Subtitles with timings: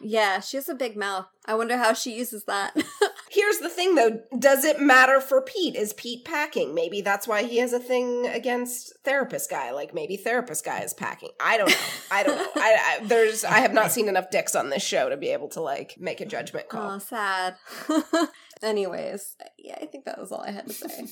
[0.00, 1.26] Yeah, she has a big mouth.
[1.44, 2.74] I wonder how she uses that.
[3.30, 5.76] Here's the thing though, does it matter for Pete?
[5.76, 6.74] Is Pete packing?
[6.74, 9.72] Maybe that's why he has a thing against therapist guy.
[9.72, 11.30] Like maybe therapist guy is packing.
[11.40, 11.76] I don't know.
[12.10, 12.50] I don't know.
[12.56, 15.48] I, I there's I have not seen enough dicks on this show to be able
[15.50, 16.92] to like make a judgment call.
[16.92, 17.56] oh, sad.
[18.62, 21.06] Anyways, yeah, I think that was all I had to say.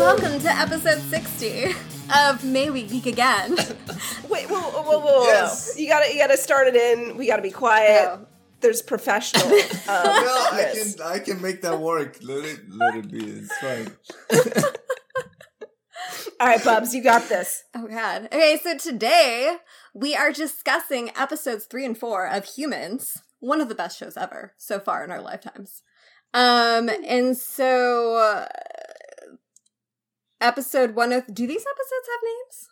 [0.00, 1.66] Welcome to episode 60
[2.16, 3.50] of May We Geek Again.
[4.30, 5.24] Wait, whoa, whoa, whoa, whoa.
[5.24, 5.74] Yes.
[5.76, 7.18] You gotta you gotta start it in.
[7.18, 8.08] We gotta be quiet.
[8.10, 8.26] Oh.
[8.60, 9.46] There's professional.
[9.90, 12.16] Um, No, I can I can make that work.
[12.22, 13.26] Let it let it be.
[13.26, 13.90] It's fine.
[16.40, 17.64] All right, Bubs, you got this.
[17.74, 18.24] Oh god.
[18.26, 19.56] Okay, so today
[19.92, 24.54] we are discussing episodes 3 and 4 of Humans, one of the best shows ever
[24.56, 25.82] so far in our lifetimes.
[26.32, 28.46] Um and so uh,
[30.40, 32.68] episode 1 of do these episodes have names?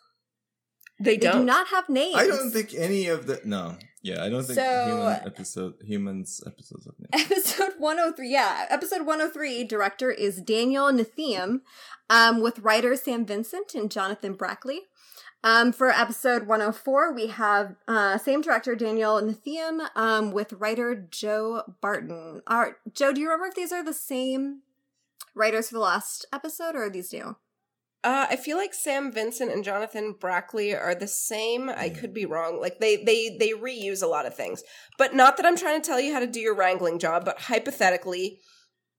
[1.01, 1.39] They They don't.
[1.41, 2.15] do not have names.
[2.15, 3.77] I don't think any of the no.
[4.01, 7.31] Yeah, I don't think So- human episode humans episodes of names.
[7.31, 8.65] Episode 103, yeah.
[8.69, 11.61] Episode 103, director is Daniel Nettheim,
[12.09, 14.81] um, with writers Sam Vincent and Jonathan Brackley.
[15.41, 21.63] Um, for episode 104, we have uh, same director Daniel Nettheim um, with writer Joe
[21.81, 22.41] Barton.
[22.45, 24.63] Are, Joe, do you remember if these are the same
[25.35, 27.37] writers for the last episode or are these new?
[28.03, 31.69] Uh, I feel like Sam Vincent and Jonathan Brackley are the same.
[31.69, 32.59] I could be wrong.
[32.61, 34.63] Like they they they reuse a lot of things,
[34.97, 37.25] but not that I'm trying to tell you how to do your wrangling job.
[37.25, 38.39] But hypothetically,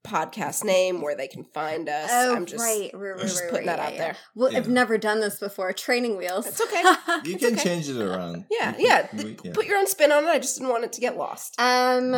[0.04, 2.10] podcast name where they can find us.
[2.12, 3.98] I'm just Oh, right, right, right, just putting right, that yeah, out yeah.
[3.98, 4.16] there.
[4.34, 5.72] Well, I've never done this before.
[5.72, 6.46] Training wheels.
[6.46, 6.82] It's okay.
[7.24, 7.62] You It's can okay.
[7.64, 8.44] change it around.
[8.50, 9.08] Yeah, You yeah.
[9.12, 9.52] we- yeah.
[9.54, 10.28] Put your own spin on it.
[10.28, 11.58] I just didn't want it to get lost.
[11.60, 12.12] Um,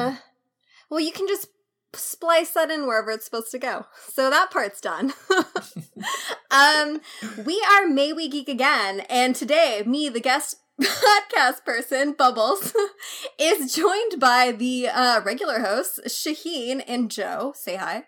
[0.90, 1.46] well, you can just
[1.94, 3.86] splice that in wherever it's supposed to go.
[4.08, 5.12] So that part's done.
[6.50, 7.00] um,
[7.44, 12.72] we are May We Geek again, and today, me, the guest podcast person, Bubbles,
[13.38, 17.52] is joined by the uh, regular hosts, Shahin and Joe.
[17.56, 18.04] Say hi.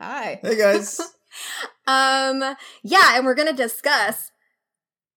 [0.00, 0.40] Hi.
[0.42, 1.00] Hey guys.
[1.86, 4.32] Um, yeah, and we're gonna discuss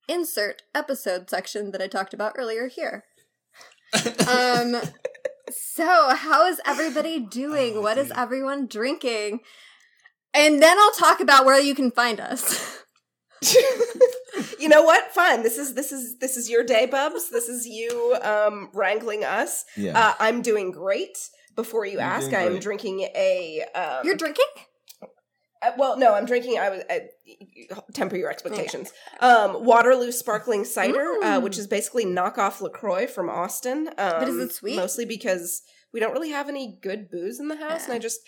[0.07, 3.03] insert episode section that I talked about earlier here.
[4.27, 4.81] Um,
[5.49, 7.77] so how is everybody doing?
[7.77, 8.17] Oh, what is dear.
[8.17, 9.39] everyone drinking?
[10.33, 12.83] And then I'll talk about where you can find us.
[14.59, 15.11] you know what?
[15.11, 15.43] Fine.
[15.43, 17.29] This is this is this is your day, Bubs.
[17.29, 19.65] This is you um wrangling us.
[19.77, 19.97] yeah.
[19.97, 21.17] Uh, I'm doing great.
[21.55, 23.63] Before you You're ask, I am drinking a.
[23.73, 24.43] Um, You're drinking?
[25.67, 26.57] Uh, well, no, I'm drinking.
[26.59, 28.91] I was uh, temper your expectations.
[29.19, 31.43] Um, Waterloo sparkling cider, uh, Mm.
[31.43, 33.89] which is basically knockoff Lacroix from Austin.
[33.97, 34.75] Um, is it sweet?
[34.75, 35.61] Mostly because
[35.93, 38.19] we don't really have any good booze in the house, and I just.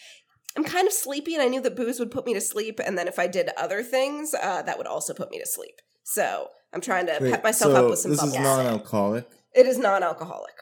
[0.56, 2.98] I'm kind of sleepy, and I knew that booze would put me to sleep, and
[2.98, 5.75] then if I did other things, uh, that would also put me to sleep.
[6.04, 9.28] So I'm trying to Wait, pep myself so up with some This is non-alcoholic.
[9.54, 10.56] it is non-alcoholic.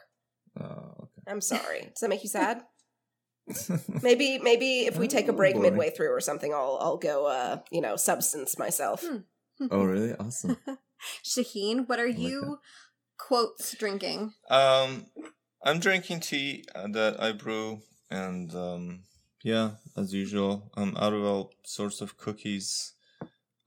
[0.60, 0.64] Oh,
[1.00, 1.22] okay.
[1.28, 1.80] I'm sorry.
[1.92, 2.62] Does that make you sad?
[4.02, 5.62] Maybe maybe if we take a Oh, break boy.
[5.62, 9.04] midway through or something, I'll I'll go uh you know substance myself.
[9.06, 9.18] Hmm.
[9.70, 10.14] oh, really?
[10.14, 10.56] Awesome.
[11.22, 12.58] Shahin, what are like you
[13.18, 14.32] quotes drinking?
[14.50, 15.06] Um,
[15.64, 19.00] I'm drinking tea uh, that I brew, and um,
[19.42, 22.94] yeah, as usual, I'm out of all sorts of cookies.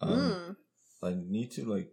[0.01, 0.55] Um, Mm.
[1.01, 1.89] I need to like,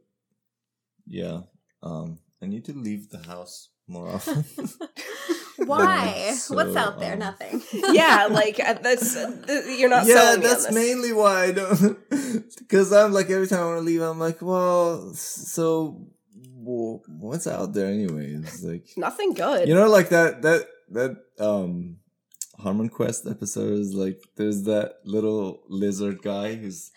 [1.06, 1.42] yeah.
[1.82, 4.44] Um, I need to leave the house more often.
[5.66, 6.32] Why?
[6.36, 7.14] so, What's out there?
[7.14, 7.62] um, Nothing.
[7.92, 10.74] yeah, like uh, that's uh, you're not yeah, selling me on that's this.
[10.74, 11.98] mainly why I don't.
[12.58, 16.06] Because I'm like every time I want to leave, I'm like, well, so
[16.56, 18.32] well, what's out there anyway?
[18.34, 19.68] It's like Nothing good.
[19.68, 21.96] you know, like that that that um
[22.58, 26.90] Harmon Quest episode is like there's that little lizard guy who's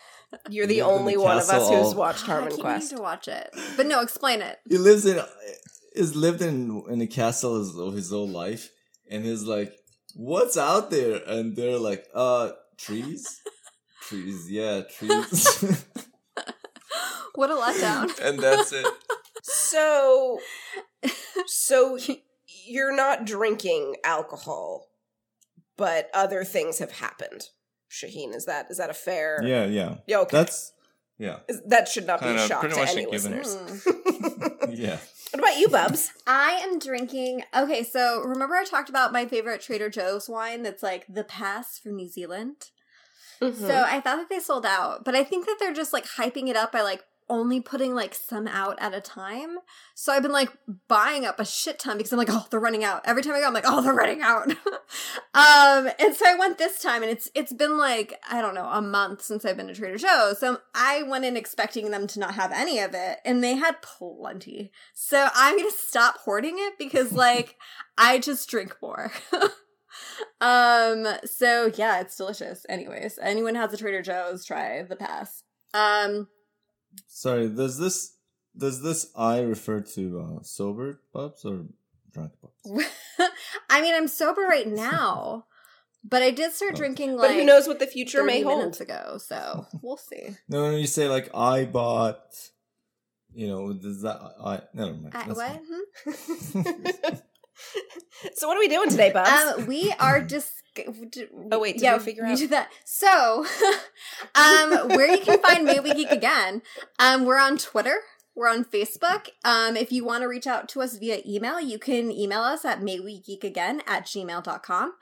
[0.50, 2.84] You're the only the one of us who's all- watched I Harmon keep Quest.
[2.86, 4.58] needing to watch it, but no, explain it.
[4.70, 5.20] he lives in
[6.00, 8.70] is lived in in a castle his, his whole life,
[9.10, 9.74] and he's like,
[10.16, 11.22] what's out there?
[11.28, 13.42] And they're like, uh, trees.
[14.08, 15.86] Trees, yeah, trees.
[17.40, 18.20] What a letdown.
[18.28, 18.86] and that's it.
[19.44, 20.40] So,
[21.46, 21.98] so
[22.68, 24.88] you're not drinking alcohol,
[25.78, 27.48] but other things have happened.
[27.88, 29.42] Shahin, is that is that a fair?
[29.42, 29.96] yeah, yeah.
[30.06, 30.36] Yeah, okay.
[30.36, 30.74] That's
[31.20, 33.56] yeah, that should not be a Kinda shock to much a any listeners.
[33.86, 34.72] Hmm.
[34.72, 34.98] yeah.
[35.32, 36.12] What about you, Bubs?
[36.28, 37.44] I am drinking.
[37.56, 41.78] Okay, so remember I talked about my favorite Trader Joe's wine that's like the Pass
[41.78, 42.70] from New Zealand?
[43.42, 43.68] Mm-hmm.
[43.68, 46.48] So I thought that they sold out, but I think that they're just like hyping
[46.48, 49.58] it up by like only putting like some out at a time.
[49.96, 50.52] So I've been like
[50.88, 53.02] buying up a shit ton because I'm like, oh, they're running out.
[53.06, 54.50] Every time I go, I'm like, oh, they're running out.
[55.34, 58.68] um, and so I went this time and it's it's been like, I don't know,
[58.68, 60.40] a month since I've been to Trader Joe's.
[60.40, 63.82] So I went in expecting them to not have any of it, and they had
[63.82, 64.72] plenty.
[64.94, 67.56] So I'm gonna stop hoarding it because like
[67.98, 69.12] I just drink more.
[70.42, 72.66] um, so yeah, it's delicious.
[72.68, 75.44] Anyways, anyone has a Trader Joe's, try the pass.
[75.74, 76.28] Um,
[77.08, 78.16] Sorry, does this
[78.58, 81.66] does this I refer to uh, sober pubs or
[82.12, 82.82] drunk pubs?
[83.70, 85.46] I mean, I'm sober right now,
[86.04, 86.78] but I did start Oh.
[86.78, 88.58] drinking like but who knows what the future may hold?
[88.60, 90.36] minutes ago, so we'll see.
[90.48, 92.50] No, when you say like I bought,
[93.34, 95.14] you know, does that I never mind.
[95.14, 95.62] I, what?
[96.06, 97.12] Hmm?
[98.36, 99.30] so what are we doing today, Bubs?
[99.30, 100.52] Um, we are just.
[101.52, 102.70] Oh, wait, did yeah, we figure you out- did that.
[102.86, 103.46] So,
[104.36, 106.62] um, where you can find May We Geek Again,
[107.00, 107.98] um, we're on Twitter.
[108.36, 109.30] We're on Facebook.
[109.44, 112.64] Um, if you want to reach out to us via email, you can email us
[112.64, 114.94] at maywegeekagain at gmail.com.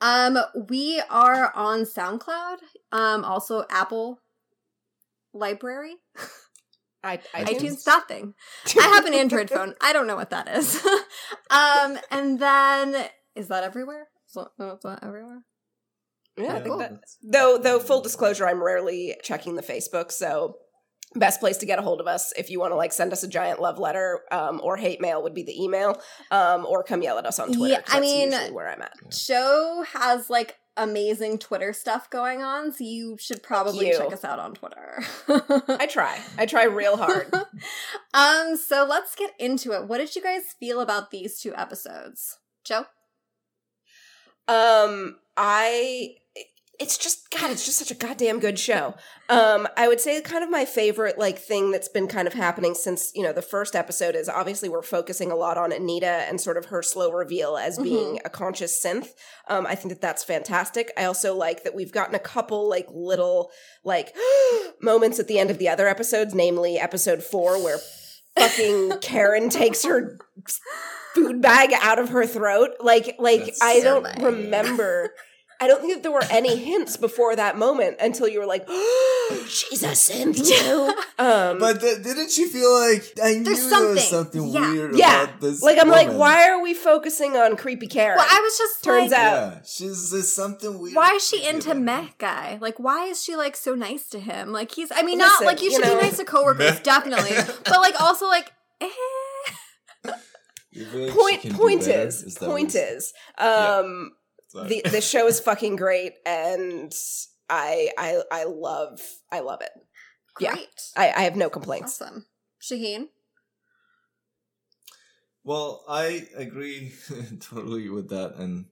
[0.00, 0.38] Um,
[0.68, 2.58] we are on SoundCloud,
[2.92, 4.20] um, also Apple
[5.32, 5.94] Library,
[7.02, 8.34] I, iTunes, that thing.
[8.78, 9.74] I have an Android phone.
[9.80, 10.84] I don't know what that is.
[11.50, 14.08] um, and then is that everywhere?
[14.36, 15.42] Is that, is that everywhere?
[16.36, 16.78] Yeah, I think Cool.
[16.78, 17.00] that.
[17.22, 20.56] Though, though, full disclosure, I'm rarely checking the Facebook, so
[21.14, 23.22] best place to get a hold of us if you want to like send us
[23.22, 26.00] a giant love letter um, or hate mail would be the email,
[26.32, 27.74] um, or come yell at us on Twitter.
[27.74, 28.94] Yeah, 'cause I that's mean- where I'm at.
[29.12, 33.96] Show has like amazing Twitter stuff going on, so you should probably you.
[33.96, 35.04] check us out on Twitter.
[35.68, 36.20] I try.
[36.36, 37.32] I try real hard.
[38.14, 39.86] um, so let's get into it.
[39.86, 42.38] What did you guys feel about these two episodes?
[42.64, 42.86] Joe?
[44.48, 46.16] Um, I
[46.80, 48.94] it's just God, it's just such a goddamn good show.
[49.28, 52.74] Um, I would say kind of my favorite like thing that's been kind of happening
[52.74, 56.40] since you know the first episode is obviously we're focusing a lot on Anita and
[56.40, 59.10] sort of her slow reveal as being a conscious synth.
[59.48, 60.90] Um, I think that that's fantastic.
[60.96, 63.50] I also like that we've gotten a couple like little
[63.84, 64.14] like
[64.80, 67.78] moments at the end of the other episodes, namely episode four where
[68.38, 70.18] fucking Karen takes her
[71.14, 72.70] food bag out of her throat.
[72.80, 74.22] Like, like That's I so don't bad.
[74.22, 75.10] remember.
[75.60, 78.68] I don't think that there were any hints before that moment until you were like,
[79.48, 83.86] "She's a synth too." Um, But th- didn't you feel like I knew There's there
[83.86, 84.42] was something.
[84.42, 84.72] something Yeah.
[84.72, 85.62] weird yeah, about this?
[85.62, 88.16] like I'm like, why are we focusing on creepy Karen?
[88.18, 90.96] Well, I was just Turns like, out- Yeah, she's there's something weird.
[90.96, 91.74] why is she into her.
[91.76, 92.58] mech guy?
[92.60, 94.50] Like, why is she like so nice to him?
[94.50, 96.82] Like, he's, I mean, not like you you should know- be nice to coworkers, Mech.
[96.82, 97.30] definitely,
[97.64, 98.88] but like also like, eh.
[100.74, 102.06] You feel like point can do point better?
[102.08, 104.12] is, point what is, um,
[104.48, 104.68] Sorry.
[104.68, 106.92] the the show is fucking great, and
[107.48, 109.00] I I I love
[109.30, 109.70] I love it.
[110.40, 110.52] Yeah.
[110.54, 110.82] Great.
[110.96, 112.02] I, I have no complaints.
[112.02, 112.26] Awesome.
[112.58, 113.08] Shahin?
[115.44, 116.92] Well, I agree
[117.40, 118.66] totally with that, and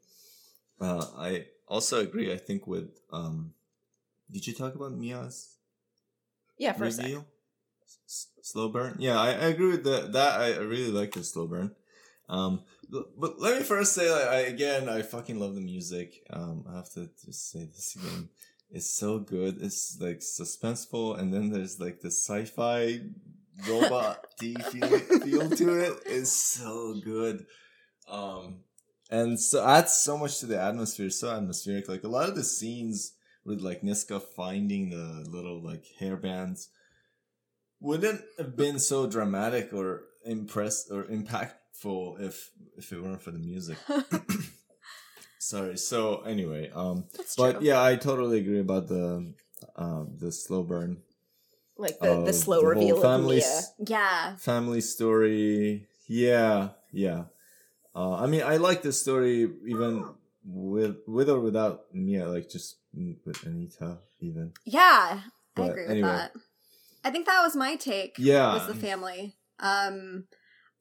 [0.81, 2.33] uh, I also agree.
[2.33, 3.53] I think with um,
[4.31, 5.57] did you talk about Mia's
[6.59, 7.05] Yeah, for a second.
[7.13, 7.27] reveal?
[8.07, 8.97] S- slow burn.
[8.99, 10.13] Yeah, I, I agree with that.
[10.13, 11.77] That I I really like the slow burn.
[12.29, 16.25] Um, but let me first say, like, I again, I fucking love the music.
[16.31, 18.29] Um, I have to just say this again.
[18.71, 19.59] It's so good.
[19.61, 23.01] It's like suspenseful, and then there's like the sci-fi
[23.69, 25.93] robot feel, feel to it.
[26.07, 27.47] It's so good.
[28.09, 28.61] Um,
[29.11, 31.11] and so adds so much to the atmosphere.
[31.11, 31.89] So atmospheric.
[31.89, 33.13] Like a lot of the scenes
[33.45, 36.69] with like Niska finding the little like hairbands
[37.81, 41.05] wouldn't have been so dramatic or impressed or
[41.85, 43.79] impactful if if it weren't for the music.
[45.39, 45.77] Sorry.
[45.77, 47.67] So anyway, um, That's but true.
[47.67, 49.33] yeah, I totally agree about the
[49.77, 50.99] um the slow burn
[51.77, 53.45] Like the, the slow whole reveal of family Mia.
[53.45, 54.37] s- Yeah.
[54.37, 55.87] family story.
[56.07, 57.25] Yeah, yeah.
[57.95, 60.05] Uh, I mean, I like this story even
[60.45, 64.53] with with or without Mia, like just with Anita, even.
[64.65, 65.21] Yeah.
[65.57, 66.09] I agree with anyway.
[66.09, 66.33] that.
[67.05, 68.15] I think that was my take.
[68.19, 68.55] Yeah.
[68.55, 69.35] Was the family.
[69.61, 70.25] Um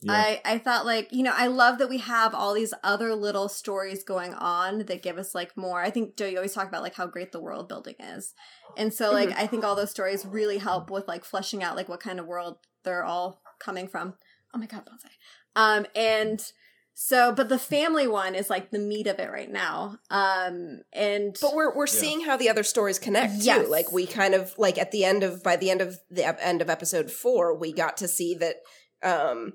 [0.03, 0.13] Yeah.
[0.13, 3.48] I I thought like, you know, I love that we have all these other little
[3.50, 5.81] stories going on that give us like more.
[5.81, 8.34] I think Joe you always talk about like how great the world building is.
[8.77, 11.88] And so like I think all those stories really help with like fleshing out like
[11.89, 14.15] what kind of world they're all coming from.
[14.53, 15.12] Oh my god, bonsai.
[15.55, 16.51] Um and
[16.93, 19.98] so but the family one is like the meat of it right now.
[20.10, 21.91] Um and But we're we're Yeah.
[21.93, 23.46] seeing how the other stories connect too.
[23.46, 23.70] Yes.
[23.70, 26.39] Like we kind of like at the end of by the end of the ep-
[26.41, 28.55] end of episode four, we got to see that
[29.03, 29.53] um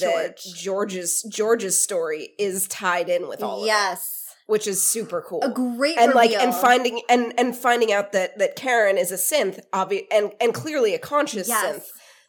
[0.00, 0.62] that George.
[0.62, 3.68] George's George's story is tied in with all of it.
[3.68, 4.26] yes.
[4.46, 5.42] which is super cool.
[5.42, 9.16] A great and like and finding and and finding out that that Karen is a
[9.16, 11.64] synth, obvi- and and clearly a conscious yes.
[11.64, 11.86] synth,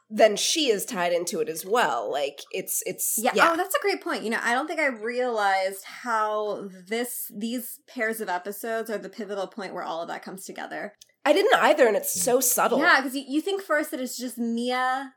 [0.09, 2.11] then she is tied into it as well.
[2.11, 3.31] Like it's it's Yeah.
[3.35, 3.51] yeah.
[3.51, 4.23] Oh, that's a great point.
[4.23, 9.09] You know, I don't think I realized how this these pairs of episodes are the
[9.09, 10.93] pivotal point where all of that comes together.
[11.25, 12.79] I didn't either, and it's so subtle.
[12.79, 15.13] Yeah, because you, you think first that it's just Mia.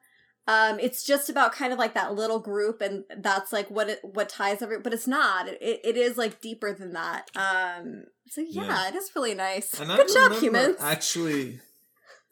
[0.48, 4.00] Um, it's just about kind of like that little group, and that's like what it
[4.02, 4.80] what ties every.
[4.80, 5.46] But it's not.
[5.48, 7.30] It, it is like deeper than that.
[7.36, 8.88] Um, so yeah, Yeah.
[8.88, 9.78] it is really nice.
[9.80, 10.76] And Good job, humans.
[10.80, 11.60] Actually,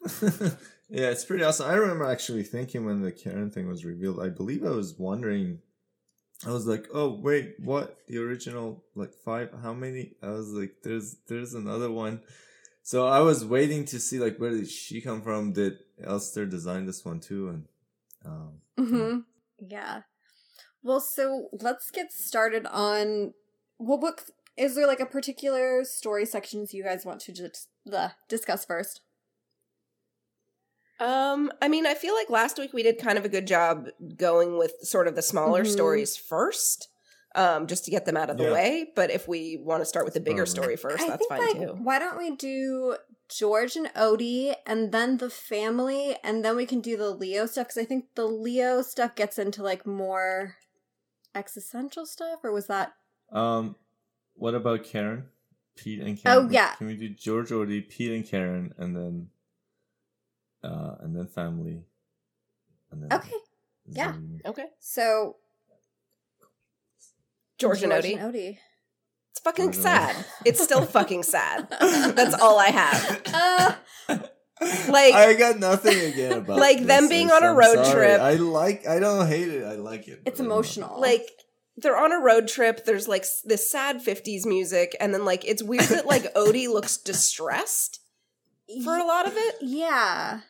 [0.88, 1.71] yeah, it's pretty awesome.
[1.71, 5.61] I remember actually thinking when the Karen thing was revealed, I believe I was wondering.
[6.47, 7.99] I was like, "Oh wait, what?
[8.09, 9.50] The original like five?
[9.62, 12.23] How many?" I was like, "There's there's another one."
[12.83, 15.52] So I was waiting to see like where did she come from?
[15.52, 17.49] Did Elster design this one too?
[17.50, 17.64] And
[18.25, 19.19] um, hmm
[19.59, 20.03] Yeah.
[20.83, 23.35] Well, so let's get started on.
[23.79, 24.25] what book
[24.57, 29.00] is there like a particular story sections you guys want to just the discuss first?
[30.99, 33.89] Um, I mean, I feel like last week we did kind of a good job
[34.17, 35.71] going with sort of the smaller Mhm.
[35.73, 36.89] stories first,
[37.35, 38.53] um, just to get them out of the Yeah.
[38.53, 38.93] way.
[38.95, 40.51] But if we want to start with the bigger Probably.
[40.51, 41.75] story first, I that's think fine like too.
[41.83, 42.97] why don't we do
[43.29, 47.69] George and Odi, and then the family, and then we can do the Leo stuff
[47.69, 50.57] because I think the Leo stuff gets into like more
[51.35, 52.95] existential stuff, or was that?
[53.33, 53.77] um,
[54.35, 55.27] what about Karen?
[55.77, 56.47] Pete and Karen?
[56.47, 56.75] Oh, yeah.
[56.75, 59.29] Can we do George Odi, Pete and Karen, and then,
[60.65, 61.85] uh, and then family,
[62.91, 63.37] and then Okay,
[63.87, 64.15] yeah.
[64.45, 65.37] Okay, so
[67.61, 68.19] George, and Odi.
[68.19, 68.59] Odi.
[69.31, 70.17] It's fucking sad.
[70.45, 71.69] It's still fucking sad.
[71.81, 73.23] That's all I have.
[73.33, 74.19] Uh,
[74.88, 77.09] Like- I got nothing again about like them this.
[77.11, 78.21] being on a road trip.
[78.21, 78.87] I like.
[78.87, 79.64] I don't hate it.
[79.64, 80.21] I like it.
[80.25, 81.00] It's but I don't- emotional.
[81.00, 81.26] Like
[81.79, 82.85] they're on a road trip.
[82.85, 86.97] There's like this sad '50s music, and then like it's weird that like Odi looks
[86.99, 88.00] distressed
[88.85, 89.55] for a lot of it.
[89.62, 90.40] yeah.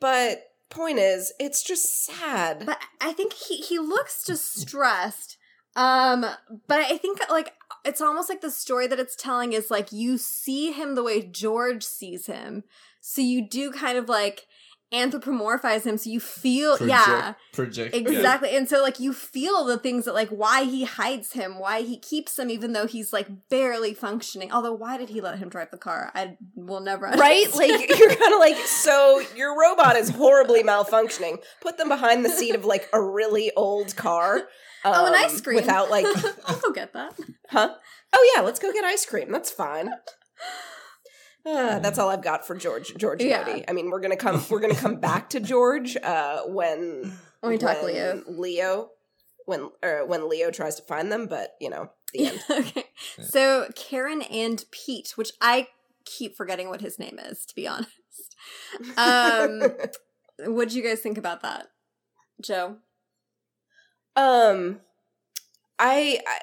[0.00, 2.64] But point is, it's just sad.
[2.66, 5.36] But I think he he looks distressed.
[5.76, 6.26] Um,
[6.66, 10.18] but I think like it's almost like the story that it's telling is like you
[10.18, 12.64] see him the way George sees him.
[13.00, 14.46] So you do kind of like
[14.92, 17.94] anthropomorphize him so you feel Project, yeah Project.
[17.94, 21.82] exactly and so like you feel the things that like why he hides him why
[21.82, 25.50] he keeps him even though he's like barely functioning although why did he let him
[25.50, 27.54] drive the car i will never right?
[27.54, 31.42] Like you're kind of like, so your robot is horribly malfunctioning.
[31.60, 34.42] Put them behind the seat of like a really old car.
[34.84, 36.06] Oh an um, ice cream without like,
[36.46, 37.18] i'll go get that
[37.48, 37.74] huh?
[38.12, 39.30] Oh yeah, let's go get ice cream.
[39.32, 39.88] That's fine.
[41.44, 42.94] Uh, that's all I've got for George.
[42.96, 43.44] George and Yeah.
[43.46, 43.64] Odi.
[43.68, 44.44] I mean, we're gonna come.
[44.50, 48.22] We're gonna come back to George uh, when When we talk when Leo.
[48.26, 48.88] Leo,
[49.46, 51.26] when or when Leo tries to find them.
[51.26, 52.40] But you know, the end.
[52.50, 52.84] okay.
[53.20, 55.68] So Karen and Pete, which I
[56.04, 57.92] keep forgetting what his name is, to be honest.
[58.96, 59.62] Um,
[60.46, 61.68] what do you guys think about that,
[62.42, 62.76] Joe?
[64.16, 64.80] Um,
[65.78, 66.38] I, I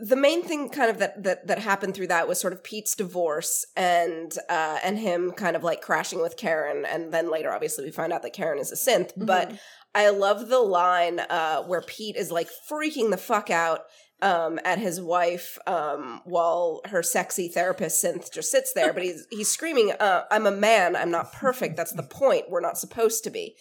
[0.00, 2.94] the main thing kind of that that that happened through that was sort of Pete's
[2.94, 7.84] divorce and uh and him kind of like crashing with Karen and then later obviously
[7.84, 9.52] we find out that Karen is a synth but
[9.94, 13.80] I love the line uh where Pete is like freaking the fuck out
[14.22, 19.26] um at his wife um while her sexy therapist synth just sits there but he's
[19.30, 20.96] he's screaming uh I'm a man.
[20.96, 21.76] I'm not perfect.
[21.76, 22.46] That's the point.
[22.48, 23.56] We're not supposed to be.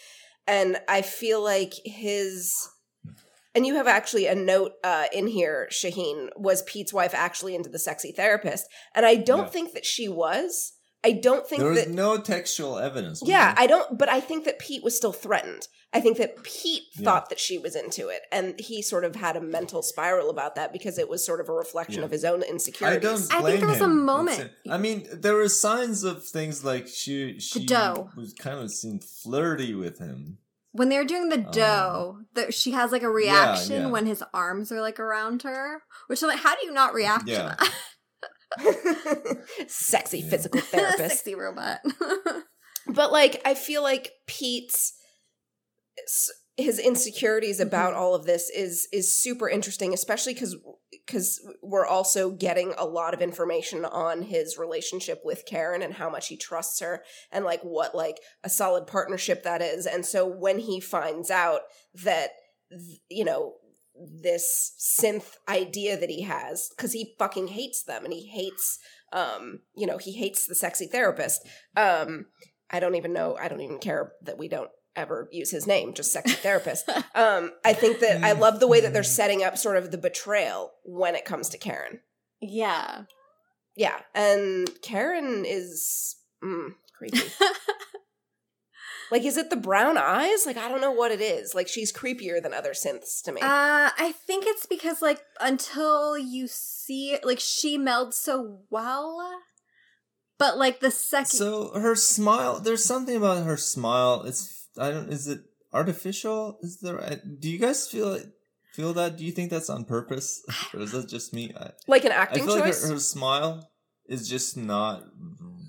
[0.47, 2.69] And I feel like his
[3.55, 6.29] and you have actually a note uh, in here, Shahin.
[6.35, 8.67] Was Pete's wife actually into the sexy therapist?
[8.95, 9.49] And I don't Yeah.
[9.49, 10.73] think that she was.
[11.03, 11.89] I don't think There was that.
[11.91, 13.21] no textual evidence.
[13.25, 13.63] yeah, there?
[13.63, 13.97] I don't.
[13.97, 15.67] But I think that Pete was still threatened.
[15.93, 17.05] I think that Pete Yeah.
[17.05, 20.55] thought that she was into it, and he sort of had a mental spiral about
[20.55, 22.05] that because it was sort of a reflection Yeah.
[22.05, 23.01] of his own I insecurities.
[23.29, 23.33] don't.
[23.33, 27.39] I think there was a moment- I mean, there were signs of things like she
[27.39, 27.65] she
[28.15, 30.37] was kind of seemed flirty with him.
[30.71, 33.87] When they're doing the Um, dough, that she has like a reaction yeah.
[33.87, 35.81] when his arms are like around her.
[36.07, 37.55] Which I'm like, how do you not react Yeah.
[37.55, 37.71] to
[38.57, 39.37] that?
[39.67, 40.29] Sexy Yeah.
[40.29, 40.97] physical therapist.
[41.17, 41.79] Sexy robot.
[42.87, 44.93] But like, I feel like Pete's
[46.57, 50.55] his insecurities about all of this is is super interesting, especially because
[51.09, 56.07] because we're also getting a lot of information on his relationship with Karen and how
[56.07, 59.87] much he trusts her and like what like a solid partnership that is.
[59.87, 61.61] And so when he finds out
[62.03, 62.29] that
[63.09, 63.55] you know
[64.21, 68.77] this synth idea that he has because he fucking hates them and he hates
[69.11, 71.41] um you know he hates the sexy therapist
[71.75, 72.27] um
[72.69, 73.35] I don't even know.
[73.39, 76.89] I don't even care that we don't ever use his name, just sexy therapist.
[77.15, 79.97] Um, I think that I love the way that they're setting up sort of the
[79.97, 81.99] betrayal when it comes to Karen.
[82.39, 83.03] Yeah.
[83.75, 87.21] Yeah, and Karen is mm, creepy.
[89.11, 90.45] like, is it the brown eyes?
[90.45, 91.55] Like, I don't know what it is.
[91.55, 93.41] Like, she's creepier than other synths to me.
[93.41, 99.21] Uh, I think it's because like until you see it, like she melds so well,
[100.37, 104.23] but like the second, So her smile, there's something about her smile.
[104.23, 105.09] It's I don't.
[105.11, 105.41] Is it
[105.73, 106.59] artificial?
[106.61, 107.19] Is there?
[107.39, 108.19] Do you guys feel
[108.73, 109.17] feel that?
[109.17, 111.53] Do you think that's on purpose, or is that just me?
[111.59, 112.83] I, like an I acting feel like choice.
[112.87, 113.69] her, her smile
[114.07, 115.03] is just not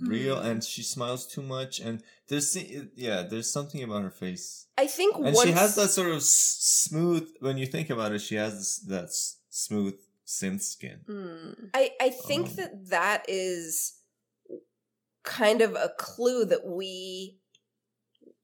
[0.02, 0.46] real, Hmm.
[0.46, 1.78] and she smiles too much.
[1.80, 2.56] And there's
[2.96, 6.16] yeah, there's something about her face, I think and once she has that sort of
[6.16, 6.56] s-
[6.88, 7.28] smooth.
[7.40, 9.94] When you think about it, she has this, that s- smooth
[10.26, 11.00] synth skin.
[11.08, 11.70] Mm.
[11.74, 13.94] I, I think Um, that that is
[15.22, 17.39] kind of a clue that we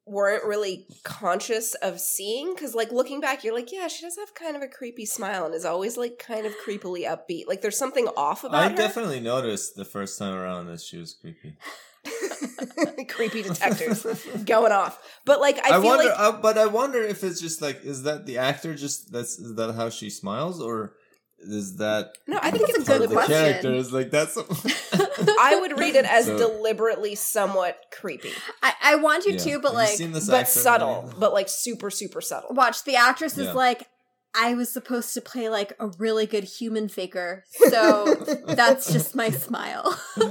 [0.06, 4.32] weren't really conscious of seeing because like looking back you're like yeah she does have
[4.34, 7.76] kind of a creepy smile and is always like kind of creepily upbeat like there's
[7.76, 11.56] something off about I her definitely noticed the first time around that she was creepy.
[13.08, 14.06] creepy detectors
[14.44, 17.40] going off but like i, I, feel wonder, like uh, but I wonder if it's
[17.40, 18.74] just like, is that the actor?
[18.74, 20.94] Just that's is that how she smiles, or
[21.38, 23.26] is that no i think it's a good part of the deliberate.
[23.26, 23.52] question.
[23.62, 23.74] character?
[23.74, 24.36] Is like that's.
[25.40, 29.38] i would read it as So- deliberately somewhat creepy I I want you Yeah.
[29.38, 30.50] to, but Have like but actor?
[30.50, 33.86] subtle but like super super subtle watch the actress is like.
[34.38, 38.14] I was supposed to play like a really good human faker, so
[38.48, 39.98] that's just my smile.
[40.20, 40.30] um,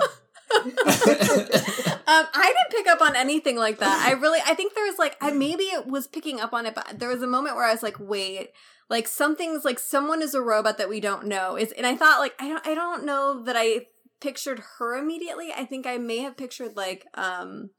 [2.08, 4.06] I didn't pick up on anything like that.
[4.08, 6.76] I really, I think there was like, I maybe it was picking up on it,
[6.76, 8.50] but there was a moment where I was like, wait,
[8.90, 11.56] like something's like someone is a robot that we don't know.
[11.56, 13.88] Is, and I thought like I don't, I don't know that I
[14.22, 15.52] pictured her immediately.
[15.56, 17.72] I think I may have pictured like um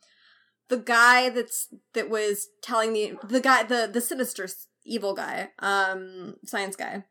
[0.68, 4.48] the guy that's that was telling the the guy the the sinister
[4.84, 7.04] evil guy um science guy.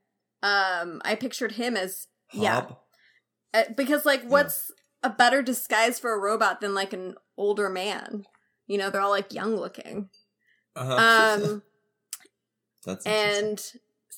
[0.44, 2.62] Um I pictured him as yeah.
[2.62, 2.78] Hobb?
[3.54, 4.72] uh, because like what's
[5.04, 8.26] a better disguise for a robot than like an older man?
[8.68, 10.10] You know they're all like young looking.
[10.76, 11.42] Uh-huh.
[11.48, 11.62] um
[13.06, 13.64] and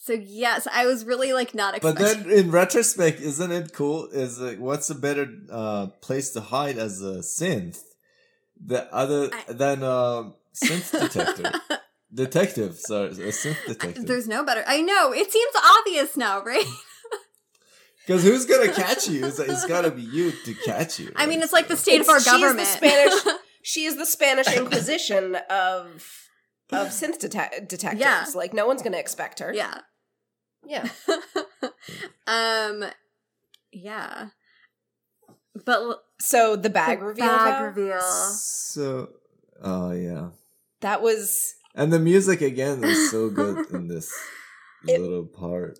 [0.08, 4.00] so yes i was really like not But then, in retrospect, isn't it cool?
[4.24, 5.26] Is like, what's a better
[5.62, 7.80] uh, place to hide as a synth,
[8.74, 10.22] the other I- than uh,
[10.65, 11.52] synth detective?
[12.24, 14.06] detective, sorry, a synth detective.
[14.10, 16.65] there's no better i know it seems obvious now right
[18.06, 19.26] Because who's gonna catch you?
[19.26, 21.12] It's, it's got to be you to catch you.
[21.17, 23.36] i mean it's like the state of our she's the government Spanish-
[23.72, 25.86] she is the spanish inquisition of
[26.72, 28.26] of synth dete- detectives Yeah.
[28.36, 29.80] like no one's gonna expect her yeah
[30.67, 30.88] yeah.
[32.27, 32.84] Um
[33.71, 34.30] yeah.
[35.65, 38.01] But l- so the bag the reveal bag though, reveal.
[38.01, 39.10] So,
[39.63, 40.30] oh yeah,
[40.82, 44.12] that was and the music again is so good in this
[44.88, 45.80] It- little part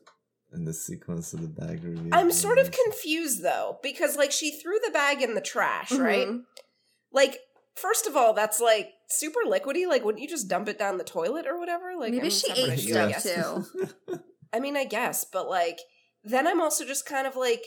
[0.54, 2.08] in the sequence of the bag reveal.
[2.13, 6.28] i'm sort of confused though because like she threw the bag in the trash right?
[6.30, 6.43] Mhm.
[7.12, 7.39] like
[7.76, 9.86] first of all that's like super liquidy.
[9.88, 11.93] Like wouldn't you just dump it down the toilet or whatever?
[11.97, 13.65] Like I maybe mean, she separate ate stuff
[14.08, 14.19] too
[14.54, 15.80] I mean, I guess, but like,
[16.24, 17.64] then I'm also just kind of like,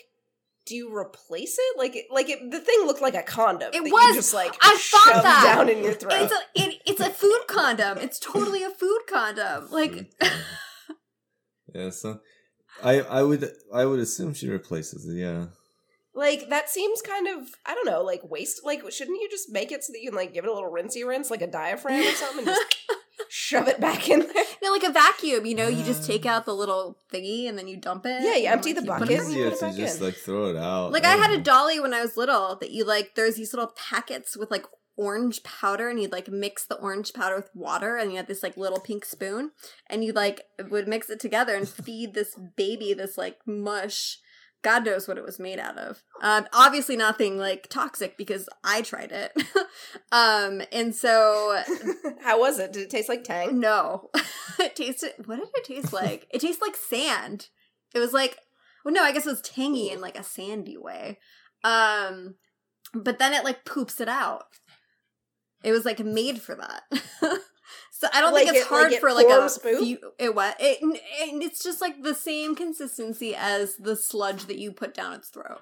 [0.67, 1.79] do you replace it?
[1.79, 3.71] Like, like it, the thing looked like a condom.
[3.73, 4.15] It that you was.
[4.17, 5.55] just like I thought that.
[5.55, 6.13] down in your throat.
[6.17, 10.13] it's a it, it's a food condom it's totally a food condom like
[11.75, 12.21] yeah, so
[12.83, 15.19] I I would I would assume she replaces it.
[15.19, 15.47] Yeah,
[16.15, 18.63] like that seems kind of I don't know, like waste.
[18.65, 20.71] Like, shouldn't you just make it so that you can like give it a little
[20.71, 22.77] rinsey rinse, like a diaphragm or something, and just
[23.31, 24.29] shove it back in there?
[24.35, 26.33] you know, like a vacuum you know you just take um.
[26.33, 28.87] out the little thingy and then you dump it Yeah, you empty like, the you
[28.89, 30.05] bucket it you easier it to just in.
[30.05, 30.93] like throw it out.
[30.93, 33.73] like i had a dolly when i was little that you like there's these little
[33.77, 34.65] packets with like
[34.97, 38.43] orange powder and you'd like mix the orange powder with water and you had this
[38.43, 39.51] like little pink spoon
[39.87, 44.19] and you like would mix it together and feed this baby this like mush
[44.63, 46.03] god knows what it was made out of.
[46.23, 49.33] Um obviously nothing like toxic because i tried it.
[50.13, 51.61] Um and so
[52.23, 52.73] How was it?
[52.73, 53.59] Did it taste like Tang?
[53.61, 54.11] no.
[54.59, 56.27] It tasted what did it taste like?
[56.31, 57.49] It tasted like sand.
[57.95, 58.39] It was like
[58.85, 61.19] well no i guess it was tangy in like a sandy way.
[61.65, 62.35] Um
[62.93, 64.45] but then it like poops it out.
[65.63, 66.83] It was like made for that
[68.01, 69.79] so i don't Like think it's it- like hard it for like a forms poop?
[69.79, 74.59] few it what it, and it's just like the same consistency as the sludge that
[74.59, 75.61] you put down its throat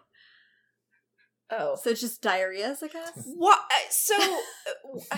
[1.50, 3.60] Oh, so it's just diarrhea i guess What?
[3.90, 4.14] So,
[5.10, 5.16] uh,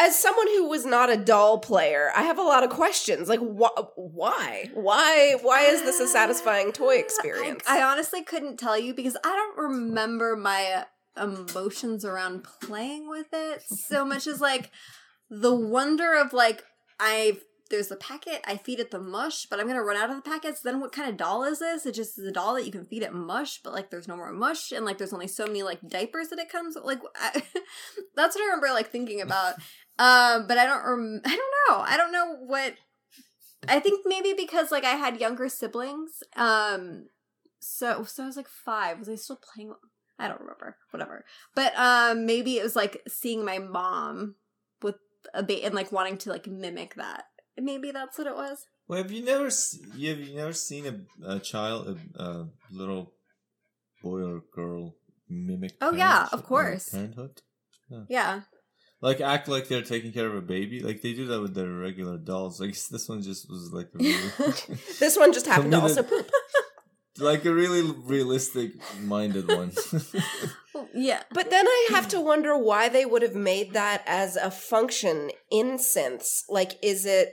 [0.00, 3.28] as someone who was not a doll player, I have a lot of questions.
[3.28, 4.70] Like, wh- why?
[4.74, 5.34] Why?
[5.42, 7.64] Why is this a satisfying toy experience?
[7.66, 10.84] I, I honestly couldn't tell you because I don't remember my
[11.20, 14.70] emotions around playing with it so much as like
[15.30, 16.64] the wonder of like
[17.00, 18.42] I've there's the packet.
[18.46, 20.60] I feed it the mush, but I'm gonna run out of the packets.
[20.60, 21.84] Then what kind of doll is this?
[21.84, 24.16] It just is a doll that you can feed it mush, but like there's no
[24.16, 26.76] more mush, and like there's only so many like diapers that it comes.
[26.82, 27.42] Like I,
[28.16, 29.54] that's what I remember like thinking about.
[30.00, 30.84] Um, but I don't.
[30.84, 31.84] Rem- I don't know.
[31.84, 32.74] I don't know what.
[33.66, 36.22] I think maybe because like I had younger siblings.
[36.36, 37.06] Um,
[37.58, 39.00] so so I was like five.
[39.00, 39.74] Was I still playing?
[40.16, 40.76] I don't remember.
[40.92, 41.24] Whatever.
[41.56, 44.36] But um, maybe it was like seeing my mom
[45.34, 47.24] a bait and like wanting to like mimic that.
[47.56, 48.64] Maybe that's what it was.
[48.86, 52.48] Well, have you never s- you have you never seen a, a child, a, a
[52.70, 53.12] little
[54.02, 54.94] boy or girl
[55.28, 55.72] mimic?
[55.80, 56.94] Oh, yeah, of course.
[56.94, 57.42] Uh, parenthood,
[58.08, 58.42] Yeah.
[59.02, 60.80] like act like they're taking care of a baby.
[60.80, 62.60] Like they do that with their regular dolls.
[62.62, 64.30] I guess this one just was like really,
[64.98, 66.30] This one just happened to also poop.
[67.20, 69.72] Like a really realistic minded one.
[70.94, 71.22] Yeah.
[71.32, 75.32] But then I have to wonder why they would have made that as a function
[75.50, 76.44] in synths.
[76.48, 77.32] Like, is it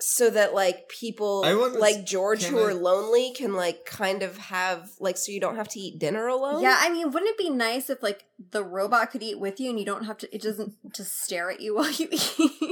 [0.00, 4.22] so that like people I wonder- like George who I- are lonely can like kind
[4.22, 6.62] of have like so you don't have to eat dinner alone?
[6.62, 9.70] Yeah, I mean, wouldn't it be nice if like the robot could eat with you
[9.70, 10.34] and you don't have to?
[10.34, 12.71] It doesn't just stare at you while you eat.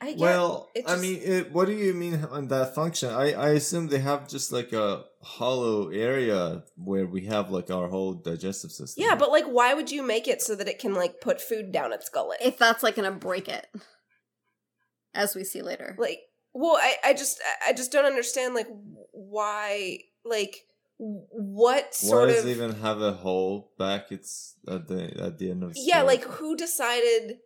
[0.00, 3.10] I get, well, it I mean, it, what do you mean on that function?
[3.10, 7.88] I I assume they have just like a hollow area where we have like our
[7.88, 9.02] whole digestive system.
[9.04, 11.72] yeah, but like, why would you make it so that it can like put food
[11.72, 12.38] down its gullet?
[12.40, 13.66] if that's like gonna break it,
[15.14, 15.96] as we see later.
[15.98, 16.20] like,
[16.54, 18.68] well, I I just I just don't understand like
[19.12, 20.64] why like
[20.98, 24.12] what Why sort does of it even have a hole back?
[24.12, 26.06] It's at the at the end of the yeah story.
[26.06, 27.38] like who decided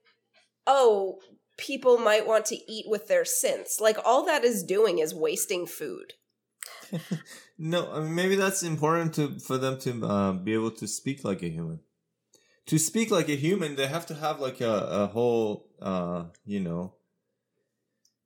[0.66, 1.18] oh
[1.56, 5.66] people might want to eat with their synths like all that is doing is wasting
[5.66, 6.14] food
[7.58, 11.24] no, I mean, maybe that's important to for them to uh, be able to speak
[11.24, 11.80] like a human.
[12.66, 16.60] To speak like a human, they have to have like a, a whole, uh, you
[16.60, 16.94] know,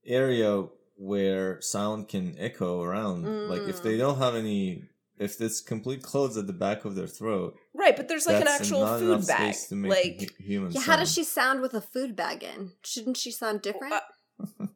[0.05, 0.65] area
[0.97, 3.25] where sound can echo around.
[3.45, 3.83] Like if Mm.
[3.83, 4.85] they don't have any,
[5.19, 8.49] if it's complete closed at the back of their throat, right but there's like an
[8.49, 10.73] actual not food bag space to make like hu- human.
[10.73, 12.73] Yeah, how does she sound with a food bag in?
[12.85, 13.93] Shouldn't she sound different?
[13.93, 14.01] Uh,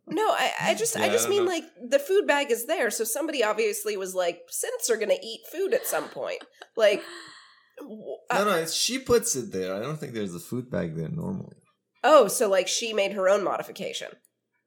[0.06, 1.50] no i i just Yeah, i I just don't mean know.
[1.50, 5.40] like the food bag is there so somebody obviously was like synths are gonna eat
[5.52, 6.42] food at some point
[6.76, 7.02] like
[7.78, 9.74] w- No, uh, no, she puts it there.
[9.74, 11.56] I don't think there's a food bag there normally.
[12.02, 14.08] oh so like she made her own modification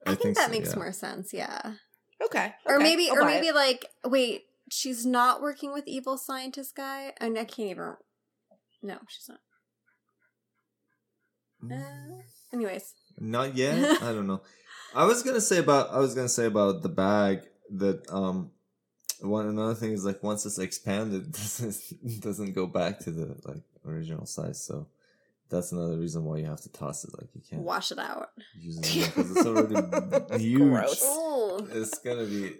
[0.06, 0.76] I, think, that so, makes yeah.
[0.76, 1.32] more sense.
[1.32, 1.72] Yeah.
[2.22, 3.54] okay, Or maybe, I'll or maybe it.
[3.54, 7.14] like, wait, she's not working with evil scientist guy.
[7.22, 7.94] And I can't even.
[8.84, 9.40] No, she's not.
[11.72, 12.20] Uh,
[12.52, 14.02] anyways, Not yet.
[14.02, 14.42] I don't know.
[14.94, 18.50] I was gonna say about I was gonna say about the bag that um
[19.20, 23.34] one another thing is like once it's expanded it doesn't doesn't go back to the
[23.44, 24.86] like original size so
[25.48, 28.28] that's another reason why you have to toss it like you can't wash it out.
[28.58, 30.60] use it because it's already huge.
[30.60, 31.02] Gross.
[31.72, 32.56] It's gonna be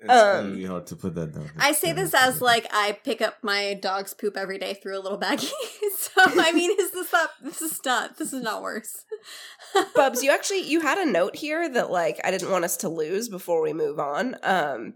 [0.00, 1.50] it's Um, gonna be hard to put that down.
[1.58, 5.00] I say this as like I pick up my dog's poop every day through a
[5.00, 5.50] little baggie.
[5.98, 7.30] so I mean, is this not?
[7.42, 8.18] This is not.
[8.18, 9.04] This is not worse.
[9.94, 12.88] Bubs, you actually you had a note here that like I didn't want us to
[12.88, 14.36] lose before we move on.
[14.42, 14.94] Um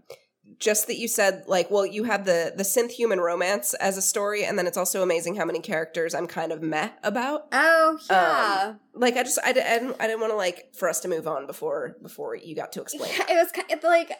[0.59, 4.01] just that you said like well you had the the synth human romance as a
[4.01, 7.47] story and then it's also amazing how many characters I'm kind of meh about.
[7.51, 8.73] Oh um, yeah.
[8.93, 11.27] Like I just I, I didn't I didn't want to like for us to move
[11.27, 13.11] on before before you got to explain.
[13.17, 14.11] Yeah, it was kind of like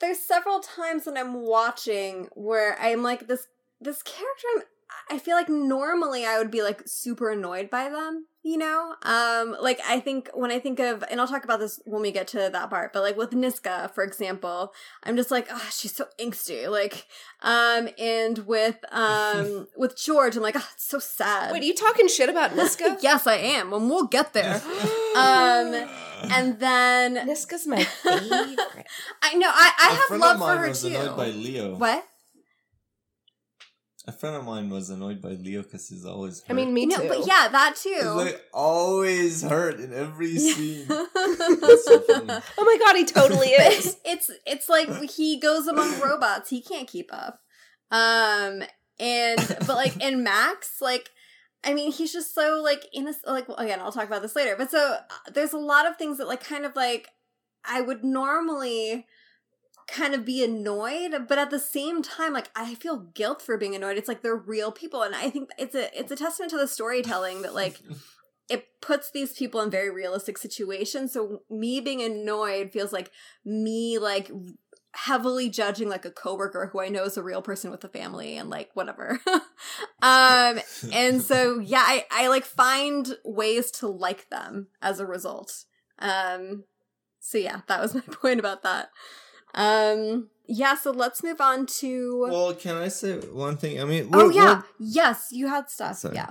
[0.00, 3.46] there's several times when I'm watching where I'm like this
[3.80, 4.62] this character I'm
[5.10, 8.94] I feel like normally I would be like super annoyed by them, you know?
[9.02, 12.10] Um like I think when I think of and I'll talk about this when we
[12.12, 14.72] get to that part, but like with Niska, for example,
[15.02, 16.68] I'm just like, oh, she's so angsty.
[16.70, 17.06] Like
[17.42, 21.52] um and with um with George, I'm like, oh, it's so sad.
[21.52, 22.98] Wait, are you talking shit about Niska?
[23.02, 24.54] yes, I am, and we'll get there.
[25.16, 25.88] um
[26.32, 28.26] and then Niska's my favorite.
[29.22, 30.88] I know I, I A have love for her was too.
[30.88, 31.76] annoyed by Leo.
[31.76, 32.06] What?
[34.06, 36.40] A friend of mine was annoyed by Leo because he's always.
[36.42, 36.50] Hurt.
[36.50, 37.08] I mean, me no, too.
[37.08, 38.08] but yeah, that he's too.
[38.08, 40.86] like always hurt in every scene.
[41.80, 42.04] So
[42.58, 43.98] oh my god, he totally is.
[44.04, 46.50] it's it's like he goes among robots.
[46.50, 47.40] He can't keep up.
[47.90, 48.62] Um
[48.98, 51.10] and but like in Max, like
[51.62, 53.26] I mean, he's just so like innocent.
[53.26, 54.54] Like well, again, I'll talk about this later.
[54.56, 57.08] But so uh, there's a lot of things that like kind of like
[57.64, 59.06] I would normally
[59.90, 63.74] kind of be annoyed, but at the same time, like I feel guilt for being
[63.74, 63.96] annoyed.
[63.96, 66.68] It's like they're real people, and I think it's a it's a testament to the
[66.68, 67.80] storytelling that like
[68.48, 71.12] it puts these people in very realistic situations.
[71.12, 73.10] So me being annoyed feels like
[73.44, 74.30] me like
[74.92, 78.36] heavily judging like a coworker who I know is a real person with a family
[78.36, 79.20] and like whatever.
[80.02, 80.60] um
[80.92, 85.64] and so yeah, I, I like find ways to like them as a result.
[86.00, 86.64] Um,
[87.20, 88.90] so yeah, that was my point about that.
[89.54, 92.26] Um, yeah, so let's move on to.
[92.28, 93.80] Well, can I say one thing?
[93.80, 95.96] I mean, oh yeah, yes, you had stuff.
[95.96, 96.16] Sorry.
[96.16, 96.30] Yeah.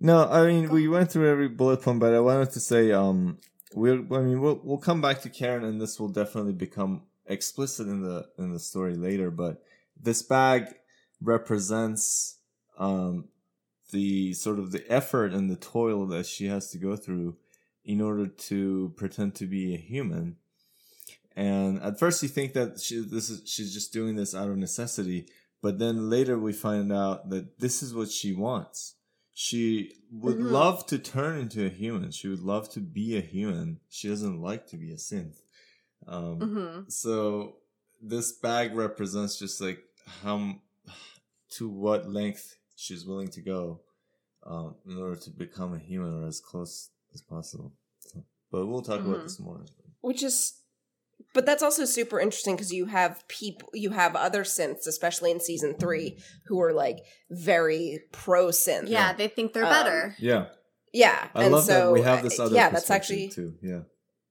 [0.00, 2.92] No, I mean Go we went through every bullet point, but I wanted to say,
[2.92, 3.38] um,
[3.74, 4.04] we'll.
[4.14, 8.02] I mean, we'll we'll come back to Karen, and this will definitely become explicit in
[8.02, 9.30] the in the story later.
[9.30, 9.62] But
[10.00, 10.74] this bag
[11.20, 12.38] represents,
[12.78, 13.28] um,
[13.90, 17.36] the sort of the effort and the toil that she has to go through
[17.84, 20.36] in order to pretend to be a human.
[21.46, 24.56] And at first, you think that she this is she's just doing this out of
[24.56, 25.20] necessity,
[25.62, 28.78] but then later we find out that this is what she wants.
[29.46, 30.50] She would Mhm.
[30.50, 32.10] love to turn into a human.
[32.10, 33.78] She would love to be a human.
[33.88, 35.38] She doesn't like to be a synth.
[36.08, 36.88] Um, Mm-hmm.
[36.88, 37.58] So
[38.02, 39.80] this bag represents just like
[40.22, 40.60] how
[41.56, 43.80] to what length she's willing to go
[44.44, 47.72] um, in order to become a human or as close as possible.
[48.00, 49.22] So, but we'll talk about Mhm.
[49.24, 49.64] this more.
[50.00, 50.57] which is
[51.38, 55.38] but that's also super interesting because you have people you have other synths especially in
[55.38, 56.98] season three who are like
[57.30, 60.16] very pro synth Yeah, they think they're Um, better.
[60.18, 60.46] Yeah,
[60.92, 62.56] yeah I and love so that we have this other.
[62.56, 63.54] yeah that's actually too.
[63.62, 63.82] Yeah,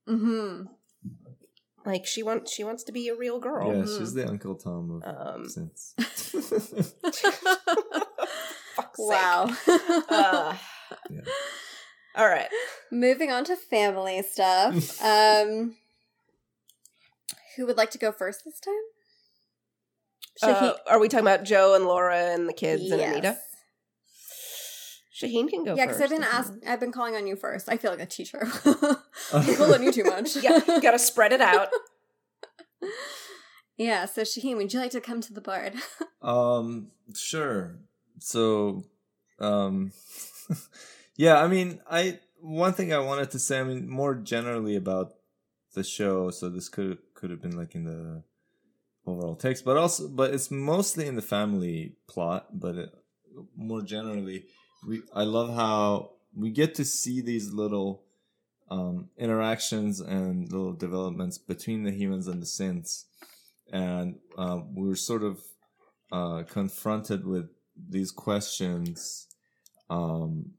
[0.06, 0.64] Mm-hmm.
[1.86, 3.98] like she wants she wants to be a real girl yeah, Mhm.
[3.98, 5.94] she's the Uncle Tom of um synths.
[8.76, 9.46] fuck's wow.
[10.10, 10.54] Uh,
[11.10, 11.20] Yeah.
[12.16, 12.48] all right
[12.90, 15.02] Moving on to family stuff.
[15.04, 15.76] um,
[17.58, 18.74] who would like to go first this time?
[20.40, 23.36] Uh, are we talking about joe and laura and the kids and anita
[25.10, 26.52] shahin can go Yeah, because I've been if asked.
[26.64, 27.68] I've been calling on you first.
[27.68, 28.46] I feel like a teacher.
[29.32, 30.36] I'm calling you too much.
[30.42, 31.70] yeah you gotta spread it out
[33.78, 34.04] yeah.
[34.06, 35.74] So Shahin, would you like to come to the board?
[36.20, 37.78] Um, sure.
[38.18, 38.84] So,
[39.38, 39.92] um,
[41.16, 45.12] yeah, I mean, I one thing I wanted to say, I mean, more generally about
[45.74, 46.30] the show.
[46.30, 48.22] So this could could have been like in the
[49.04, 52.46] overall text, but also, but it's mostly in the family plot.
[52.52, 52.90] But it,
[53.56, 54.44] more generally,
[54.86, 58.04] we I love how we get to see these little
[58.70, 63.04] um, interactions and little developments between the humans and the synths,
[63.72, 65.40] and um, we're sort of
[66.12, 69.26] uh, confronted with these questions,
[69.90, 70.52] um,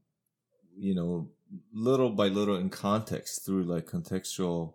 [0.77, 1.29] you know,
[1.73, 4.73] little by little in context through like contextual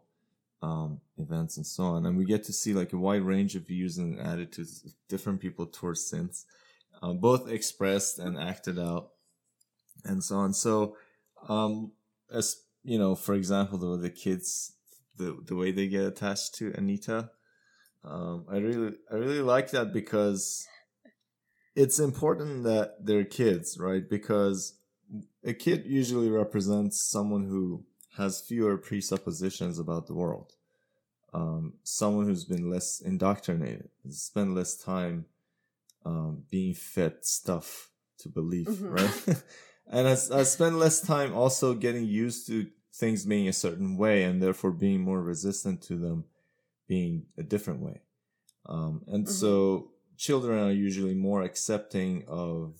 [0.64, 2.06] um, events and so on.
[2.06, 5.40] And we get to see like a wide range of views and attitudes of different
[5.40, 6.44] people towards synths,
[7.02, 9.10] uh, both expressed and acted out,
[10.04, 10.54] and so on.
[10.54, 10.96] So,
[11.48, 11.92] um,
[12.32, 14.72] as you know, for example, the the kids,
[15.16, 17.30] the the way they get attached to Anita,
[18.04, 20.66] um, I really I really like that because
[21.76, 24.08] it's important that they're kids, right?
[24.08, 24.78] Because
[25.44, 27.84] a kid usually represents someone who
[28.16, 30.52] has fewer presuppositions about the world.
[31.32, 35.26] Um, someone who's been less indoctrinated, spend less time
[36.04, 38.90] um, being fed stuff to believe, Mhm.
[38.90, 39.42] right?
[39.90, 44.22] and I, has spent less time also getting used to things being a certain way
[44.22, 46.24] and therefore being more resistant to them
[46.86, 48.02] being a different way.
[48.66, 49.30] Um, and Mhm.
[49.30, 52.76] so children are usually more accepting of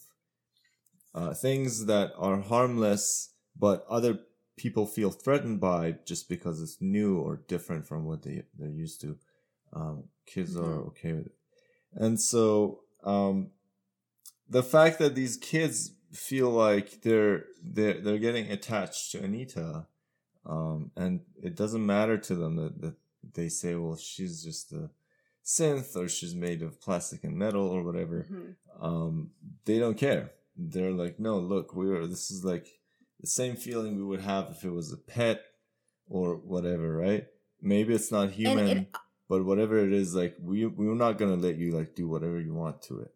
[1.15, 4.21] uh, things that are harmless, but other
[4.57, 9.01] people feel threatened by just because it's new or different from what they, they're used
[9.01, 9.19] to.
[9.73, 10.87] Um, kids are Mhm.
[10.89, 11.35] okay with it.
[11.93, 13.51] And so um,
[14.49, 19.87] the fact that these kids feel like they're they're they're getting attached to Anita,
[20.47, 22.95] um, and it doesn't matter to them that, that
[23.35, 24.91] they say, well, she's just a
[25.45, 28.27] synth or she's made of plastic and metal or whatever.
[28.31, 28.55] Mhm.
[28.81, 29.31] Um,
[29.65, 30.33] they don't care.
[30.57, 32.67] They're like, no, look, we're this is like
[33.25, 35.41] the same feeling we would have if it was a pet
[36.07, 37.25] or whatever, right?
[37.63, 38.89] Maybe it's not human, it-
[39.31, 42.53] but whatever it is, like we we're not gonna let you like do whatever you
[42.55, 43.13] want to it.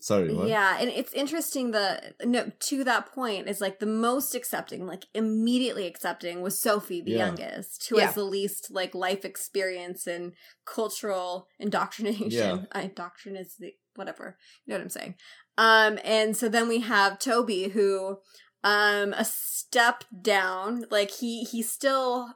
[0.00, 0.46] Sorry, what?
[0.48, 5.06] Yeah, and it's interesting the no to that point is like the most accepting, like
[5.14, 7.26] immediately accepting was Sophie, the Yeah.
[7.26, 8.06] youngest, who Yeah.
[8.06, 10.34] has the least like life experience and
[10.66, 12.30] cultural indoctrination.
[12.30, 12.58] Yeah.
[12.72, 14.36] Uh, Indoctrin is the whatever.
[14.64, 15.14] You know what I'm saying.
[15.58, 18.18] Um and so then we have Toby who
[18.64, 22.34] um a step down, like he he still,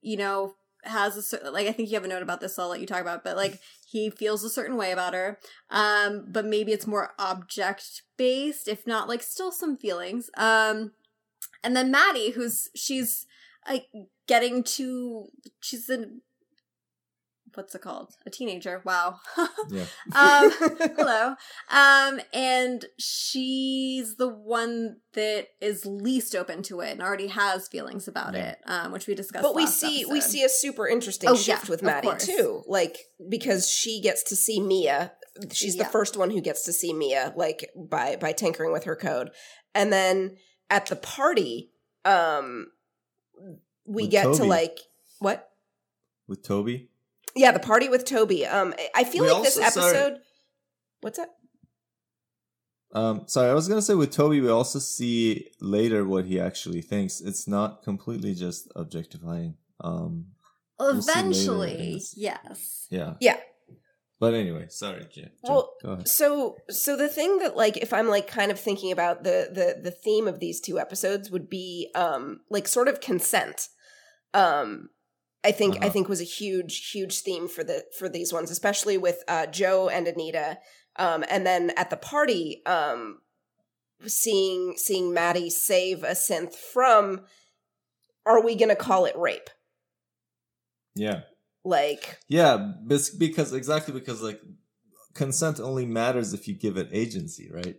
[0.00, 2.62] you know, has a certain like I think you have a note about this, so
[2.62, 5.38] I'll let you talk about, it, but like he feels a certain way about her.
[5.70, 10.30] Um but maybe it's more object based if not like still some feelings.
[10.36, 10.92] Um
[11.62, 13.26] and then mattie who's she's
[13.68, 13.86] like
[14.26, 15.26] getting to
[15.60, 16.22] she's in
[17.56, 18.14] what's it called?
[18.26, 18.82] A teenager.
[18.84, 19.20] Wow.
[19.68, 19.84] Yeah.
[20.14, 20.50] um,
[20.96, 21.34] hello.
[21.70, 28.06] Um, and she's the one that is least open to it and already has feelings
[28.06, 28.50] about Yeah.
[28.50, 29.42] it, um, which we discussed.
[29.42, 32.62] but we last see we see a super interesting Oh, shift yeah, with Mattie too.
[32.66, 32.96] Like
[33.28, 35.12] because she gets to see Mia.
[35.52, 35.82] She's Yeah.
[35.84, 39.30] the first one who gets to see Mia, like by by tinkering with her code.
[39.74, 40.36] And then
[40.70, 41.72] at the party,
[42.04, 42.68] um
[43.84, 44.78] we With get to like
[45.18, 45.50] what?
[46.28, 46.90] With Toby.
[47.36, 48.46] Yeah, the party with Toby.
[48.46, 50.18] Um I- I feel We like this also saw- episode
[51.02, 51.28] What's that?
[52.94, 56.80] Um, sorry, I was gonna say with Toby, we also see later what he actually
[56.80, 57.20] thinks.
[57.20, 59.56] It's not completely just objectifying.
[59.80, 60.28] Um,
[60.78, 62.86] we'll see later in Eventually, yes.
[62.90, 63.38] yeah, Yeah.
[64.18, 65.30] But anyway, sorry, Jen.
[65.42, 66.08] Well, go ahead.
[66.08, 69.78] So so the thing that like if I'm like kind of thinking about the the
[69.82, 73.68] the theme of these two episodes would be um like sort of consent.
[74.32, 74.88] Um
[75.44, 75.90] I think I Uh-huh.
[75.90, 79.88] think was a huge huge theme for the for these ones especially with uh Joe
[79.88, 80.58] and Anita
[80.96, 83.20] um and then at the party um
[84.06, 87.24] seeing seeing Mattie save a synth from
[88.26, 89.50] are we going to call it rape?
[90.96, 91.20] Yeah,
[91.64, 94.40] Like yeah, because exactly because like
[95.14, 97.76] consent only matters if you give it agency, right?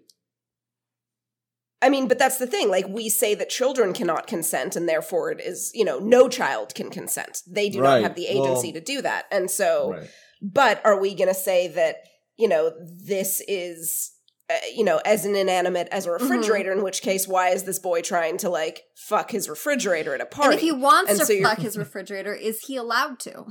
[1.82, 2.70] I mean, but that's the thing.
[2.70, 6.74] Like, we say that children cannot consent, and therefore it is, you know, no child
[6.74, 7.42] can consent.
[7.48, 8.02] They do Right.
[8.02, 9.26] not have the agency Well- to do that.
[9.32, 10.10] And so, Right.
[10.42, 11.98] but are we going to say that,
[12.36, 14.12] you know, this is,
[14.50, 16.24] uh, you know, as an inanimate as a Mm-hmm.
[16.24, 20.22] refrigerator, in which case, why is this boy trying to, like, fuck his refrigerator at
[20.22, 20.48] a party?
[20.48, 23.46] And if he wants And to so fuck his refrigerator, is he allowed to?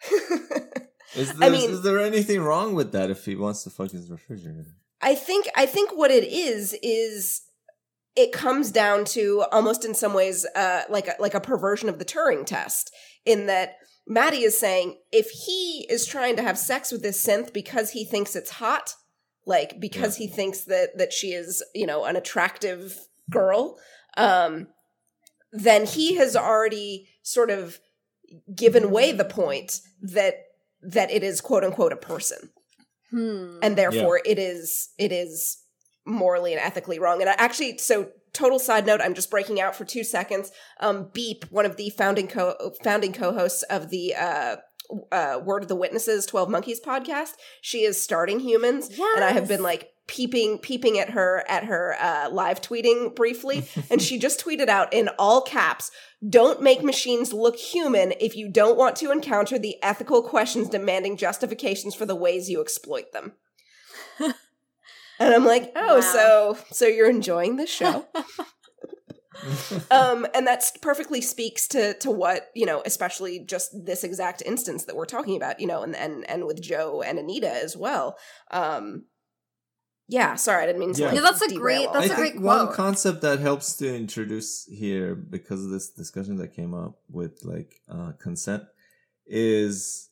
[1.14, 4.10] Is I mean- is there anything wrong with that if he wants to fuck his
[4.10, 4.66] refrigerator?
[5.00, 7.42] I think I think what it is is
[8.16, 11.98] it comes down to almost in some ways uh, like a, like a perversion of
[11.98, 12.92] the Turing test
[13.24, 13.76] in that
[14.08, 18.04] Mattie is saying if he is trying to have sex with this synth because he
[18.04, 18.94] thinks it's hot,
[19.46, 22.98] like because he thinks that that she is you know an attractive
[23.30, 23.78] girl,
[24.16, 24.68] um,
[25.52, 27.78] then he has already sort of
[28.54, 30.46] given away the point that
[30.82, 32.50] that it is quote unquote a person
[33.10, 33.58] Hmm.
[33.62, 35.62] and therefore it is it is
[36.08, 37.20] morally and ethically wrong.
[37.20, 40.50] And I actually, so total side note, I'm just breaking out for two seconds.
[40.80, 44.56] Um, Beep, one of the founding co founding co-hosts of the uh,
[45.12, 49.48] uh, Word of the Witnesses, Twelve Monkeys podcast, she is starting humans, and I have
[49.48, 54.44] been like peeping peeping at her at her uh, live tweeting briefly, and she just
[54.44, 55.90] tweeted out in all caps.
[56.28, 61.16] Don't make machines look human if you don't want to encounter the ethical questions demanding
[61.16, 63.34] justifications for the ways you exploit them.
[64.18, 64.34] and
[65.20, 66.00] I'm like, oh, Wow.
[66.00, 68.06] so so you're enjoying this show?
[69.90, 74.84] um, and that perfectly speaks to to what you know, especially just this exact instance
[74.84, 78.16] that we're talking about, you know, and and and with Joe and Anita as well.
[78.50, 79.04] Um,
[80.08, 81.00] yeah, sorry, I didn't mean to.
[81.02, 81.06] Yeah.
[81.08, 83.94] like, Yeah, that's a great- that's I a great think one concept that helps to
[83.94, 88.64] introduce here because of this discussion that came up with like uh, consent
[89.26, 90.08] is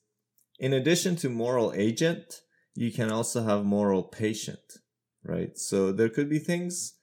[0.58, 2.42] in addition to moral agent,
[2.74, 4.78] you can also have moral patient,
[5.24, 5.56] right?
[5.58, 6.94] So there could be things,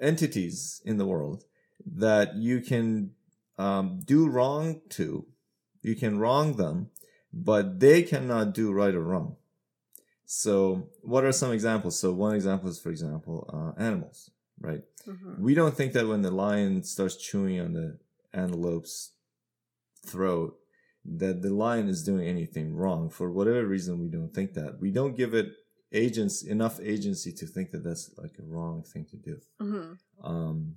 [0.00, 1.44] entities in the world
[1.84, 3.12] that you can
[3.58, 5.26] um, do wrong to,
[5.82, 6.90] you can wrong them,
[7.32, 9.36] but they cannot do right or wrong.
[10.26, 11.98] So, what are some examples?
[11.98, 14.82] So, one example is, for example, uh, animals, right?
[15.06, 15.38] Mhm.
[15.38, 17.98] We don't think that when the lion starts chewing on the
[18.34, 19.12] antelope's
[20.04, 20.58] throat,
[21.04, 23.08] that the lion is doing anything wrong.
[23.08, 24.80] For whatever reason, we don't think that.
[24.80, 25.52] We don't give it
[25.92, 29.40] agents enough agency to think that that's like a wrong thing to do.
[29.60, 29.98] Mhm.
[30.22, 30.76] Um,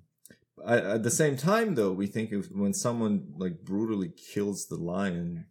[0.63, 4.77] at, at the same time, though, we think if when someone like brutally kills the
[4.77, 5.45] lion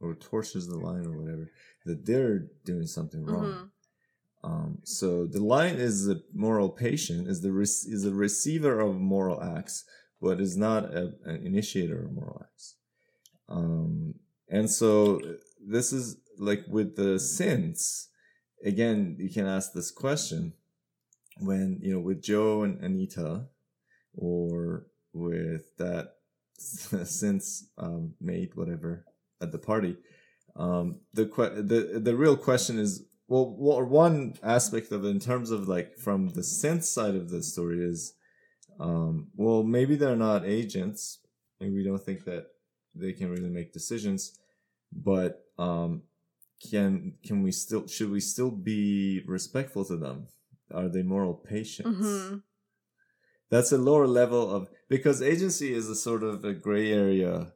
[0.00, 1.50] or tortures the lion or whatever,
[1.84, 3.44] that they're doing something wrong.
[3.44, 3.70] Mhm.
[4.42, 9.42] Um, so the lion is the moral patient, is the is a receiver of moral
[9.42, 9.84] acts,
[10.20, 12.76] but is not a, an initiator of moral acts.
[13.48, 14.14] Um,
[14.48, 15.20] and so
[15.60, 18.06] this is like with the synths.
[18.64, 20.54] Again, you can ask this question
[21.38, 23.46] when you know with Joe and Anita,
[24.14, 26.16] or with that
[26.58, 29.04] synths um, mate whatever
[29.40, 29.96] at the party.
[30.56, 35.20] Um, the que- the the real question is well, wha- one aspect of it in
[35.20, 38.14] terms of like from the synth side of the story is,
[38.80, 41.18] um, well, maybe they're not agents.
[41.60, 42.46] Maybe we don't think that
[42.94, 44.38] they can really make decisions,
[44.92, 46.02] but um,
[46.70, 50.26] can can we still should we still be respectful to them?
[50.74, 51.88] Are they moral patients?
[52.06, 52.42] Mhm.
[53.50, 57.52] That's a lower level of because agency is a sort of a gray area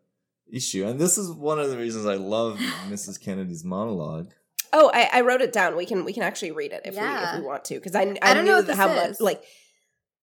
[0.54, 0.86] issue.
[0.86, 3.20] And this is one of the reasons I love Mrs.
[3.20, 4.32] Kennedy's monologue.
[4.72, 5.76] Oh, I, I wrote it down.
[5.76, 8.02] We can we can actually read it if we if we want to because I
[8.02, 9.42] I, I don't know knew what how much like.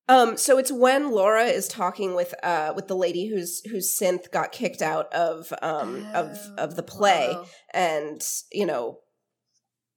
[0.09, 4.29] Um, so it's when Laura is talking with uh with the lady whose whose synth
[4.32, 7.45] got kicked out of um of of the play Whoa.
[7.73, 8.21] and
[8.51, 8.99] you know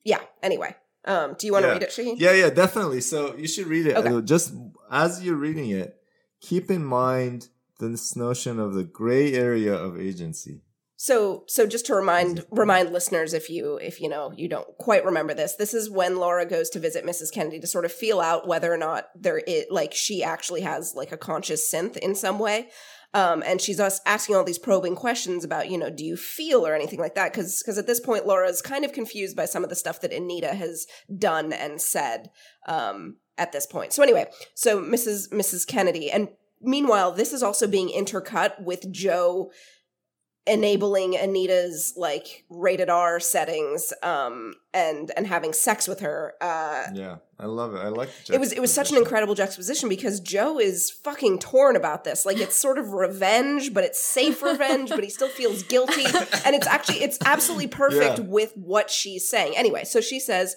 [0.04, 1.72] yeah anyway um do you want to Yeah.
[1.72, 2.16] read it Shahin?
[2.18, 3.00] Yeah, yeah, definitely.
[3.00, 3.96] So you should read it.
[3.96, 4.20] Okay.
[4.24, 4.54] Just
[4.90, 5.96] as you're reading it,
[6.40, 7.48] keep in mind
[7.80, 10.62] this notion of the gray area of agency.
[10.96, 15.04] So so just to remind remind listeners if you if you know you don't quite
[15.04, 17.32] remember this, this is when Laura goes to visit Mrs.
[17.32, 20.94] Kennedy to sort of feel out whether or not there is like she actually has
[20.94, 22.68] like a conscious synth in some way.
[23.12, 26.66] Um, and she's us asking all these probing questions about, you know, do you feel
[26.66, 27.32] or anything like that?
[27.32, 30.12] Because because at this point, Laura's kind of confused by some of the stuff that
[30.12, 32.30] Anita has done and said
[32.66, 33.92] um, at this point.
[33.92, 35.28] So anyway, so Mrs.
[35.30, 35.66] Mrs.
[35.66, 36.28] Kennedy, and
[36.64, 39.50] meanwhile, this is also being intercut with Joe
[40.46, 47.16] enabling Anita's like rated R settings um and and having sex with her uh Yeah,
[47.40, 47.78] I love it.
[47.78, 48.10] I like.
[48.30, 52.26] it was it was such an incredible juxtaposition because Joe is fucking torn about this.
[52.26, 56.04] Like it's sort of revenge, but it's safe revenge, but he still feels guilty.
[56.44, 58.24] And it's actually it's absolutely perfect Yeah.
[58.26, 59.54] with what she's saying.
[59.56, 60.56] Anyway, so she says,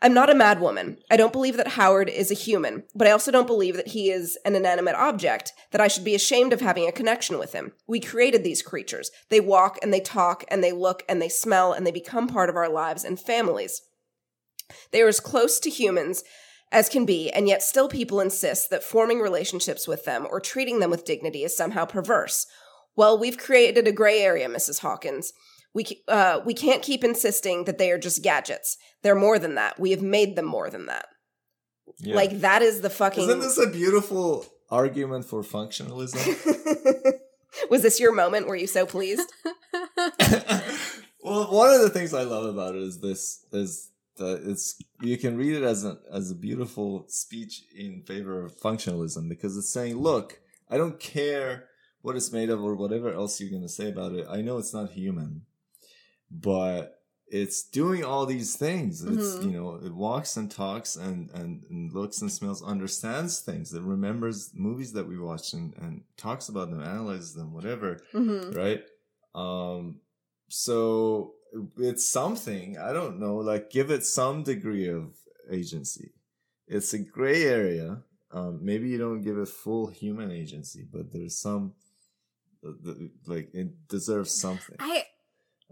[0.00, 0.98] I'm not a mad woman.
[1.10, 4.10] I don't believe that Howard is a human, but I also don't believe that he
[4.10, 7.72] is an inanimate object, that I should be ashamed of having a connection with him.
[7.86, 9.10] We created these creatures.
[9.28, 12.48] They walk and they talk and they look and they smell and they become part
[12.48, 13.82] of our lives and families.
[14.92, 16.22] They are as close to humans
[16.70, 20.80] as can be, and yet still people insist that forming relationships with them or treating
[20.80, 22.46] them with dignity is somehow perverse.
[22.94, 24.80] Well, we've created a gray area, Mrs.
[24.80, 25.32] Hawkins.
[25.74, 28.76] We, uh, we can't keep insisting that they are just gadgets.
[29.02, 29.78] They're more than that.
[29.78, 31.06] We have made them more than that.
[31.98, 32.14] Yeah.
[32.14, 33.24] Like, that is the fucking.
[33.24, 37.18] Isn't this a beautiful argument for functionalism?
[37.70, 38.46] Was this your moment?
[38.46, 39.32] Were you so pleased?
[41.22, 45.16] well, one of the things I love about it is this is that it's you
[45.16, 49.72] can read it as a as a beautiful speech in favor of functionalism because it's
[49.72, 50.40] saying, look,
[50.70, 51.68] I don't care
[52.02, 54.26] what it's made of or whatever else you're going to say about it.
[54.28, 55.42] I know it's not human,
[56.30, 56.94] but
[57.30, 59.04] it's doing all these things.
[59.04, 59.44] It's Mhm.
[59.44, 63.72] you know it walks and talks and, and and looks and smells, understands things.
[63.74, 68.54] It remembers movies that we watched and and talks about them, analyzes them, whatever Mhm.
[68.56, 68.82] right?
[69.34, 70.00] Um,
[70.48, 71.34] so
[71.78, 73.36] it's something I don't know.
[73.36, 75.14] Like, give it some degree of
[75.50, 76.12] agency.
[76.66, 78.02] It's a gray area.
[78.30, 81.74] Um, maybe you don't give it full human agency, but there's some
[83.26, 84.76] like it deserves something.
[84.80, 85.04] I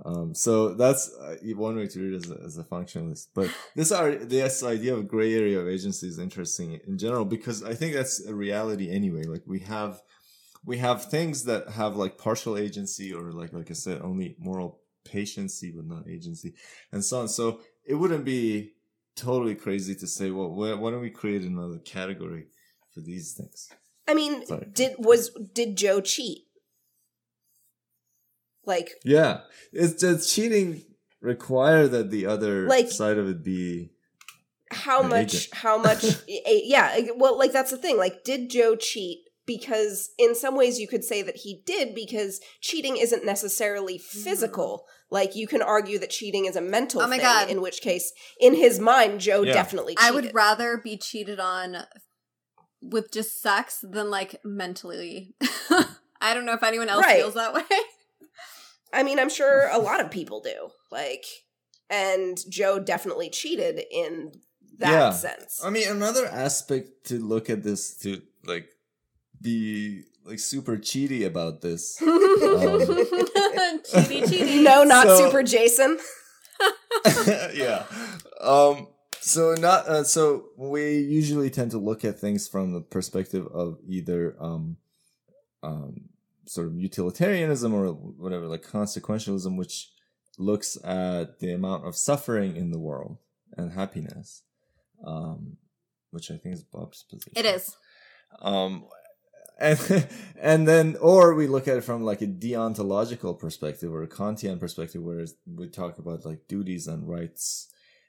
[0.04, 3.28] Um, so that's uh, one way to read it as a, as a functionalist.
[3.34, 7.62] But this are this idea of gray area of agency is interesting in general because
[7.62, 9.22] I think that's a reality anyway.
[9.24, 10.02] Like we have
[10.64, 14.80] we have things that have like partial agency or like like I said, only moral
[15.04, 16.54] patiency but not agency,
[16.92, 17.28] and so on.
[17.28, 18.72] So it wouldn't be
[19.14, 22.48] totally crazy to say, well, why, why don't we create another category
[22.92, 23.70] for these things?
[24.06, 24.66] I mean, Sorry.
[24.72, 26.45] did was did Joe cheat?
[28.66, 29.40] Like, Yeah,
[29.72, 30.82] it's does cheating
[31.20, 33.90] require that the other Like- side of it be
[34.72, 35.54] how much agent.
[35.54, 40.56] how much yeah well like that's the thing like did joe cheat because in some
[40.56, 44.18] ways you could say that he did because cheating isn't necessarily mm-hmm.
[44.24, 47.48] physical like you can argue that cheating is a mental Oh my thing God.
[47.48, 49.52] in which case in his mind joe Yeah.
[49.52, 50.10] definitely cheated.
[50.12, 51.84] I would rather be cheated on
[52.82, 55.34] with just sex than like mentally.
[56.20, 57.18] I don't know if anyone else Right.
[57.18, 57.62] feels that way.
[58.92, 61.24] I mean i'm sure a lot of people do like
[61.90, 64.32] and joe definitely cheated in
[64.78, 65.10] that Yeah.
[65.10, 68.68] sense I mean, another aspect to look at this to like
[69.40, 71.96] be like super cheaty about this.
[72.00, 73.86] cheaty,
[74.24, 74.62] cheaty.
[74.62, 75.98] no not So- super jason
[77.54, 77.84] yeah.
[78.40, 78.88] Um.
[79.20, 79.86] So not.
[79.86, 84.76] Uh, so we usually tend to look at things from the perspective of either um,
[85.62, 86.08] um,
[86.46, 89.90] sort of utilitarianism or whatever, like consequentialism, which
[90.38, 93.18] looks at the amount of suffering in the world
[93.56, 94.42] and happiness,
[95.06, 95.56] um,
[96.10, 97.32] which I think is Bob's position.
[97.36, 97.76] It is.
[98.40, 98.84] Um,
[99.58, 100.08] and
[100.40, 104.60] and then or we look at it from like a deontological perspective or a Kantian
[104.60, 107.68] perspective, where we talk about like duties and rights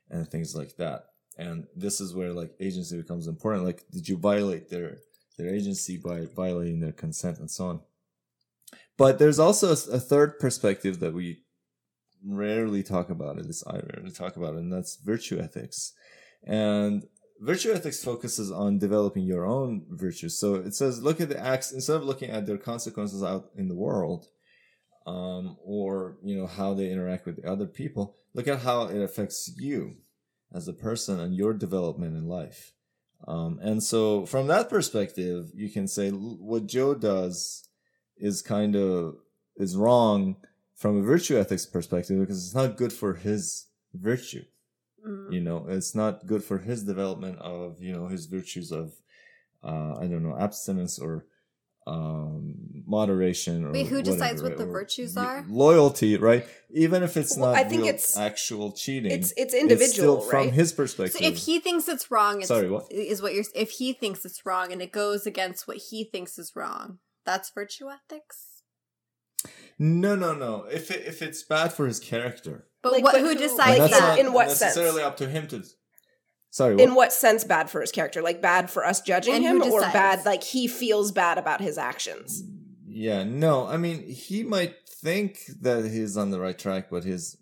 [0.09, 1.05] and things like that.
[1.37, 3.65] And this is where like agency becomes important.
[3.65, 4.97] Like, did you violate their
[5.37, 7.81] their agency by violating their consent and so on?
[8.97, 11.43] But there's also a, third perspective that we
[12.25, 13.37] rarely talk about.
[13.37, 15.93] At least I rarely talk about, it, and that's virtue ethics.
[16.43, 17.05] And
[17.39, 20.39] virtue ethics focuses on developing your own virtues.
[20.39, 23.67] So it says, look at the acts instead of looking at their consequences out in
[23.67, 24.27] the world.
[25.07, 28.15] um, or you know how they interact with the other people.
[28.33, 29.95] Look at how it affects you
[30.53, 32.73] as a person and your development in life.
[33.27, 37.66] Um, and so, from that perspective, you can say what Joe does
[38.19, 39.15] is kind of
[39.57, 40.35] is wrong
[40.75, 44.43] from a virtue ethics perspective because it's not good for his virtue.
[45.07, 45.33] Mm.
[45.33, 48.93] You know, it's not good for his development of you know his virtues of
[49.63, 51.25] uh, I don't know abstinence or
[51.87, 52.55] um
[52.85, 55.45] moderation or Wait, who decides whatever, what the or virtues are?
[55.47, 59.53] loyalty right even if it's Well, not I think it's- actual cheating It's it's it's
[59.53, 60.53] individual, still from right?
[60.53, 62.91] his So perspective if he thinks it's wrong, it's, Sorry, what?
[62.91, 63.45] is what you're.
[63.55, 67.51] If he thinks it's wrong and it goes against what he thinks is wrong, that's
[67.51, 68.63] virtue ethics.
[69.77, 73.13] no no no if it, if it's bad for his character But Like, what?
[73.13, 74.19] but who who- decides like, that's that?
[74.19, 74.61] in what sense?
[74.61, 75.63] necessarily up to him to
[76.49, 76.97] sorry In what?
[76.97, 78.21] what sense bad for his character?
[78.23, 81.77] Like bad for us judging And him, or bad like he feels bad about his
[81.77, 82.43] actions?
[82.87, 84.73] Yeah, no, I mean, he might
[85.03, 87.37] think that he's on the right track, but his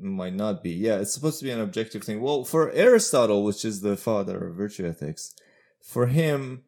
[0.00, 0.70] might not be.
[0.70, 2.20] Yeah, it's supposed to be an objective thing.
[2.20, 5.34] Well, for Aristotle, which is the father of virtue ethics,
[5.82, 6.62] for him,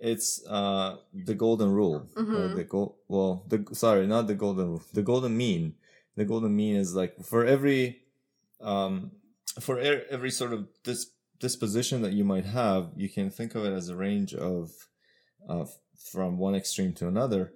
[0.00, 2.06] it's uh the golden rule.
[2.16, 2.56] or Mhm.
[2.56, 2.94] the gold.
[3.08, 4.82] Well, the sorry, not the golden rule.
[4.92, 5.74] The golden mean.
[6.16, 8.00] The golden mean is like for every
[8.60, 9.12] um
[9.60, 13.64] for e- every sort of dis- disposition that you might have, you can think of
[13.64, 14.70] it as a range of
[15.48, 15.64] uh,
[16.12, 17.52] from one extreme to another.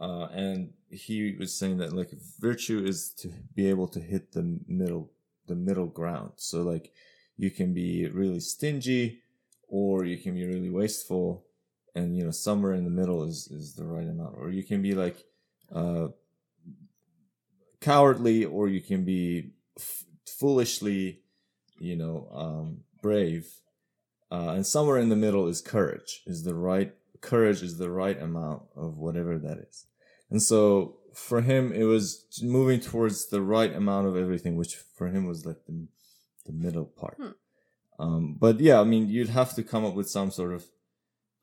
[0.00, 2.10] Uh, and he was saying that like
[2.40, 5.10] virtue is to be able to hit the middle,
[5.46, 6.32] the middle ground.
[6.36, 6.92] So like
[7.36, 9.20] you can be really stingy
[9.68, 11.44] or you can be really wasteful
[11.98, 14.34] and you know somewhere in the middle is is the right amount.
[14.38, 15.18] Or you can be like
[15.80, 16.08] uh
[17.80, 20.04] cowardly or you can be f-
[20.38, 21.20] foolishly
[21.78, 22.66] you know um
[23.02, 23.46] brave.
[24.30, 28.20] Uh and somewhere in the middle is courage is the right courage is the right
[28.28, 29.86] amount of whatever that is.
[30.30, 30.60] And so
[31.14, 35.44] for him it was moving towards the right amount of everything which for him was
[35.44, 35.88] like the,
[36.46, 37.16] the middle part.
[37.20, 37.34] Hmm.
[38.04, 40.62] um but yeah i mean you'd have to come up with some sort of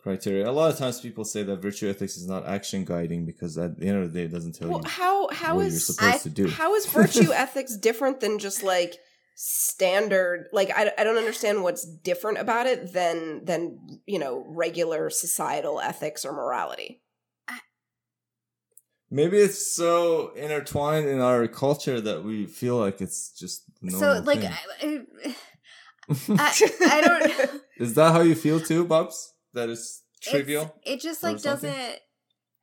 [0.06, 3.58] criteria a lot of times people say that virtue ethics is not action guiding because
[3.58, 5.70] at the end of the day it doesn't tell Well, you how how what you're
[5.82, 8.94] is supposed I- to do how is virtue ethics different than just like
[9.36, 13.60] standard like I, I don't understand what's different about it than than
[14.06, 17.02] you know regular societal ethics or morality
[19.12, 24.00] Maybe it's so intertwined in our culture that we feel like it's just the so
[24.00, 24.52] normal like, thing.
[24.52, 25.06] I,
[26.30, 26.62] I,
[26.98, 27.62] I don't.
[27.78, 29.35] Is that how you feel too, Bubs?
[29.56, 30.64] That is trivial.
[30.64, 32.00] It's- it just like doesn't.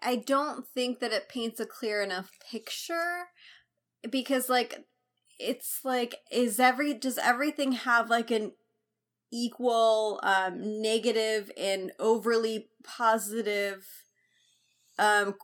[0.00, 3.26] I don't think that it paints a clear enough picture
[4.10, 4.84] because like
[5.38, 8.52] it's like is every does everything have like an
[9.32, 13.86] equal um negative and overly positive
[14.98, 15.34] um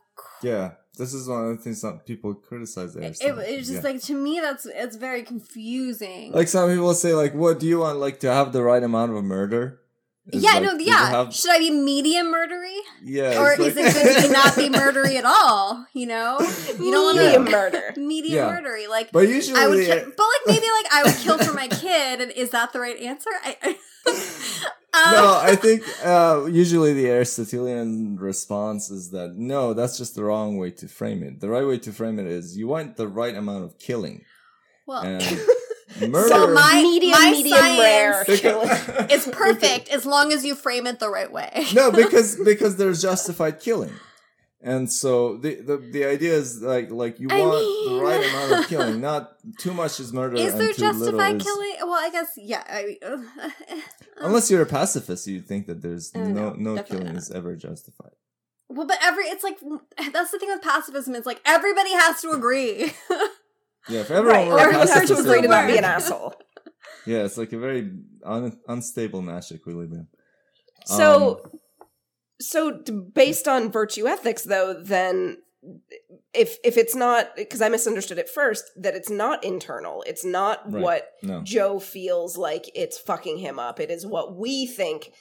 [0.43, 3.39] Yeah, this is one of the things that people criticize it, Aristotle.
[3.39, 3.91] it's just yeah.
[3.91, 7.79] like to me that's it's very confusing like some people say, like, what do you
[7.79, 7.99] want?
[7.99, 9.78] Like to have the right amount of murder?
[10.31, 13.39] Is yeah like, no yeah have- should i be medium murdery yeah.
[13.41, 16.39] or it's is like- it good to not be murdery at all you know
[16.79, 18.49] you don't want medium to murder medium Yeah.
[18.59, 21.37] murdery like But usually, I would, the- kill, but like maybe like I would kill
[21.39, 23.29] for my kid, and is that the right answer?
[23.43, 23.75] I,
[24.91, 30.23] um, no, I think uh, usually the Aristotelian response is that no, that's just the
[30.23, 31.39] wrong way to frame it.
[31.41, 34.25] The right way to frame it is you want the right amount of killing
[34.87, 35.21] well, and
[36.07, 36.27] murder.
[36.29, 40.99] so my medium my medium science rare is perfect as long as you frame it
[40.99, 41.65] the right way.
[41.73, 43.93] no, because because there's justified killing,
[44.61, 48.29] and so the the, the idea is like like you I want mean- the right
[48.29, 49.01] amount of killing.
[49.09, 50.35] Not too much is murder.
[50.37, 51.75] Is and there too little justified is- killing?
[51.81, 52.63] Well, I guess yeah.
[52.67, 53.17] I, uh,
[54.17, 57.15] Unless you're a pacifist, you think that there's no no, no killing not.
[57.15, 58.11] is ever justified.
[58.67, 59.57] well, but every it's like
[60.13, 61.15] that's the thing with pacifism.
[61.15, 62.93] It's like everybody has to agree.
[63.87, 66.33] Yeah, if everyone right were everyone has to pacifist, agree to not be an asshole
[67.05, 67.91] Yeah, it's like a very
[68.25, 70.07] un- unstable magic we live in.
[70.85, 71.51] So, Um,
[72.41, 75.37] so based on virtue ethics, though, then
[76.33, 80.61] if if it's not because I misunderstood at first that it's not internal, it's not
[80.71, 80.81] Right.
[80.83, 81.41] what no.
[81.43, 83.79] Joe feels like it's fucking him up.
[83.79, 85.11] It is what we think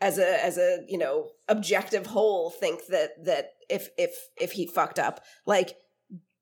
[0.00, 4.66] as a as a you know objective whole think that that if if if he
[4.66, 5.76] fucked up, like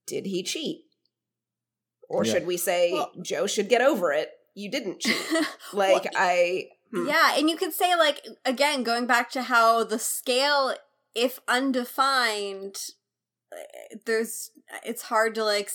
[0.07, 0.83] did he cheat,
[2.09, 2.33] or Yeah.
[2.33, 4.31] should we say Well- Joe should get over it?
[4.55, 5.17] You didn't cheat.
[5.73, 6.69] Like I.
[6.93, 7.07] hmm.
[7.09, 10.75] Yeah, and you could say like again, going back to how the scale,
[11.15, 12.77] if undefined,
[13.53, 14.51] eh, there's
[14.85, 15.71] it's hard to like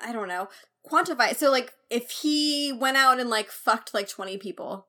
[0.00, 0.48] I don't know
[0.88, 1.36] quantify.
[1.36, 4.86] So like if he went out and like fucked like twenty people,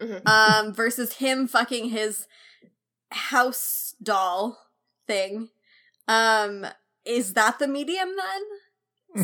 [0.00, 0.28] Mhm.
[0.28, 2.26] um, versus him fucking his
[3.10, 4.58] house doll
[5.06, 5.48] thing,
[6.08, 6.66] um,
[7.04, 8.42] is that the medium then?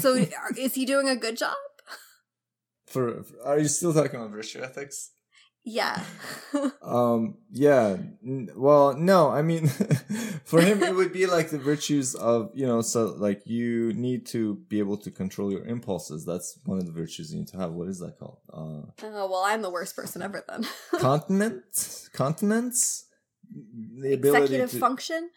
[0.00, 0.14] So
[0.56, 1.54] is he doing a good job?
[2.86, 5.10] For, for- are you still talking about virtue ethics?
[5.64, 6.02] Yeah.
[6.82, 7.36] Um.
[7.52, 7.98] Yeah.
[8.24, 9.28] N- well, no.
[9.28, 9.66] I mean,
[10.44, 12.80] for him, it would be like the virtues of you know.
[12.80, 16.24] So like you need to be able to control your impulses.
[16.24, 17.72] That's one of the virtues you need to have.
[17.72, 18.38] What is that called?
[18.50, 20.66] Uh, oh well, I'm the worst person ever then.
[20.98, 22.08] continent.
[22.14, 23.04] Continence.
[24.00, 24.78] The ability Executive to.
[24.78, 25.30] function.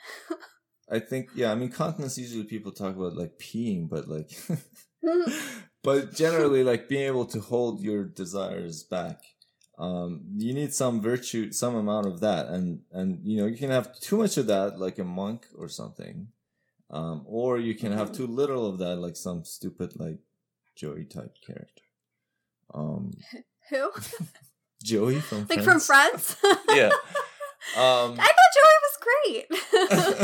[0.91, 1.29] I think.
[1.35, 1.51] Yeah.
[1.51, 2.17] I mean, continence.
[2.17, 4.31] Usually, people talk about like peeing, but like.
[5.83, 9.19] but generally like being able to hold your desires back
[9.79, 13.71] um you need some virtue some amount of that and and you know you can
[13.71, 16.27] have too much of that like a monk or something
[16.91, 20.19] um or you can have too little of that like some stupid like
[20.75, 21.83] joey type character
[22.73, 23.11] um
[23.69, 23.89] Who?
[24.83, 25.65] joey from like Friends.
[25.65, 26.35] from Friends?
[26.69, 26.91] yeah
[27.77, 28.97] um I thought Joey was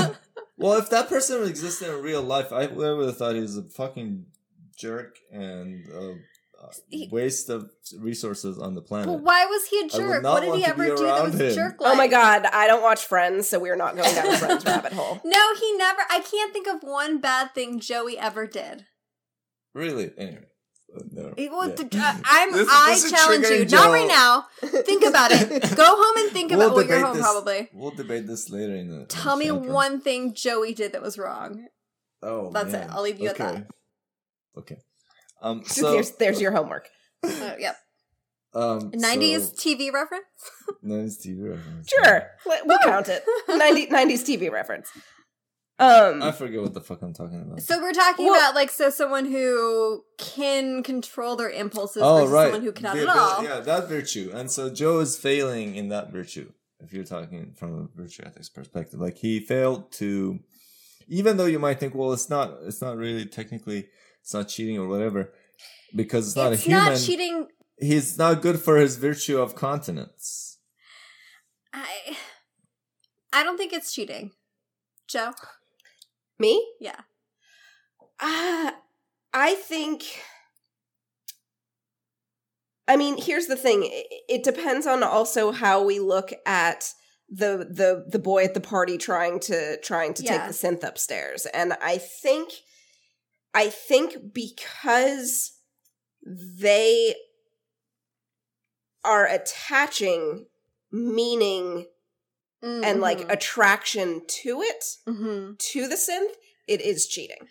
[0.05, 0.18] great.
[0.58, 3.64] Well if that person existed in real life i would have thought he was a
[3.64, 4.26] fucking
[4.78, 6.14] jerk and uh,
[6.64, 6.72] uh,
[7.12, 10.24] waste of resources on the planet Well, why was he a jerk?
[10.24, 11.53] What did he ever do that was him.
[11.53, 11.93] jerk like?
[11.93, 14.93] Oh my god, I don't watch Friends, so we're not going down the Friends rabbit
[14.93, 15.22] hole.
[15.24, 16.01] No, he never.
[16.10, 18.86] I can't think of one bad thing Joey ever did.
[19.76, 20.12] Really?
[20.18, 20.45] Anyway.
[21.12, 21.34] No.
[21.38, 21.76] It Yeah.
[21.76, 22.52] the- uh, I'm.
[22.54, 23.66] This- this is challenge you.
[23.66, 24.46] triggering Not right now.
[24.84, 25.50] Think about it.
[25.76, 26.76] Go home and think We'll about.
[26.76, 27.70] Well, you're home this- probably.
[27.74, 29.00] We'll debate this later in the.
[29.02, 31.68] in Tell me chat one thing Joey did that was wrong.
[32.24, 32.88] Oh, That's it.
[32.90, 33.52] I'll leave you at okay.
[33.60, 33.68] that.
[34.58, 34.78] Okay.
[35.42, 35.64] Um.
[35.68, 35.92] So So.
[35.92, 36.90] there's there's your homework.
[37.24, 37.78] Uh, yep.
[38.56, 38.92] um.
[38.92, 40.26] 90s so- TV reference.
[40.84, 41.90] 90s TV reference.
[41.90, 42.30] Sure,
[42.66, 43.24] we'll count it.
[43.50, 44.90] 90, 90s TV reference.
[45.80, 47.62] Um, I forget what the fuck I'm talking about.
[47.62, 52.32] So we're talking Well- about like so someone who can control their impulses oh versus
[52.32, 52.44] right.
[52.46, 53.44] someone who cannot The at abil- all.
[53.44, 54.32] Yeah, that virtue.
[54.34, 56.52] And so Joe is failing in that virtue.
[56.80, 60.40] If you're talking from a virtue ethics perspective, like he failed to,
[61.08, 63.88] even though you might think, well, it's not, it's not really technically,
[64.22, 65.32] it's not cheating or whatever,
[65.96, 66.86] because it's not it's a human.
[66.86, 67.48] not cheating.
[67.80, 70.58] He's not good for his virtue of continence.
[71.74, 72.18] I
[73.32, 74.32] I don't think it's cheating.
[75.08, 75.32] Joe?
[76.40, 76.66] Me?
[76.80, 77.00] Yeah.
[78.20, 78.72] Uh,
[79.34, 80.04] I think.
[82.88, 83.82] I mean, here's the thing.
[84.30, 86.94] It, depends on also how we look at
[87.30, 90.38] the the the boy at the party trying to trying to Yeah.
[90.38, 92.54] take the synth upstairs, and I think,
[93.54, 95.52] I think because
[96.24, 97.16] they
[99.04, 100.46] are attaching
[100.92, 101.88] meaning
[102.64, 103.30] and like Mm-hmm.
[103.32, 106.34] attraction to it hmm to the synth,
[106.68, 107.47] it is cheating.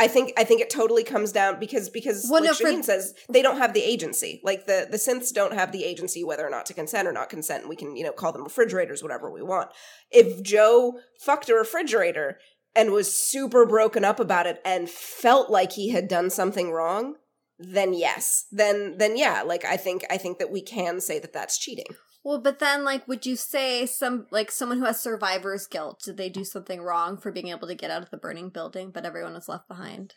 [0.00, 3.14] I think I think it totally comes down because because Well, like no, for- says
[3.28, 4.40] they don't have the agency.
[4.44, 7.28] Like the the synths don't have the agency whether or not to consent or not
[7.28, 7.62] consent.
[7.62, 9.70] And we can you know call them refrigerators, whatever we want.
[10.10, 12.38] If Joe fucked a refrigerator
[12.76, 17.16] and was super broken up about it and felt like he had done something wrong,
[17.58, 21.32] then yes, then then yeah, like I think I think that we can say that
[21.32, 21.86] that's cheating.
[22.28, 26.02] Well, but then, like, would you say some like someone who has survivor's guilt?
[26.04, 28.90] Did they do something wrong for being able to get out of the burning building,
[28.90, 30.12] but everyone was left behind?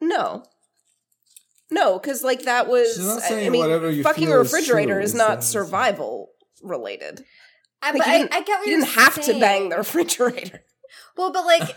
[0.00, 0.44] No.
[1.68, 2.96] No, because like that was.
[3.28, 6.28] I- I mean, fucking a feel is refrigerator true, is not not- survival
[6.62, 7.24] related.
[7.82, 9.68] I, Like, but you I, didn't- I get what You you're didn't have to bang
[9.70, 10.62] the refrigerator.
[11.16, 11.76] Well, but like,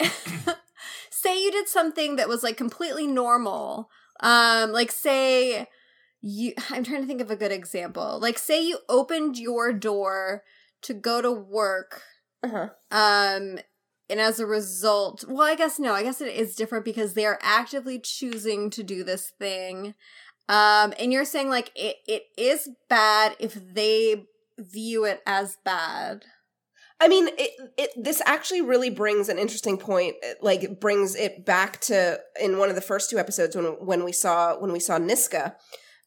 [1.10, 3.90] say you did something that was like completely normal.
[4.20, 5.66] Um, like say
[6.20, 6.54] you.
[6.70, 8.18] I'm trying to think of a good example.
[8.20, 10.42] Like, say you opened your door
[10.82, 12.02] to go to work.
[12.42, 12.68] Uh-huh.
[12.90, 13.58] Um,
[14.10, 15.92] and as a result, well, I guess no.
[15.92, 19.94] I guess it is different because they are actively choosing to do this thing.
[20.48, 24.24] Um, and you're saying like it, it is bad if they
[24.58, 26.24] view it as bad.
[27.00, 30.16] I mean, it, it this actually really brings an interesting point.
[30.22, 33.66] It, like, it brings it back to in one of the first two episodes when
[33.84, 35.54] when we saw when we saw Niska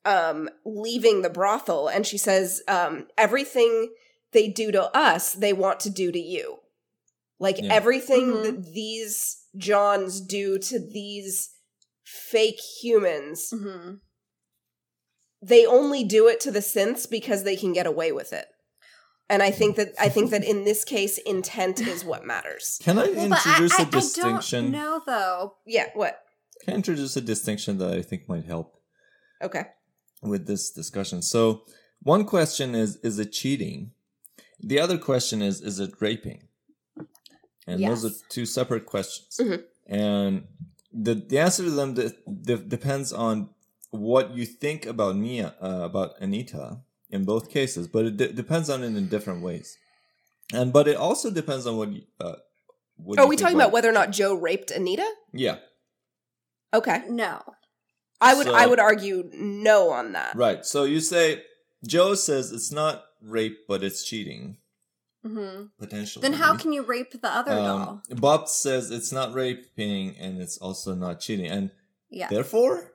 [0.05, 3.93] um, leaving the brothel, and she says, um, "Everything
[4.31, 6.57] they do to us, they want to do to you.
[7.39, 7.73] Like Yeah.
[7.73, 8.43] everything Mhm.
[8.43, 11.49] that these Johns do to these
[12.03, 13.95] fake humans, Mm-hmm.
[15.41, 18.47] they only do it to the synths because they can get away with it."
[19.29, 22.79] And I think that I think that in this case, intent is what matters.
[22.83, 24.59] Can I Well, introduce I, a distinction?
[24.59, 25.55] I don't know though.
[25.65, 25.87] Yeah.
[25.93, 26.19] What?
[26.63, 28.75] Can I introduce a distinction that I think might help
[29.41, 29.63] Okay.
[30.21, 31.21] With this discussion?
[31.21, 31.63] So,
[32.03, 33.91] one question is is it cheating?
[34.59, 36.47] The other question is is it raping?
[37.67, 39.37] And those are two separate questions.
[39.39, 39.63] Mhm.
[39.87, 40.47] And
[40.91, 42.13] the the answer to them de-
[42.43, 43.49] de- depends on
[43.91, 48.69] what you think about Mia uh, about Anita in both cases, but it de- depends
[48.69, 49.77] on it in different ways.
[50.53, 51.89] and but it also depends on what.
[51.93, 52.35] You, uh,
[52.97, 55.09] what Are you we think talking about whether or not Joe raped Anita?
[55.33, 55.57] Yeah,
[56.73, 57.03] Okay.
[57.09, 57.41] No.
[58.21, 60.35] I would So- I would argue no on that.
[60.35, 60.65] right.
[60.65, 61.43] So you say
[61.85, 64.57] Joe says it's not rape, but it's cheating
[65.23, 66.21] hmm potentially.
[66.21, 68.01] Then how can you rape the other doll?
[68.11, 71.71] um, Bob says it's not raping and it's also not cheating, and
[72.09, 72.27] Yeah.
[72.29, 72.93] therefore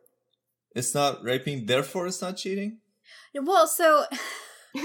[0.74, 1.66] it's not raping.
[1.66, 2.80] Therefore, it's not cheating.
[3.34, 4.04] Well, so,
[4.74, 4.82] but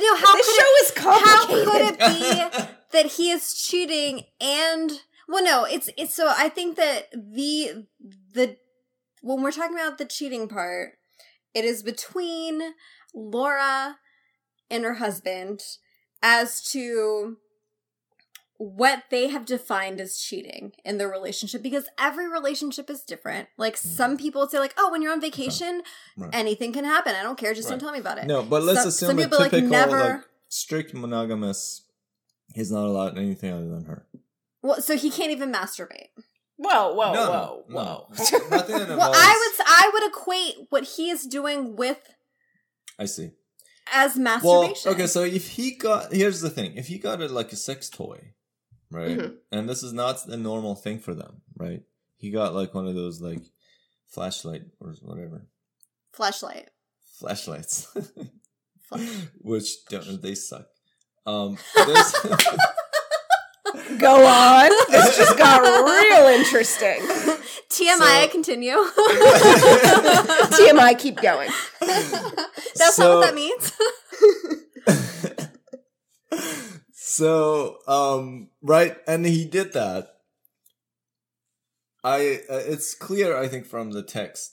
[0.00, 3.54] you know, how this could show it, is how could it be that he is
[3.54, 4.92] cheating and
[5.28, 7.86] well, no, it's it's so I think that the
[8.34, 8.56] the
[9.24, 10.98] when we're talking about the cheating part,
[11.54, 12.60] it is between
[13.14, 13.96] Laura
[14.70, 15.62] and her husband
[16.22, 17.38] as to
[18.58, 23.48] what they have defined as cheating in their relationship because every relationship is different.
[23.56, 23.88] Like mm-hmm.
[23.88, 25.82] some people say like, "Oh, when you're on vacation,
[26.16, 26.30] Right.
[26.34, 27.14] anything can happen.
[27.14, 29.18] I don't care, just don't tell me about it." No, but let's Some- assume some
[29.18, 31.82] a people, like, typical like, never- strict monogamous.
[32.54, 34.06] He's not allowed anything other than her.
[34.62, 36.08] Well, so he can't even masturbate.
[36.56, 38.06] Whoa, whoa, No, whoa, no, whoa.
[38.16, 38.48] no.
[38.56, 41.98] Nothing that Well, I would I would equate what he is doing with
[42.98, 43.30] I see.
[43.92, 44.82] as masturbation.
[44.84, 47.56] Well, okay, so if he got here's the thing: if he got it like a
[47.56, 48.34] sex toy,
[48.90, 49.36] right, Mhm.
[49.50, 51.82] and this is not a normal thing for them, right?
[52.16, 53.42] He got like one of those like
[54.06, 55.48] flashlight or whatever
[56.12, 56.70] flashlight.
[57.18, 57.88] flashlights,
[58.88, 59.08] Flash.
[59.40, 60.66] which don't they suck.
[61.26, 62.14] Um, there's-
[63.98, 64.70] Go on.
[64.90, 67.00] This just got real interesting.
[67.68, 68.72] TMI, So- continue.
[70.56, 71.50] TMI, keep going.
[71.80, 73.72] That's not what that means.
[76.92, 80.08] so um right and he did that
[82.02, 84.52] i uh, it's clear i think from the text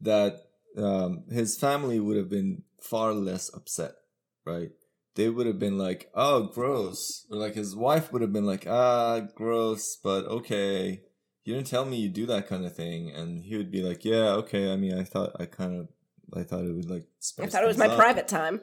[0.00, 0.34] that
[0.78, 3.92] um his family would have been far less upset
[4.44, 4.70] right
[5.16, 8.66] they would have been like oh gross or like his wife would have been like
[8.68, 11.00] ah gross but okay
[11.44, 14.04] you didn't tell me you do that kind of thing and he would be like
[14.04, 15.88] yeah okay i mean i thought i kind of
[16.38, 17.06] i thought it would like
[17.42, 17.96] I thought it was my up.
[17.98, 18.60] private time.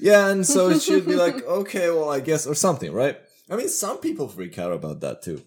[0.00, 3.18] Yeah, and so she'd be like, okay, well, I guess, or something, right?
[3.50, 5.42] I mean, some people freak out about that too.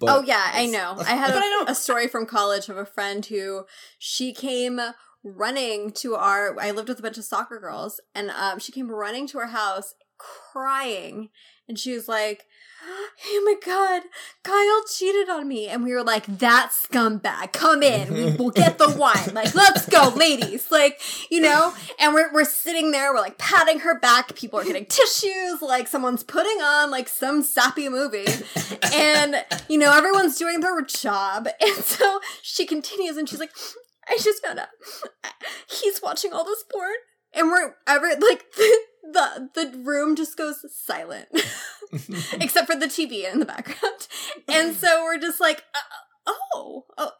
[0.00, 0.96] But oh yeah, I know.
[0.98, 3.64] I had But I a, don't- a story from college of a friend who
[3.98, 4.78] she came
[5.22, 6.58] running to our.
[6.60, 9.46] I lived with a bunch of soccer girls, and um, she came running to our
[9.48, 11.30] house crying,
[11.68, 12.44] and she was like.
[12.86, 14.02] Oh my god,
[14.42, 15.68] Kyle cheated on me.
[15.68, 18.12] And we were like, that scumbag, come in.
[18.12, 19.32] We will get the wine.
[19.32, 20.70] Like, let's go, ladies.
[20.70, 21.00] Like,
[21.30, 21.72] you know?
[21.98, 24.34] And we're, we're sitting there, we're like patting her back.
[24.34, 25.62] People are getting tissues.
[25.62, 28.26] Like, someone's putting on like some sappy movie
[28.92, 33.52] and you know everyone's doing their job and so she continues and she's like
[34.08, 34.68] i just found out
[35.68, 36.94] he's watching all this porn
[37.32, 38.44] and we're ever like
[39.12, 41.28] the the, the room just goes silent
[42.40, 44.08] except for the tv in the background
[44.48, 45.78] and so we're just like uh,
[46.26, 47.10] oh oh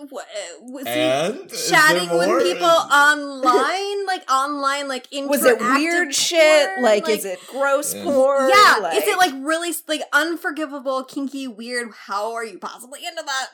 [0.00, 5.44] uh, what uh, was and Is chatting with people online like online like in Was
[5.44, 6.68] it interactive weird shit?
[6.76, 8.02] porn, Like, is it gross Yeah.
[8.04, 8.48] porn?
[8.50, 11.90] yeah, is it like really like unforgivable, kinky, weird?
[12.06, 13.48] How are you possibly into that?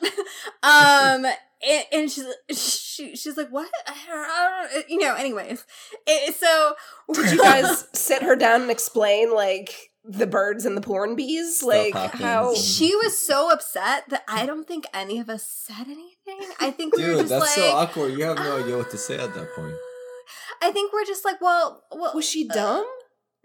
[1.25, 1.31] um,
[1.67, 2.25] and, and she's
[2.57, 3.69] she, she's like, what?
[3.87, 5.15] I don't, you know.
[5.15, 5.65] Anyways,
[6.07, 6.73] it, so
[7.13, 11.61] Did you guys sit her down and explain like the birds and the porn bees?
[11.63, 16.49] Like how she was so upset that I don't think any of us said anything.
[16.59, 18.13] I think we were just that's like, so awkward.
[18.13, 19.75] You have no idea what to say at that point.
[20.61, 22.85] I think we're just like, well, well, was she uh, dumb?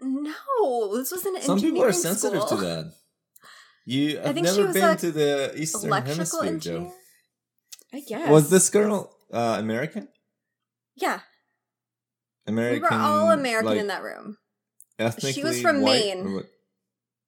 [0.01, 2.57] no, this was an Some people are sensitive school.
[2.57, 2.93] to that.
[3.85, 6.79] You, I I've think she never was been a to the Eastern Electrical Hemisphere, engineer.
[6.81, 6.93] Joe.
[7.95, 8.29] I guess.
[8.29, 10.09] Was this girl uh, American?
[10.95, 11.21] Yeah,
[12.47, 12.81] American.
[12.81, 14.37] we were all American like, in that room.
[14.99, 16.43] Ethnically she was from white, Maine.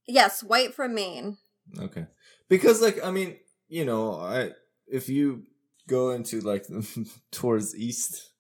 [0.08, 1.38] Yes, white from Maine.
[1.78, 2.06] Okay.
[2.50, 3.38] Because like I mean,
[3.68, 4.52] you know, I
[4.88, 5.44] if you
[5.88, 6.66] go into like
[7.32, 8.32] towards east,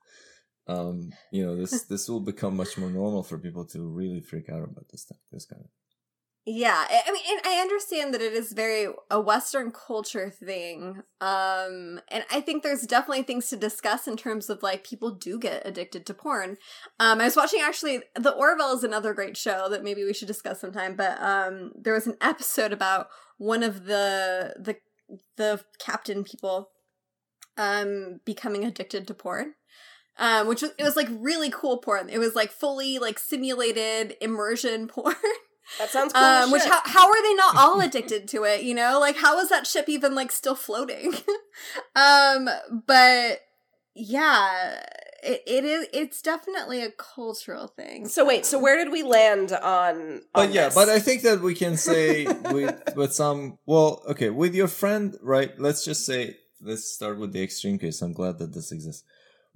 [0.67, 4.49] um, you know, this this will become much more normal for people to really freak
[4.49, 5.19] out about this stuff.
[5.31, 5.69] This kind of
[6.49, 11.99] Yeah, I mean, and I understand that it is very a Western culture thing, um,
[12.07, 15.67] and I think there's definitely things to discuss in terms of like people do get
[15.67, 16.55] addicted to porn.
[17.01, 20.29] Um, I was watching actually the Orville is another great show that maybe we should
[20.29, 24.77] discuss sometime, but um, there was an episode about one of the the
[25.35, 26.69] the captain people
[27.57, 29.53] um becoming addicted to porn.
[30.19, 32.09] Um, which was it was like really cool porn.
[32.09, 35.15] It was like fully like simulated immersion porn.
[35.79, 36.23] That sounds cool.
[36.23, 38.63] Um, which how how are they not all addicted to it?
[38.63, 41.13] You know, like how is that ship even like still floating?
[41.95, 42.49] um,
[42.85, 43.41] but
[43.93, 44.81] yeah,
[45.23, 45.87] it, it is.
[45.93, 48.07] It's definitely a cultural thing.
[48.07, 50.21] So wait, so where did we land on?
[50.33, 50.75] But on yeah, this?
[50.75, 55.17] but I think that we can say with with some well, okay, with your friend,
[55.21, 55.59] right?
[55.59, 58.01] Let's just say let's start with the extreme case.
[58.01, 59.03] I'm glad that this exists.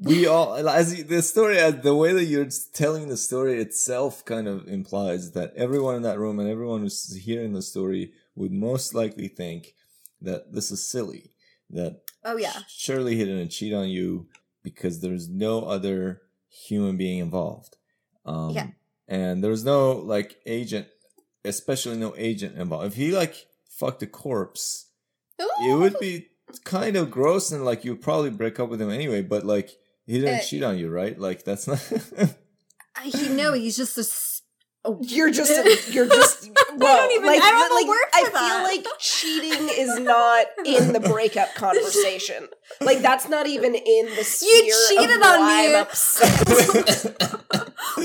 [0.03, 4.47] We all, as you- the story, the way that you're telling the story itself, kind
[4.47, 8.95] of implies that everyone in that room and everyone who's hearing the story would most
[8.95, 9.75] likely think
[10.19, 11.31] that this is silly.
[11.69, 12.61] That Oh yeah.
[12.67, 14.27] surely he didn't cheat on you
[14.63, 17.77] because there's no other human being involved.
[18.25, 18.67] Um, Yeah.
[19.07, 20.87] And there's no like agent,
[21.45, 22.87] especially no agent involved.
[22.87, 24.87] If he like fucked a corpse,
[25.39, 26.27] it would be
[26.63, 29.21] kind of gross and like you'd probably break up with him anyway.
[29.21, 29.77] But like
[30.11, 31.17] he didn't Uh, cheat on you, right?
[31.17, 31.79] Like that's not.
[33.03, 34.01] He no, he's just a.
[34.01, 34.41] s-
[34.85, 38.07] a- You're just a, you're just well, even- like, I don't have a like, word
[38.13, 38.41] I for that.
[38.49, 42.47] feel like cheating is not in the breakup conversation.
[42.81, 45.73] Like that's not even in the sphere cheated of on why me.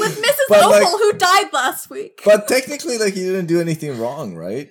[0.00, 0.48] With Mrs.
[0.48, 2.20] But, Opal like- who died last week.
[2.24, 4.70] but technically, like he didn't do anything wrong, right?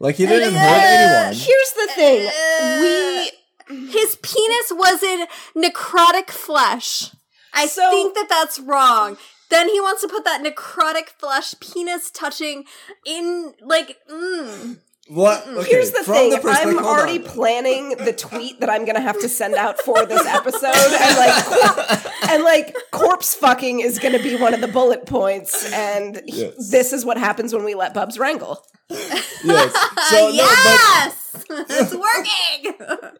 [0.00, 1.34] Like he didn't Uh, hurt anyone.
[1.34, 3.30] Here's the thing: Uh, we
[3.68, 7.10] His penis was in necrotic flesh.
[7.52, 9.16] I So- think that that's wrong.
[9.50, 12.64] Then he wants to put that necrotic flesh penis touching
[13.06, 14.78] in like mm.
[15.10, 15.46] What?
[15.48, 16.98] Okay, Here's the from thing: perspective- I'm hold on.
[16.98, 21.16] already planning the tweet that I'm gonna have to send out for this episode, and
[21.16, 26.42] like, and like, corpse fucking is gonna be one of the bullet points, and he-
[26.42, 26.68] Yes.
[26.70, 28.62] this is what happens when we let Bubs wrangle.
[28.90, 29.72] Yes.
[30.10, 33.10] So, no, but yes, it's working.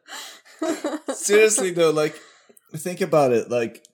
[1.14, 2.18] Seriously though, like
[2.76, 3.50] think about it.
[3.50, 3.84] Like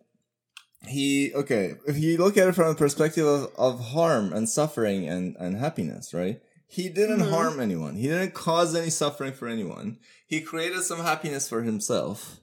[0.86, 5.08] he okay, if you look at it from a perspective of, of harm and suffering
[5.08, 6.40] and, and happiness, right?
[6.66, 7.30] He didn't Mhm.
[7.30, 7.96] harm anyone.
[7.96, 9.98] He didn't cause any suffering for anyone.
[10.26, 12.40] He created some happiness for himself.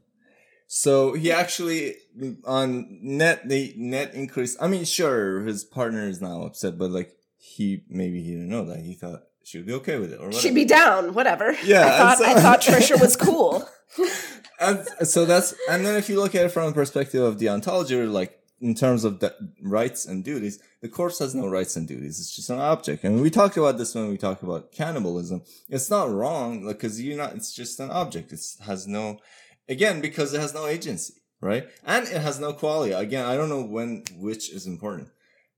[0.67, 1.95] So he actually
[2.45, 4.55] on net the net increase.
[4.61, 8.63] I mean, sure, his partner is now upset, but like he maybe he didn't know
[8.65, 8.80] that.
[8.80, 10.42] He thought she would be okay with it or whatever.
[10.42, 11.56] She'd be down, whatever.
[11.64, 13.68] Yeah, I thought so- I thought Trisha was cool.
[14.60, 17.92] and so that's and then if you look at it from the perspective of deontology
[17.98, 21.88] or like in terms of the rights and duties the corpse has no rights and
[21.88, 22.20] duties.
[22.20, 23.04] It's just an object.
[23.04, 25.44] And we talked about this when we talked about cannibalism.
[25.70, 28.32] It's not wrong because you're not it's just an object.
[28.32, 29.20] It has no
[29.68, 31.68] again because it has no agency right?
[31.84, 33.00] And it has no qualia.
[33.00, 35.10] Again i don't know when which is important.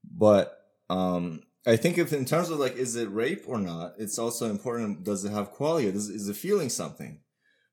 [0.02, 0.58] But
[0.90, 3.94] um I think if in terms of like, is it rape or not?
[3.98, 5.04] It's also important.
[5.04, 5.92] Does it have qualia?
[5.92, 7.20] Does, is it feeling something?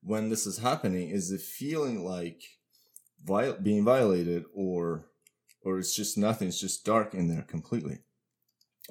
[0.04, 2.42] when this is happening is it feeling like
[3.24, 5.06] viol- being violated or
[5.64, 8.00] or it's just nothing it's just dark in there completely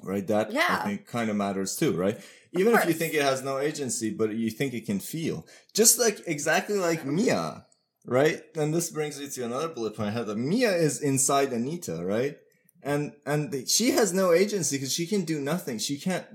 [0.03, 0.67] right that Yeah.
[0.69, 2.17] i think kind of matters too right
[2.53, 5.99] even if you think it has no agency but you think it can feel just
[5.99, 7.65] like exactly like mia
[8.05, 11.51] right and this brings me to another bullet point i had that mia is inside
[11.51, 12.37] anita right
[12.83, 16.25] and and she has no agency because she can do nothing she can't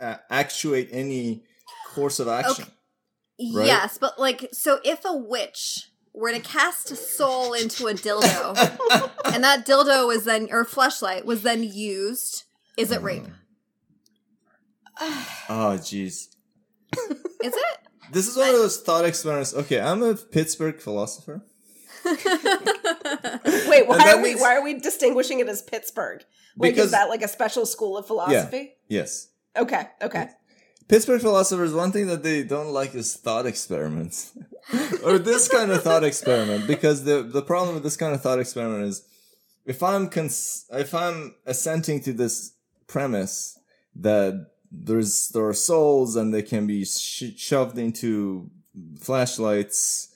[0.00, 1.42] uh, actuate any
[1.94, 2.66] course of action
[3.38, 3.66] Right?
[3.66, 8.56] Yes, but like, so if a witch were to cast a soul into a dildo,
[9.26, 12.44] and that dildo was then, or fleshlight was then used,
[12.76, 13.26] is it rape?
[15.50, 16.28] Oh, jeez.
[17.44, 17.78] Is it?
[18.12, 19.52] This is one of those thought experiments.
[19.52, 21.44] Okay, I'm a Pittsburgh philosopher.
[23.68, 26.24] Wait, why are we means- why are we distinguishing it as Pittsburgh?
[26.56, 28.74] Like Because- is that like a special school of philosophy?
[28.88, 29.28] Yes.
[29.56, 30.28] Okay, okay.
[30.88, 34.36] Pittsburgh philosophers, one thing that they don't like is thought experiments.
[35.04, 36.66] or this kind of thought experiment.
[36.68, 39.02] Because the, the problem with this kind of thought experiment is
[39.64, 42.52] if I'm cons- if I'm assenting to this
[42.86, 43.58] premise
[43.96, 48.50] that there's there are souls and they can be sh- shoved into
[49.00, 50.08] flashlights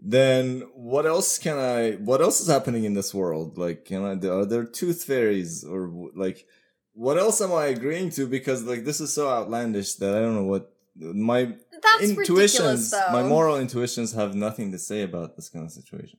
[0.00, 4.28] then what else can i what else is happening in this world like can i
[4.28, 6.46] are there tooth fairies or like
[6.92, 10.34] what else am i agreeing to because like this is so outlandish that i don't
[10.36, 15.64] know what my That's intuitions my moral intuitions have nothing to say about this kind
[15.64, 16.18] of situation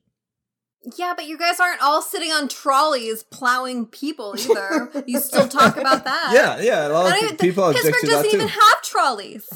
[0.96, 4.90] Yeah, but you guys aren't all sitting on trolleys plowing people either.
[5.06, 6.30] you still talk about that.
[6.32, 9.46] yeah yeah a lot of people object Pittsburgh to that doesn't too even have trolleys.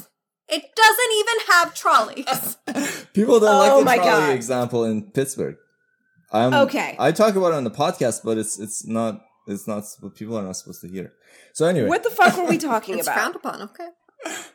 [0.47, 2.57] It doesn't even have trolleys.
[3.13, 4.35] people don't Oh like the my trolley God.
[4.35, 5.55] example in pittsburgh
[6.31, 6.95] i'm Okay.
[6.99, 10.37] i talk about it on the podcast but it's it's not it's not what people
[10.37, 11.13] are not supposed to hear
[11.53, 13.15] so anyway What the fuck were we talking it's about?
[13.17, 13.61] frowned upon.
[13.63, 13.87] Okay.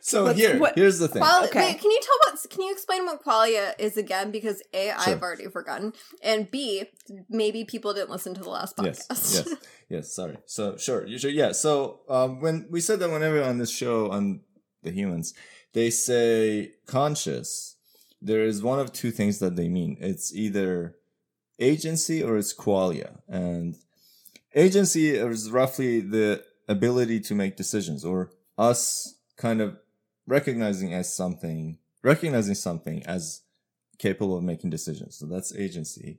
[0.00, 1.60] so What's- here what- here's the thing Quali- Okay.
[1.72, 2.50] Wait, can you tell what?
[2.50, 4.30] Can you explain what qualia is again?
[4.32, 4.94] Because a, Sure.
[4.98, 6.84] I've already forgotten, and b,
[7.28, 9.06] maybe people didn't listen to the last podcast.
[9.10, 9.48] yes
[9.88, 13.58] yes sorry so sure you sure yeah so um when we said that whenever on
[13.58, 14.40] this show on
[14.82, 15.34] the humans
[15.72, 17.76] they say conscious
[18.22, 20.96] there is one of two things that they mean it's either
[21.60, 23.20] agency or it's qualia.
[23.28, 23.76] And
[24.54, 29.76] agency is roughly the ability to make decisions or us kind of
[30.26, 33.42] recognizing as something, recognizing something as
[33.98, 35.16] capable of making decisions.
[35.16, 36.18] So that's agency.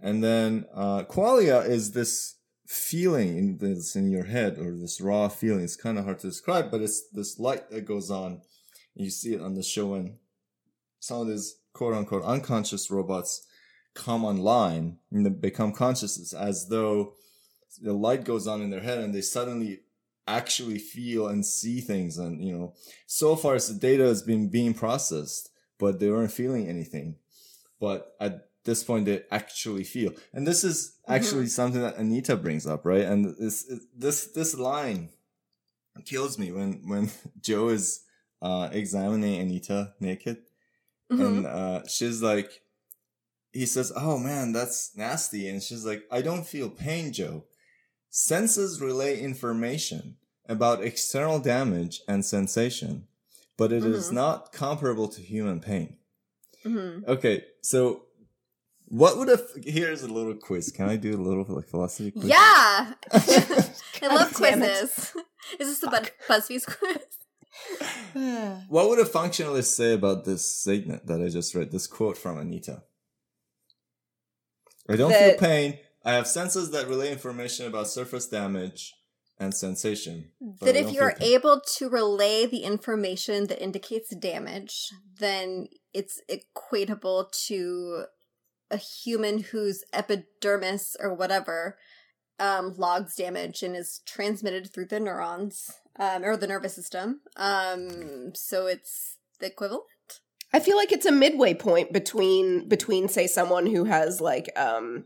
[0.00, 2.36] And then, uh, qualia is this
[2.66, 5.62] feeling that's in your head or this raw feeling.
[5.62, 8.40] It's kind of hard to describe, but it's this light that goes on.
[8.94, 10.18] You see it on the show when
[11.00, 13.46] some of these quote unquote unconscious robots
[13.94, 16.32] come online and become conscious.
[16.32, 17.14] As though
[17.80, 19.80] the light goes on in their head and they suddenly
[20.26, 22.18] actually feel and see things.
[22.18, 22.74] And, you know,
[23.06, 27.16] so far as the data has been being processed, but they weren't feeling anything.
[27.80, 30.12] But at this point, they actually feel.
[30.32, 31.14] And this is mm-hmm.
[31.14, 33.04] actually something that Anita brings up, right?
[33.04, 35.10] And this, this, this line
[36.04, 38.04] kills me when, when Joe is,
[38.42, 40.38] uh, examining Anita naked.
[41.10, 41.26] Mhm.
[41.26, 42.50] And, uh, she's like,
[43.52, 45.48] he says, Oh man, that's nasty.
[45.48, 47.44] And she's like, I don't feel pain, Joe.
[48.10, 50.16] Senses relay information
[50.46, 53.06] about external damage and sensation,
[53.56, 54.12] but it is Mhm.
[54.14, 55.96] not comparable to human pain.
[56.64, 57.06] Mhm.
[57.06, 58.06] Okay, so
[58.86, 60.70] what would have here's a little quiz.
[60.70, 62.24] Can I do a little like philosophy quiz?
[62.26, 62.94] Yeah.
[63.12, 65.14] I love quizzes.
[65.58, 66.98] Is this the Bud- BuzzFeed quiz?
[68.68, 71.70] What would a functionalist say about this statement that I just read?
[71.70, 72.82] This quote from Anita.
[74.88, 75.78] I don't feel pain.
[76.04, 78.94] I have senses that relay information about surface damage
[79.38, 80.30] and sensation.
[80.60, 84.88] that if you're able to relay the information that indicates damage,
[85.18, 88.04] then it's equatable to
[88.70, 91.78] a human whose epidermis or whatever
[92.38, 97.20] um, logs damage and is transmitted through the neurons um, or the nervous system.
[97.36, 99.84] Um, so it's the equivalent.
[100.52, 105.04] I feel like it's a midway point between between say someone who has like um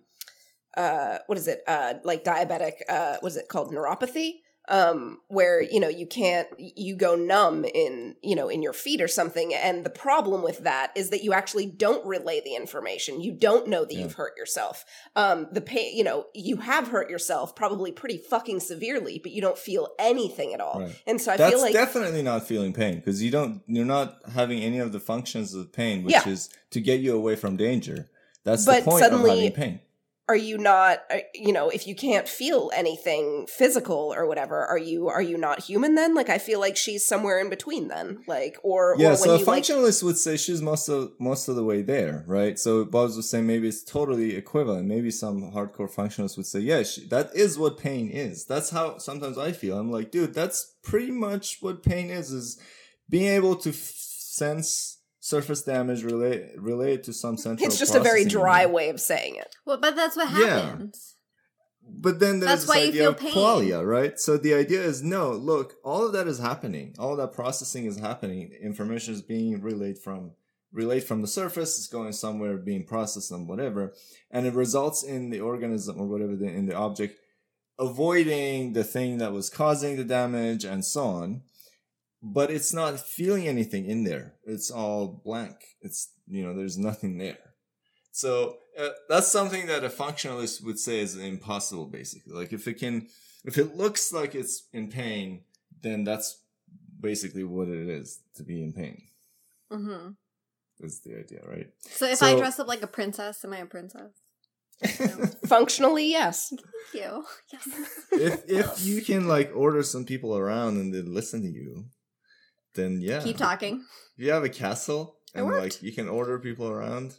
[0.76, 5.62] uh what is it uh like diabetic uh what is it called neuropathy um where
[5.62, 9.54] you know you can't you go numb in you know in your feet or something
[9.54, 13.68] and the problem with that is that you actually don't relay the information you don't
[13.68, 14.00] know that Yeah.
[14.02, 18.58] you've hurt yourself um the pain you know you have hurt yourself probably pretty fucking
[18.60, 20.96] severely but you don't feel anything at all Right.
[21.06, 23.62] and so i That's feel like definitely not feeling pain because you don't.
[23.68, 26.28] You're not having any of the functions of pain, which Yeah.
[26.28, 28.08] is to get you away from danger.
[28.44, 29.80] That's But the point suddenly- of having pain.
[30.28, 34.78] Are you not uh, you know if you can't feel anything physical or whatever are
[34.78, 38.18] you are you not human then like i feel like she's somewhere in between then
[38.26, 41.12] like or Yeah, or so a when you like functionalist would say she's most of
[41.18, 42.58] most of the way there, right?
[42.58, 44.86] So Bob's was saying maybe it's totally equivalent.
[44.86, 48.44] Maybe some hardcore functionalists would say, yeah, she, that is what pain is.
[48.44, 49.78] That's how sometimes I feel.
[49.78, 52.60] I'm like, dude, that's pretty much what pain is: is
[53.08, 54.95] being able to f- sense
[55.26, 57.66] surface damage relate related to some central.
[57.66, 58.74] it's just a very dry unit.
[58.74, 61.00] way of saying it Well, but that's what happens.
[61.04, 61.12] Yeah.
[61.88, 63.32] But then there's That's this why you idea feel of pain.
[63.32, 64.18] qualia, right?
[64.18, 66.94] So the idea is no, look, all of that is happening.
[66.98, 68.52] All of that processing is happening.
[68.60, 70.32] Information is being relayed from
[70.72, 73.94] relayed from the surface, it's going somewhere, being processed and whatever,
[74.30, 77.18] and it results in the organism or whatever the, in the object
[77.78, 81.42] avoiding the thing that was causing the damage and so on.
[82.28, 84.34] But it's not feeling anything in there.
[84.44, 85.56] It's all blank.
[85.80, 87.38] It's you know, there's nothing there.
[88.10, 92.32] So uh, that's something that a functionalist would say is impossible, basically.
[92.32, 93.08] Like if it can,
[93.44, 95.42] if it looks like it's in pain,
[95.82, 96.40] then that's
[97.00, 99.02] basically what it is to be in pain.
[99.70, 100.10] Mm-hmm.
[100.80, 101.68] Is the idea, right?
[101.90, 104.10] So if I dress up like a princess, am I a princess?
[105.46, 106.52] functionally yes
[106.92, 107.24] Thank you.
[107.52, 107.68] Yes.
[108.12, 111.86] if if you can like order some people around and they listen to you,
[112.76, 113.22] then yeah.
[113.22, 113.84] Keep talking.
[114.16, 115.62] If you have a castle It and worked.
[115.62, 117.14] like you can order people around.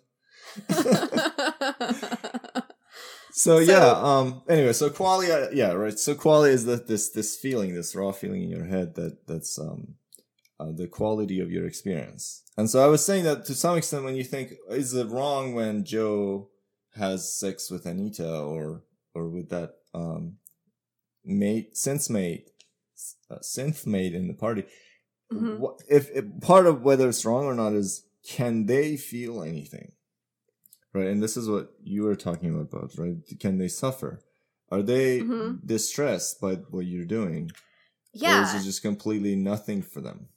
[3.37, 5.97] So, yeah, um anyway, so qualia yeah, right.
[5.99, 9.59] So qualia is that this this feeling, this raw feeling in your head that that's
[9.59, 9.93] um
[10.59, 12.41] uh, the quality of your experience.
[12.57, 15.53] And so I was saying that to some extent when you think is it wrong
[15.53, 16.49] when Joe
[16.95, 18.81] has sex with Anita or
[19.13, 20.37] or with that um
[21.23, 22.49] mate synth mate
[23.29, 24.63] uh, synth mate in the party
[25.31, 25.59] Mhm.
[25.59, 29.91] what if, if part of whether it's wrong or not is can they feel anything?
[30.93, 33.17] Right and this is what you were talking about right?
[33.39, 34.19] Can they suffer?
[34.69, 35.65] Are they Mhm.
[35.65, 37.51] distressed by what you're doing?
[38.41, 40.29] Or is it just completely nothing for them?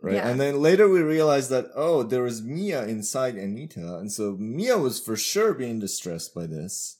[0.00, 0.28] Right Yeah.
[0.28, 4.76] and then later we realized that oh there was mia inside anita and so mia
[4.78, 6.98] was for sure being distressed by this.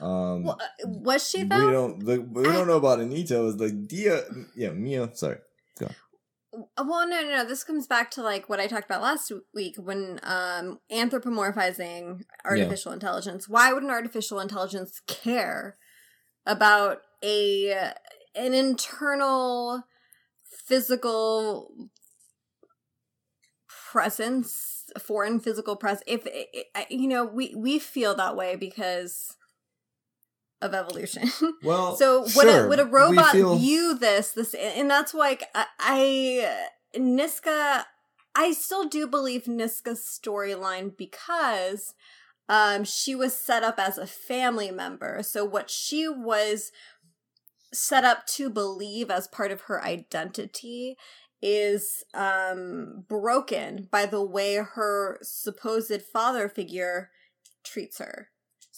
[0.00, 3.42] Um Well, uh, was she we don't the, we I- don't know about anita it
[3.42, 4.24] was like dia
[4.56, 5.38] yeah mia sorry
[6.76, 7.44] well, no, no, no.
[7.44, 12.92] This comes back to like what I talked about last week when um anthropomorphizing artificial
[12.92, 13.48] intelligence.
[13.48, 15.76] Why would an artificial intelligence care
[16.46, 17.92] about a
[18.34, 19.84] an internal
[20.44, 21.90] physical
[23.68, 26.04] presence, foreign physical presence?
[26.06, 29.36] If it, it, you know, we we feel that way because
[30.62, 31.30] of evolution.
[31.62, 35.38] Well, So would sure, a would a robot feel- view this this and that's why
[35.54, 37.84] I, I Niska
[38.34, 41.94] I still do believe Niska's storyline because
[42.48, 45.22] um she was set up as a family member.
[45.22, 46.72] So what she was
[47.72, 50.96] set up to believe as part of her identity
[51.40, 57.10] is um broken by the way her supposed father figure
[57.64, 58.28] treats her.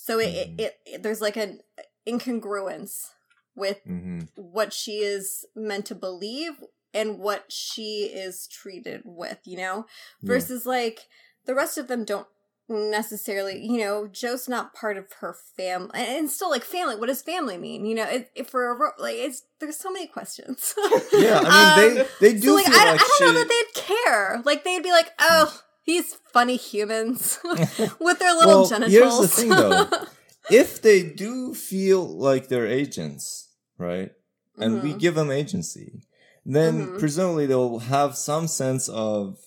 [0.07, 0.61] So it, Mhm.
[0.61, 1.61] it, it there's like an
[2.07, 3.13] incongruence
[3.57, 4.29] with Mhm.
[4.35, 9.87] what she is meant to believe and what she is treated with, you know?
[10.21, 10.29] Yeah.
[10.35, 11.07] Versus like
[11.47, 12.27] the rest of them don't
[12.69, 15.91] necessarily, you know, Joe's not part of her family.
[15.95, 17.87] And still like family, what does family mean?
[17.87, 20.75] You know, it, if for a like it's there's so many questions.
[21.13, 23.49] Yeah, I mean Um, they they do so like I, like I don't know that
[23.49, 24.43] they'd care.
[24.45, 27.39] Like they'd be like, "Oh, these funny humans
[28.01, 29.89] with their little Well, genitals." here's the thing, though.
[30.51, 34.13] if they do feel like they're agents, right?
[34.59, 35.01] And we Mhm.
[35.01, 36.01] give them agency,
[36.45, 36.99] then Mhm.
[36.99, 39.39] presumably they'll have some sense of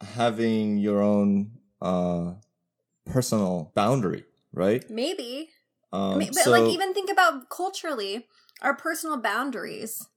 [0.00, 2.34] having your own uh
[3.06, 4.88] personal boundary, right?
[4.88, 5.50] Maybe.
[5.92, 8.26] Um, I mean, but so, like even think about culturally
[8.62, 10.08] our personal boundaries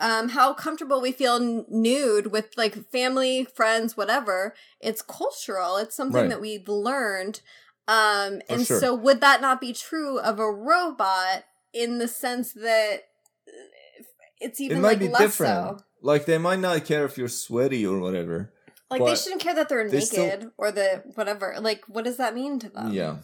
[0.00, 5.94] um how comfortable we feel n- nude with like family friends whatever it's cultural it's
[5.96, 6.30] something Right.
[6.30, 7.40] that we've learned
[7.86, 8.80] um For and sure.
[8.80, 13.00] so would that not be true of a robot in the sense that
[13.48, 14.02] uh,
[14.40, 15.78] it's even it might like be less different.
[15.80, 18.52] so Like they might not care if you're sweaty or whatever.
[18.90, 20.08] like they shouldn't care that they're they naked
[20.40, 23.16] still- or the whatever like what does that mean to them yeah.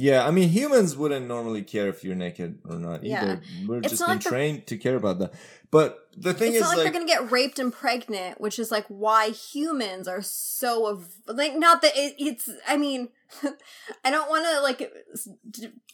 [0.00, 3.22] Yeah, I mean humans wouldn't normally care if you're naked or not Yeah.
[3.22, 3.42] either.
[3.66, 5.34] We're It's just been like trained to care about that.
[5.72, 8.60] But the thing it's is not like, like they're gonna get raped and pregnant, which
[8.60, 12.48] is like why humans are so av- like not that it, it's.
[12.68, 13.08] I mean,
[14.04, 14.88] I don't want to like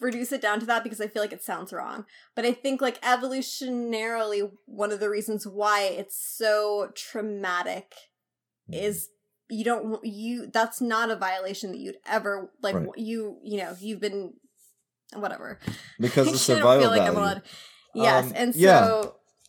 [0.02, 2.04] reduce it down to that because I feel like it sounds wrong.
[2.34, 7.94] But I think like evolutionarily, one of the reasons why it's so traumatic
[8.68, 9.08] is
[9.50, 12.88] you don't you that's not a violation that you'd ever like Right.
[12.96, 14.32] you you know you've been
[15.14, 15.58] whatever
[16.00, 17.40] because don't survival feel like value.
[17.94, 19.04] Yes, Um, and so yeah.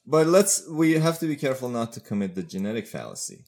[0.07, 3.45] But let's we have to be careful not to commit the genetic fallacy.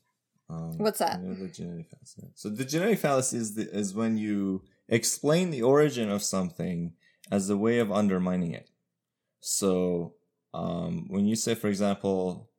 [0.50, 1.20] Um, What's that?
[1.22, 2.32] you know, the genetic fallacy.
[2.34, 6.94] So the genetic fallacy is the, is when you explain the origin of something
[7.32, 8.70] as a way of undermining it.
[9.42, 10.16] So
[10.54, 12.50] um, when you say, for example,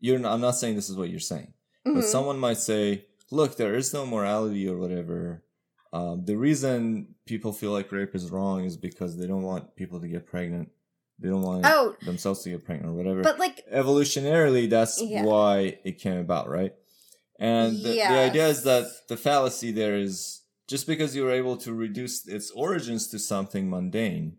[0.00, 2.02] you're not, I'm not saying this is what you're saying, but Mhm.
[2.02, 5.42] someone might say, "Look, there is no morality or whatever."
[5.92, 10.00] Um, the reason people feel like rape is wrong is because they don't want people
[10.00, 10.70] to get pregnant.
[11.18, 13.22] They don't want oh, themselves to get pregnant or whatever.
[13.22, 15.24] but like Evolutionarily, that's Yeah.
[15.24, 16.74] why it came about, right?
[17.40, 21.56] And the, the idea is that the fallacy there is just because you were able
[21.58, 24.36] to reduce its origins to something mundane,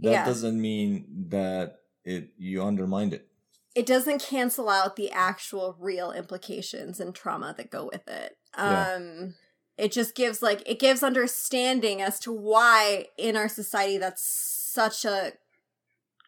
[0.00, 0.24] that Yeah.
[0.24, 3.28] doesn't mean that it you undermined it.
[3.76, 8.36] It doesn't cancel out the actual real implications and trauma that go with it.
[8.56, 8.88] Yeah.
[8.94, 9.34] Um
[9.78, 15.04] it just gives like it gives understanding as to why in our society that's such
[15.04, 15.32] a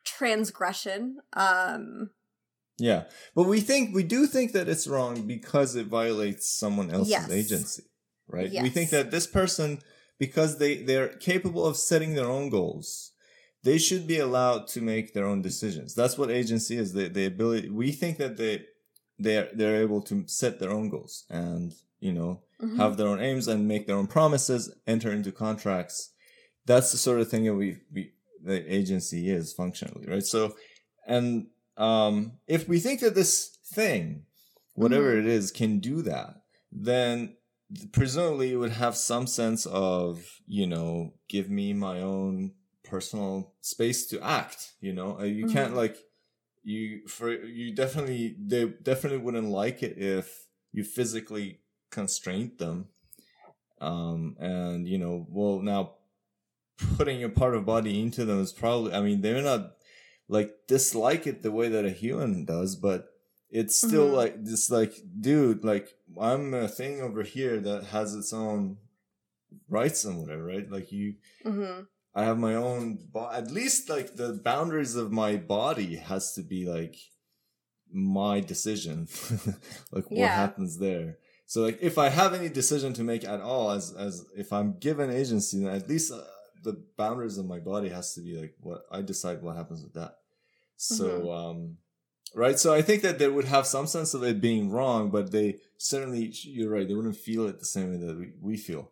[0.05, 1.19] transgression.
[1.33, 2.11] Um
[2.79, 7.11] Yeah, but we think we do think that it's wrong because it violates someone else's
[7.11, 7.31] Yes.
[7.31, 7.85] agency,
[8.29, 8.53] right?
[8.53, 9.81] We think that this person,
[10.19, 13.13] because they they're capable of setting their own goals,
[13.65, 15.95] they should be allowed to make their own decisions.
[15.95, 16.93] That's what agency is.
[16.93, 17.69] The the ability.
[17.69, 18.65] We think that they
[19.19, 22.77] they're they're able to set their own goals and you know mhm.
[22.77, 26.13] have their own aims and make their own promises, enter into contracts.
[26.67, 28.13] That's the sort of thing that we, we
[28.43, 30.23] the agency is functionally, right?
[30.23, 30.55] So,
[31.07, 34.25] and um, if we think that this thing,
[34.75, 35.27] whatever Mm-hmm.
[35.29, 37.37] it is, can do that, then
[37.93, 42.53] presumably it would have some sense of, you know, give me my own
[42.89, 44.73] personal space to act.
[44.81, 45.77] You know, Uh, you can't Mhm.
[45.83, 45.97] like
[46.65, 51.61] you for you definitely they definitely wouldn't like it if you physically
[51.91, 52.89] constrained them
[53.81, 55.95] um and you know well now
[56.97, 59.77] putting a part of body into them is probably i mean they're not
[60.29, 63.09] like dislike it the way that a human does but
[63.51, 64.15] it's still Mhm.
[64.21, 68.77] like this like dude like i'm a thing over here that has its own
[69.69, 71.87] rights and whatever right like you Mhm.
[72.19, 76.43] I have my own, bo- at least like the boundaries of my body has to
[76.43, 76.97] be like,
[77.91, 79.09] my decision,
[79.93, 80.35] like what Yeah.
[80.45, 81.19] happens there.
[81.47, 84.79] So like if I have any decision to make at all, as as if I'm
[84.79, 86.21] given agency, then at least uh,
[86.63, 89.95] the boundaries of my body has to be like what I decide what happens with
[89.95, 90.13] that.
[90.77, 91.29] So Mm-hmm.
[91.41, 91.59] um,
[92.35, 92.59] right.
[92.59, 95.57] So I think that they would have some sense of it being wrong, but they
[95.79, 96.87] certainly you're right.
[96.87, 98.91] They wouldn't feel it the same way that we, we feel.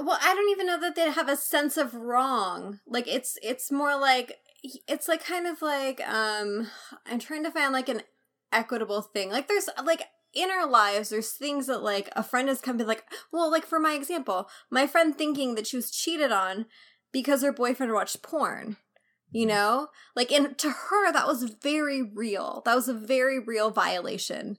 [0.00, 2.80] Well, I don't even know that they'd have a sense of wrong.
[2.86, 4.38] Like it's it's more like
[4.88, 6.68] it's like kind of like um
[7.06, 8.02] I'm trying to find like an
[8.52, 9.30] equitable thing.
[9.30, 10.02] Like there's like
[10.34, 13.66] in our lives there's things that like a friend has come to like well like
[13.66, 16.66] for my example, my friend thinking that she was cheated on
[17.12, 18.76] because her boyfriend watched porn.
[19.30, 19.88] You know?
[20.14, 22.62] Like and to her that was very real.
[22.64, 24.58] That was a very real violation.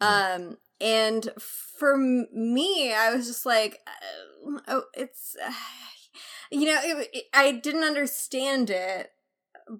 [0.00, 5.52] Um and for me i was just like uh, oh it's uh,
[6.50, 9.10] you know it, it- i didn't understand it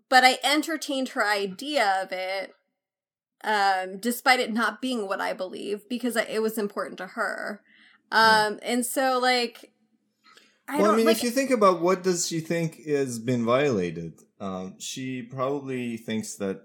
[0.09, 2.55] but i entertained her idea of it
[3.45, 7.61] um despite it not being what i believe because I, it was important to her.
[8.13, 9.73] Um and so like
[10.69, 13.45] i well, I mean, like if you think about what does she think has been
[13.45, 16.63] violated, um, she probably thinks that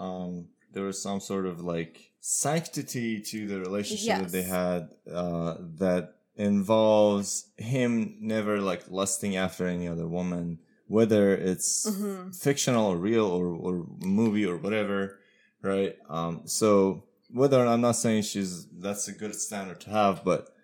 [0.00, 5.54] um, there was some sort of like sanctity to the relationship that they had uh,
[5.78, 12.34] that involves him never like lusting after any other woman, whether it's Mhm.
[12.34, 15.18] fictional or real or, or movie or whatever,
[15.62, 15.96] right?
[16.08, 20.54] Um, so whether I'm not saying she's that's a good standard to have, but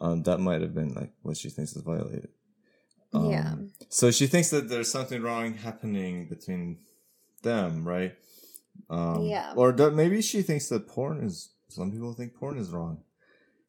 [0.00, 2.28] um, that might have been like what she thinks is violated.
[3.12, 3.54] Um, Yeah.
[3.88, 6.78] So she thinks that there's something wrong happening between
[7.42, 8.14] them, right?
[8.90, 9.52] Um, Yeah.
[9.56, 11.50] Or that maybe she thinks that porn is.
[11.68, 13.02] Some people think porn is wrong,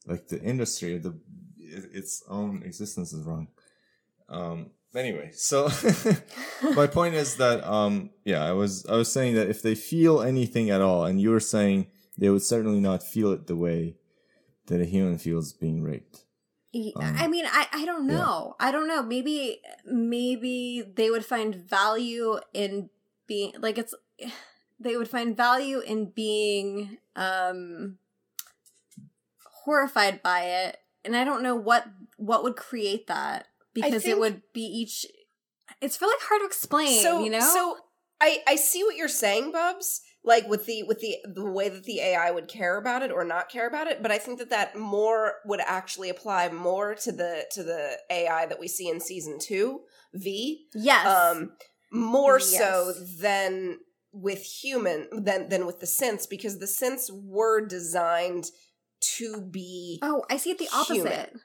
[0.06, 1.18] like the industry, the
[1.58, 3.48] its own existence is wrong.
[4.30, 4.72] Um.
[4.94, 5.68] Anyway, so
[6.76, 10.22] my point is that um yeah i was i was saying that if they feel
[10.22, 11.88] anything at all and you were saying
[12.18, 13.98] they would certainly not feel it the way
[14.68, 16.24] that a human feels being raped
[16.96, 18.18] Um, I mean, I, I don't yeah.
[18.18, 18.56] know.
[18.60, 19.02] I don't know.
[19.04, 22.90] Maybe maybe they would find value in
[23.28, 23.96] being like it's
[24.86, 27.98] they would find value in being um
[29.64, 30.78] horrified by it.
[31.04, 31.86] And I don't know what
[32.18, 35.06] what would create that because think- it would be each
[35.82, 37.42] it's really hard to explain, so you know?
[37.42, 37.78] so
[38.22, 41.84] i i see what you're saying bubs like with the with the the way that
[41.84, 44.50] the ai would care about it or not care about it but i think that
[44.50, 49.02] that more would actually apply more to the to the ai that we see in
[49.02, 49.82] season two
[50.14, 51.06] v yes.
[51.06, 51.52] um
[51.92, 53.78] more so than
[54.16, 58.46] with human than than with the synths because the synths were designed
[59.02, 60.96] to be Oh, I see it the opposite.
[60.96, 61.42] human.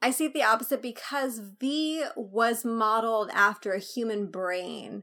[0.00, 5.02] I see it the opposite because V was modeled after a human brain.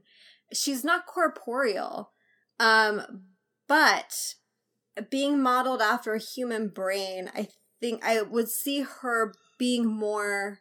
[0.52, 2.12] She's not corporeal.
[2.58, 3.24] Um,
[3.68, 4.34] but
[5.10, 7.48] being modeled after a human brain, I
[7.80, 10.60] think I would see her being more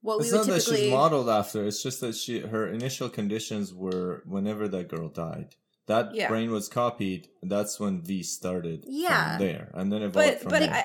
[0.00, 2.66] what it's we would not that typically she's modeled after it's just that she her
[2.68, 5.54] initial conditions were whenever that girl died
[5.86, 6.28] that Yeah.
[6.28, 9.36] brain was copied that's when v started Yeah.
[9.36, 10.84] from there and then evolved but from but there I,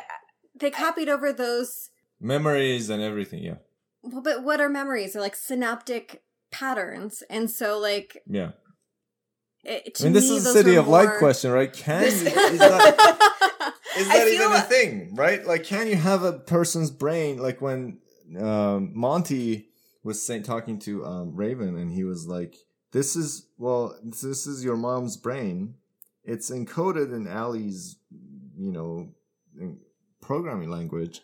[0.59, 3.55] they copied over those memories and everything yeah
[4.05, 5.13] well, but what are memories?
[5.13, 7.23] They're like synaptic patterns.
[7.29, 8.51] And so like yeah
[9.63, 12.21] it, i mean this me, is a city are of light question right can This-
[12.21, 16.33] you, is that is that feel even a thing right like can you have a
[16.33, 17.99] person's brain like when
[18.41, 19.67] um monty
[20.03, 22.55] was saying talking to um raven and he was like
[22.91, 25.75] this is well this is your mom's brain
[26.23, 27.97] it's encoded in Allie's
[28.57, 29.09] you know
[30.21, 31.21] programming language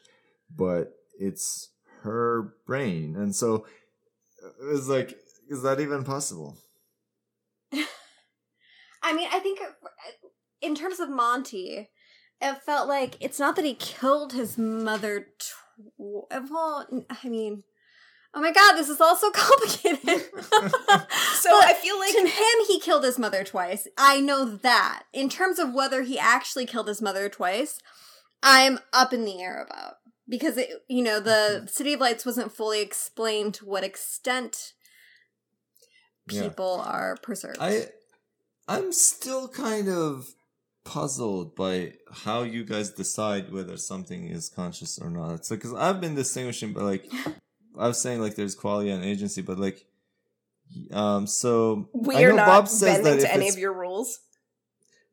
[0.55, 1.69] but it's
[2.01, 3.65] her brain and so
[4.43, 5.17] uh, it's like
[5.49, 6.57] is that even possible
[9.01, 9.59] I mean, I think
[10.61, 11.89] in terms of Monty,
[12.41, 15.27] it felt like it's not that he killed his mother.
[15.97, 16.27] Well,
[17.09, 17.63] I mean,
[18.33, 19.99] oh my god, this is all so complicated.
[20.31, 23.87] so i feel like to him, he killed his mother twice.
[23.97, 25.03] I know that.
[25.13, 27.79] In terms of whether he actually killed his mother twice,
[28.43, 29.95] I'm up in the air about
[30.27, 31.65] because it, you know the mm-hmm.
[31.67, 34.73] City of Lights wasn't fully explained to what extent
[36.29, 36.43] Yeah.
[36.43, 37.57] people are preserved.
[37.59, 37.87] I
[38.67, 40.27] I'm still kind of
[40.89, 45.45] puzzled by how you guys decide whether something is conscious or not.
[45.45, 47.11] So because I've been distinguishing, but like
[47.77, 49.85] I was saying, like there's qualia and agency, but like
[50.91, 54.19] um so we I are not Bob says bending to any of your rules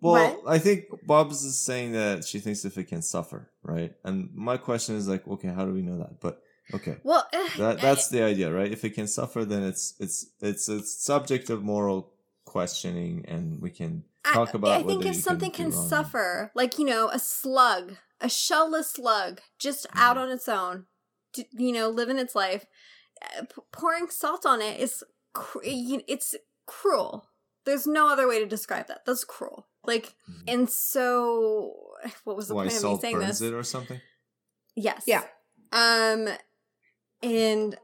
[0.00, 3.94] well, I think Bob's is saying that she thinks if it can suffer, right?
[4.04, 6.20] And my question is like, okay, how do we know that?
[6.20, 6.42] But
[6.74, 6.98] okay.
[7.02, 8.70] well, eh, That that's the idea, right?
[8.70, 12.12] If it can suffer, then it's it's it's a subject of moral
[12.44, 14.80] questioning, and we can talk I, about.
[14.80, 18.84] I think if you something do can suffer, like you know, a slug, a shellless
[18.94, 19.98] slug, just Mm-hmm.
[19.98, 20.86] out on its own,
[21.34, 22.66] to, you know, living its life,
[23.22, 26.34] uh, p- pouring salt on it is, cr- it's
[26.66, 27.28] cruel.
[27.64, 29.04] There's no other way to describe that.
[29.04, 29.66] That's cruel.
[29.84, 30.42] Like, Mhm.
[30.48, 31.72] and so,
[32.24, 33.40] what was the Why point of me salt saying burns this?
[33.42, 34.00] it or something?
[34.74, 35.02] Yes.
[35.06, 35.24] Yeah.
[35.72, 36.28] Um,
[37.22, 37.76] and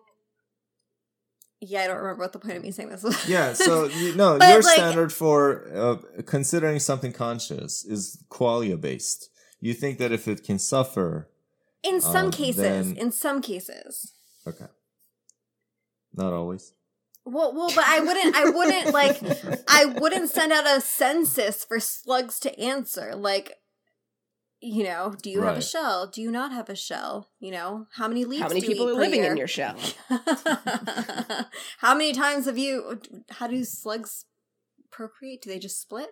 [1.64, 3.28] yeah, I don't remember what the point of me saying this was.
[3.28, 9.30] Yeah, so you, no, your like- standard for uh, considering something conscious is qualia based.
[9.60, 11.30] You think that if it can suffer,
[11.84, 14.12] in some um, cases, then- in some cases.
[14.46, 14.66] okay,
[16.12, 16.72] not always.
[17.24, 18.34] Well, well, but I wouldn't.
[18.34, 19.22] I wouldn't like.
[19.68, 23.14] I wouldn't send out a census for slugs to answer.
[23.14, 23.58] Like,
[24.64, 26.06] you know, do you have a shell?
[26.06, 27.28] Do you not have a shell?
[27.40, 28.42] You know, how many leaves?
[28.42, 29.32] How many do people eat are living year?
[29.32, 29.76] in your shell?
[31.78, 33.00] how many times have you?
[33.30, 34.24] How do slugs
[34.90, 35.42] procreate?
[35.42, 36.10] Do they just split,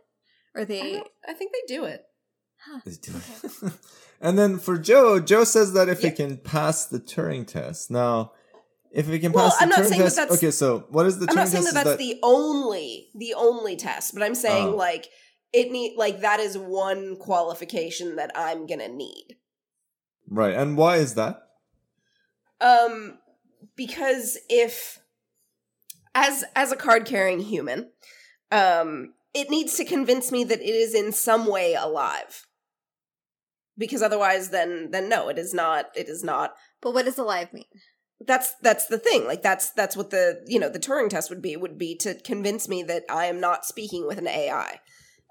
[0.55, 0.93] or I, they?
[0.95, 2.05] don't- I think they do it.
[2.85, 3.73] Let's do it.
[4.21, 6.09] and then for Joe, Joe says that if Yeah.
[6.11, 7.91] it can pass the Turing test.
[7.91, 8.33] Now,
[8.93, 10.51] if it can Well, pass the I'm not Turing saying that test, that's- okay.
[10.51, 11.75] So what is the I'm Turing not saying test?
[11.75, 14.77] that Is that's the only the only test, but I'm saying Oh.
[14.77, 15.09] like
[15.53, 19.37] it need like that is one qualification that I'm gonna need.
[20.29, 21.43] right, and why is that?
[22.61, 23.19] Um,
[23.77, 25.01] because if
[26.15, 27.91] as as a card carrying human,
[28.53, 32.47] um, it needs to convince me that it is in some way alive.
[33.79, 35.87] Because otherwise, then then no, it is not.
[35.97, 36.55] It is not.
[36.81, 37.65] But what does alive mean?
[38.21, 39.27] That's that's the thing.
[39.27, 42.15] Like that's that's what the you know the Turing test would be would be to
[42.21, 44.81] convince me that I am not speaking with an AI.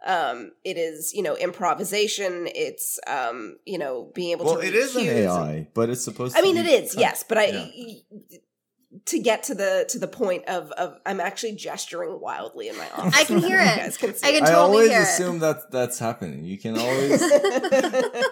[0.05, 2.47] Um, it is you know improvisation.
[2.53, 4.61] It's um you know being able Well, to.
[4.61, 6.35] it read is an cues and- AI, but it's supposed.
[6.35, 7.65] I to mean, be it is, kind- yes, but I yeah.
[9.05, 12.89] to get to the to the point of of I'm actually gesturing wildly in my
[12.91, 13.13] office.
[13.15, 13.65] I can hear it.
[13.65, 14.49] guys can see I can it.
[14.49, 15.03] I totally always hear it.
[15.03, 16.45] assume that that's happening.
[16.45, 17.21] You can always.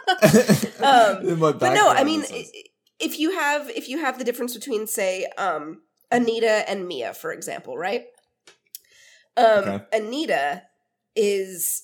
[0.79, 2.63] Um, but no, I mean, it says- i-
[2.99, 5.81] if you have if you have the difference between say um
[6.11, 8.05] Anita and Mia, for example, right?
[9.35, 9.79] Um, Okay.
[9.93, 10.63] Anita
[11.17, 11.83] is.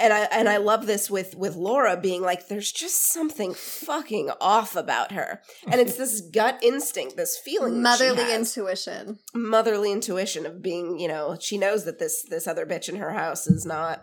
[0.00, 4.30] And I and I love this with with Laura being like, there's just something fucking
[4.40, 8.56] off about her, and it's this gut instinct, this feeling, that she Motherly has.
[8.56, 9.18] intuition.
[9.34, 13.10] motherly intuition of being, you know, she knows that this this other bitch in her
[13.12, 14.02] house is not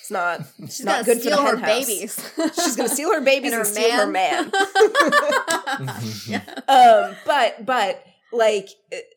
[0.00, 2.32] it's not She's not gonna good for the her hen babies.
[2.56, 4.50] She's gonna steal her babies And and, her steal her man.
[6.26, 6.42] yeah.
[6.66, 8.70] um but but like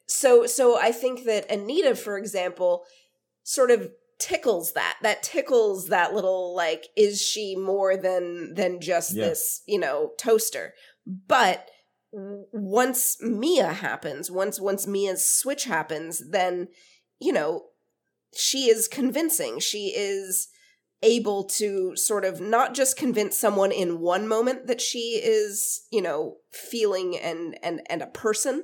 [0.06, 2.84] so so I think that Anita, for example,
[3.44, 3.90] sort of
[4.20, 9.26] tickles that that tickles that little like is she more than than just Yeah.
[9.26, 10.74] this you know toaster
[11.06, 11.70] but
[12.14, 16.70] once mia happens once once mia's switch happens then
[17.20, 17.66] you know
[18.34, 20.48] she is convincing she is
[21.04, 26.02] able to sort of not just convince someone in one moment that she is you
[26.02, 28.64] know feeling and and and a person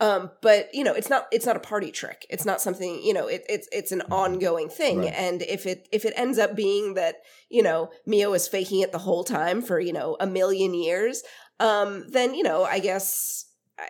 [0.00, 3.12] um but you know it's not it's not a party trick it's not something you
[3.12, 5.12] know it, it's it's an ongoing thing Right.
[5.14, 7.16] and if it if it ends up being that
[7.50, 11.22] you know mia was faking it the whole time for you know a million years
[11.60, 13.44] um then you know i guess
[13.78, 13.88] I,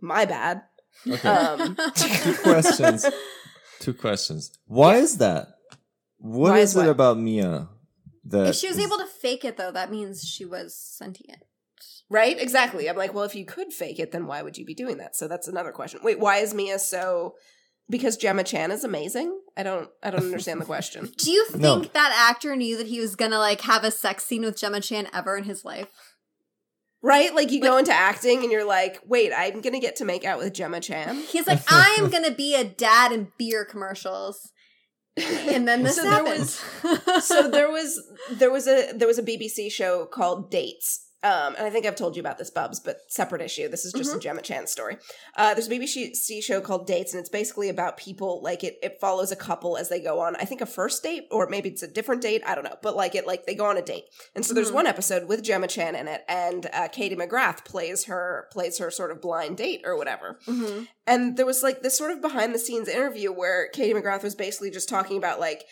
[0.00, 0.62] my bad
[1.06, 1.28] Okay.
[1.28, 3.06] um Two questions.
[3.78, 4.50] Two questions.
[4.66, 5.46] Why is that?
[6.18, 7.68] What Why is is it about Mia
[8.24, 11.44] that if she was is- able to fake it, though, that means she was sentient.
[12.10, 12.40] Right?
[12.40, 12.88] Exactly.
[12.88, 15.16] I'm like well if you could fake it then why would you be doing that?
[15.16, 16.00] So that's another question.
[16.02, 17.34] Wait why is mia so
[17.90, 19.40] because gemma chan is amazing?
[19.56, 21.10] I don't i don't understand the question.
[21.18, 21.78] Do you think No.
[21.94, 25.08] that actor knew that he was gonna like have a sex scene with Gemma Chan
[25.12, 25.88] ever in his life?
[27.00, 27.32] right?
[27.34, 30.38] Like you go into acting and you're like wait i'm gonna get to make out
[30.38, 31.16] with gemma chan?
[31.16, 34.50] He's like, I am gonna be a dad in beer commercials,
[35.16, 37.24] and then this So there happens.
[37.24, 38.00] so there was
[38.32, 41.04] there was a there was a BBC show called Dates.
[41.24, 43.68] Um, and I think I've told you about this, Bubs, but separate issue.
[43.68, 44.98] This is just a Gemma Chan story.
[45.36, 48.78] Uh, there's a BBC show called Dates, and it's basically about people like it.
[48.84, 50.36] It follows a couple as they go on.
[50.36, 52.42] I think a first date, or maybe it's a different date.
[52.46, 54.04] I don't know, but like it, like they go on a date.
[54.36, 54.74] And so there's Mhm.
[54.74, 58.90] one episode with Gemma Chan in it, and uh, Katie McGrath plays her plays her
[58.90, 60.38] sort of blind date or whatever.
[60.46, 60.86] Mhm.
[61.04, 64.36] And there was like this sort of behind the scenes interview where Katie McGrath was
[64.36, 65.64] basically just talking about like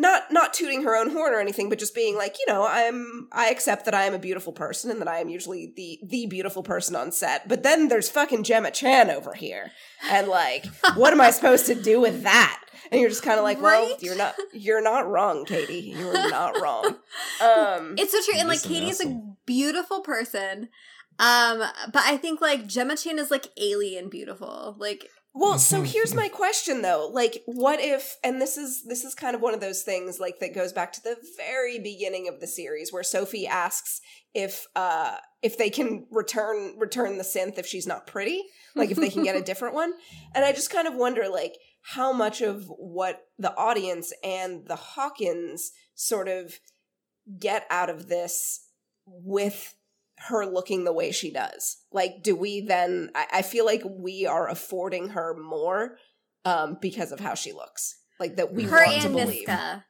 [0.00, 3.28] not not tooting her own horn or anything, but just being like, you know, I'm
[3.32, 6.26] I accept that I am a beautiful person and that I am usually the the
[6.26, 7.46] beautiful person on set.
[7.48, 9.70] But then there's fucking Gemma Chan over here.
[10.10, 12.62] And like, what am I supposed to do with that?
[12.90, 14.02] And you're just kind of like, well, Right?
[14.02, 15.94] you're not you're not wrong, Katie.
[15.96, 16.96] You're not wrong.
[17.40, 20.68] Um It's so true, and like Just an Katie's a beautiful person,
[21.18, 21.58] um,
[21.92, 24.76] but I think like Gemma Chan is like alien beautiful.
[24.78, 27.08] Like Well, so here's my question though.
[27.12, 30.40] Like what if and this is this is kind of one of those things like
[30.40, 34.00] that goes back to the very beginning of the series where Sophie asks
[34.34, 38.42] if uh if they can return return the synth if she's not pretty,
[38.74, 39.92] like if they can get a different one.
[40.34, 44.76] And I just kind of wonder like how much of what the audience and the
[44.76, 46.58] Hawkins sort of
[47.38, 48.66] get out of this
[49.06, 49.74] with
[50.28, 51.78] her looking the way she does?
[51.92, 53.10] Like, do we then?
[53.14, 55.96] I, I feel like we are affording her more
[56.44, 57.96] um, because of how she looks.
[58.18, 59.48] Like that we Her want to believe.
[59.48, 59.84] Niska.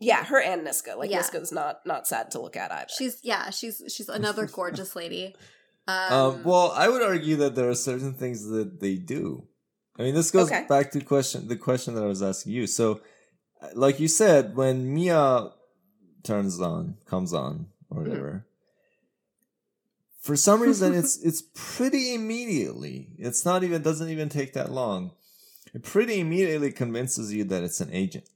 [0.00, 0.96] Yeah, her and Niska.
[0.96, 1.22] Like Yeah.
[1.22, 2.86] Niska's not not sad to look at either.
[2.96, 5.34] She's yeah, she's she's another gorgeous lady.
[5.86, 9.46] Um, Um, well, I would argue that there are certain things that they do.
[9.98, 10.64] I mean, this goes Okay.
[10.66, 12.66] back to question the question that I was asking you.
[12.66, 13.02] So,
[13.60, 15.50] uh, like you said, when Mia
[16.22, 18.08] turns on, comes on, or Mm-hmm.
[18.08, 18.46] whatever,
[20.24, 23.08] for some reason, it's it's pretty immediately.
[23.18, 25.12] It's not even doesn't even take that long.
[25.74, 28.30] It pretty immediately convinces you that it's an agent,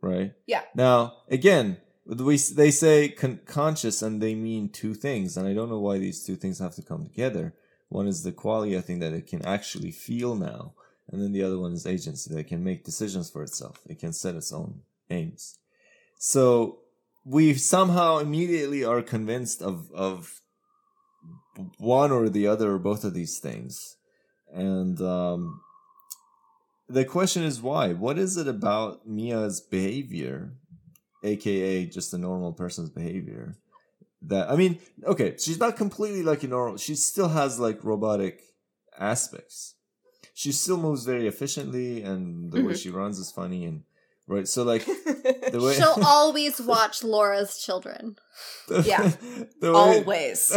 [0.00, 0.34] right?
[0.46, 0.62] Yeah.
[0.72, 5.68] Now, again, we they say con- conscious and they mean two things, and I don't
[5.68, 7.54] know why these two things have to come together.
[7.88, 10.74] One is the qualia thing that it can actually feel now,
[11.10, 13.80] and then the other one is agency that it can make decisions for itself.
[13.84, 15.58] It can set its own aims.
[16.20, 16.82] So
[17.24, 20.40] we somehow immediately are convinced of of
[21.78, 23.96] one or the other or both of these things,
[24.52, 25.60] and um,
[26.88, 27.92] the question is why?
[27.92, 30.52] What is it about Mia's behavior,
[31.22, 33.56] aka just a normal person's behavior?
[34.22, 36.76] That I mean, okay, she's not completely like a normal.
[36.76, 38.42] She still has like robotic
[38.98, 39.74] aspects.
[40.34, 42.82] She still moves very efficiently, and the way Mhm.
[42.82, 43.82] she runs is funny and
[44.30, 44.48] right.
[44.48, 48.16] So like the way she'll always watch Laura's children.
[48.84, 49.12] Yeah.
[49.60, 50.50] the way- Always.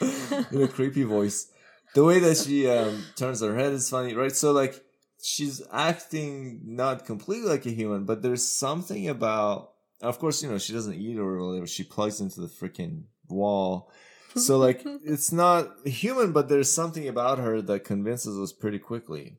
[0.52, 1.48] in a creepy voice.
[1.94, 4.34] The way that she um, turns her head is funny, right?
[4.34, 4.84] So like
[5.22, 9.72] she's acting not completely like a human, but there's something about.
[10.02, 11.66] Of course, you know she doesn't eat or whatever.
[11.66, 13.90] She plugs into the freaking wall.
[14.36, 19.38] So like it's not human, but there's something about her that convinces us pretty quickly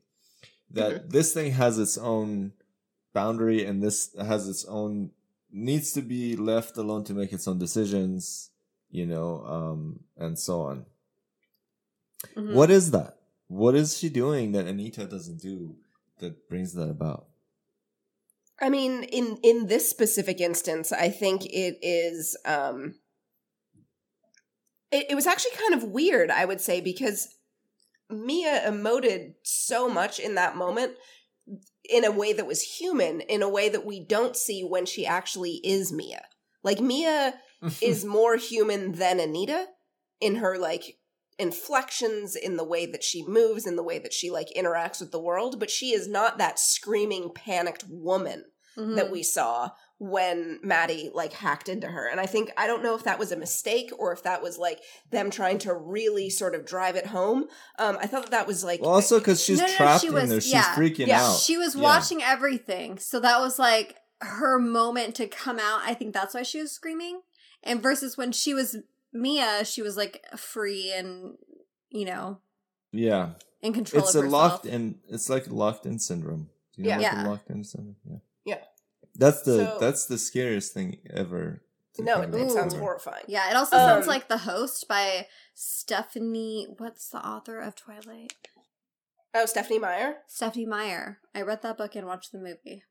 [0.70, 2.52] that this thing has its own
[3.12, 5.10] boundary and this has its own
[5.50, 8.50] needs to be left alone to make its own decisions,
[8.90, 10.86] you know, um, and so on.
[12.36, 12.54] Mhm.
[12.54, 13.18] What is that?
[13.46, 15.76] What is she doing that Anita doesn't do
[16.18, 17.28] that brings that about?
[18.60, 22.36] I mean, in in this specific instance, I think it is.
[22.44, 22.96] um
[24.90, 27.28] it, it was actually kind of weird, I would say, because
[28.10, 30.92] Mia emoted so much in that moment
[31.88, 35.06] in a way that was human, in a way that we don't see when she
[35.06, 36.22] actually is Mia.
[36.62, 37.34] Like Mia
[37.80, 39.66] is more human than Anita
[40.20, 40.98] in her like
[41.38, 45.12] inflections in the way that she moves in the way that she like interacts with
[45.12, 48.44] the world but she is not that screaming panicked woman
[48.76, 48.96] Mhm.
[48.96, 49.70] that we saw
[50.00, 53.32] when Mattie like hacked into her and i think i don't know if that was
[53.32, 54.78] a mistake or if that was like
[55.10, 57.46] them trying to really sort of drive it home
[57.80, 60.00] um i thought that that was like Well, also because she's No, no, no, trapped
[60.02, 60.74] she in was- there, she's yeah.
[60.76, 61.24] freaking Yeah.
[61.24, 61.40] out.
[61.40, 61.82] She was Yeah.
[61.82, 62.98] watching everything.
[62.98, 65.80] So that was like her moment to come out.
[65.84, 67.22] I think that's why she was screaming.
[67.64, 68.76] And versus when she was
[69.12, 71.36] Mia, she was like free and,
[71.90, 72.38] you know,
[72.92, 73.30] yeah,
[73.62, 74.42] in control it's of a herself.
[74.52, 74.98] locked in.
[75.08, 76.50] It's like locked in syndrome.
[76.76, 77.14] Do you know Yeah.
[77.14, 77.28] what Yeah.
[77.30, 77.96] locked in syndrome?
[78.04, 78.58] Yeah, Yeah.
[79.18, 81.62] That's the So- that's the scariest thing ever.
[81.98, 86.66] no it, it sounds horrifying Yeah, it also Um, sounds like The Host by Stephanie.
[86.78, 88.32] What's the author of Twilight?
[89.34, 91.18] oh stephanie meyer Stephanie Meyer.
[91.34, 92.84] I read that book and watched the movie.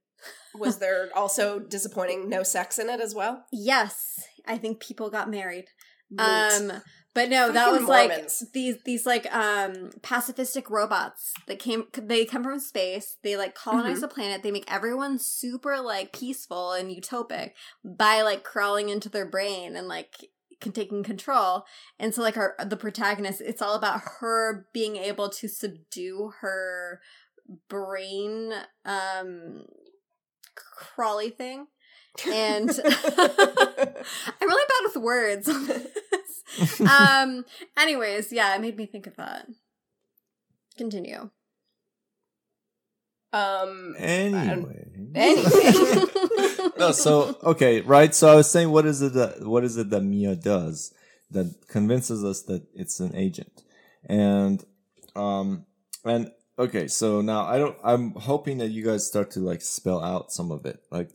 [0.54, 5.30] was there also disappointing no sex in it as well Yes, I think people got
[5.30, 5.66] married.
[6.10, 6.22] Neat.
[6.22, 6.82] Um,
[7.18, 11.85] but no, that was like these these like um pacifistic robots that came.
[11.94, 13.18] They come from space.
[13.23, 14.02] They like colonize Mm-hmm.
[14.02, 14.44] the planet.
[14.44, 17.53] They make everyone super like peaceful and utopic
[17.84, 20.30] by like crawling into their brain and like
[20.61, 21.65] con- taking control.
[21.98, 27.02] And so like our the protagonist, it's all about her being able to subdue her
[27.68, 28.53] brain
[28.85, 29.64] um
[30.56, 31.65] crawly thing
[32.31, 32.69] and
[33.18, 35.48] I'm really bad with words.
[36.60, 36.82] on this.
[36.90, 37.45] um.
[37.78, 39.48] Anyways, yeah, it made me think of that.
[40.78, 41.30] Continue.
[43.34, 44.88] um Anyway.
[45.15, 46.06] Anyway.
[46.78, 48.14] no, so okay, right.
[48.14, 50.94] So I was saying, what is it that what is it that Mia does
[51.32, 53.64] that convinces us that it's an agent,
[54.06, 54.64] and
[55.15, 55.65] um
[56.06, 57.78] and okay, so now I don't.
[57.84, 60.84] I'm hoping that you guys start to like spell out some of it.
[60.91, 61.10] Like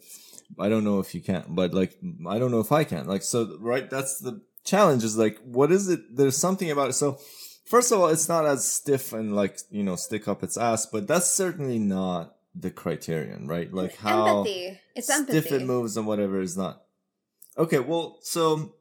[0.58, 1.96] I don't know if you can, but like
[2.28, 3.06] I don't know if I can.
[3.06, 3.88] Like so, right?
[3.88, 5.04] That's the challenge.
[5.04, 6.16] Is like what is it?
[6.16, 6.94] There's something about it.
[6.94, 7.18] So
[7.64, 10.86] first of all, it's not as stiff and like you know stick up its ass,
[10.86, 13.72] but that's certainly not the criterion, right?
[13.72, 14.80] Like how empathy.
[14.94, 15.40] It's empathy.
[15.40, 16.82] stiff it moves and whatever is not.
[17.56, 18.74] Okay, well, so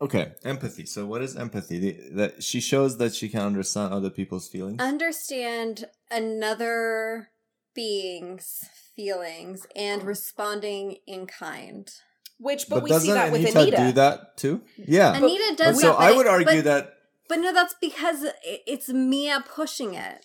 [0.00, 0.86] okay, empathy.
[0.86, 1.78] So what is empathy?
[1.78, 4.80] The, that she shows that she can understand other people's feelings.
[4.80, 7.30] Understand another
[7.74, 8.64] being's
[8.94, 11.90] feelings and responding in kind.
[12.38, 13.76] Which, but, but we see doesn't that with Anita, Anita.
[13.78, 14.60] do that too?
[14.76, 15.16] Yeah.
[15.16, 16.94] Anita But does so that, I would argue but- that
[17.28, 20.24] But no, that's because it's Mia pushing it.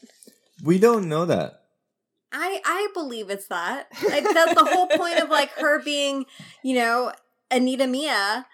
[0.63, 1.61] we don't know that.
[2.33, 3.87] I I believe it's that.
[4.09, 6.25] Like that's the whole point of like her being,
[6.63, 7.11] you know,
[7.49, 8.45] Anita Mia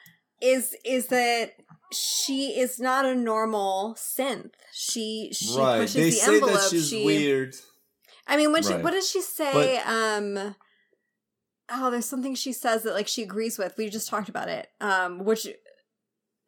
[0.41, 1.53] is is that
[1.93, 4.51] she is not a normal synth.
[4.73, 5.79] She she right.
[5.81, 6.53] pushes They the say envelope.
[6.55, 7.55] that she's she weird.
[8.27, 9.77] I mean, when she, what does she say?
[9.79, 10.55] um,
[11.69, 13.75] oh, there's something she says that like she agrees with.
[13.77, 14.69] We just talked about it.
[14.81, 15.47] Um, which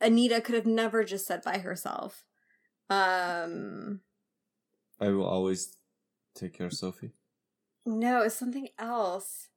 [0.02, 2.24] Anita could have never just said by herself.
[2.90, 4.02] Um,
[5.00, 5.76] I will always
[6.36, 7.12] take care of Sophie.
[7.86, 9.48] no, it's something else.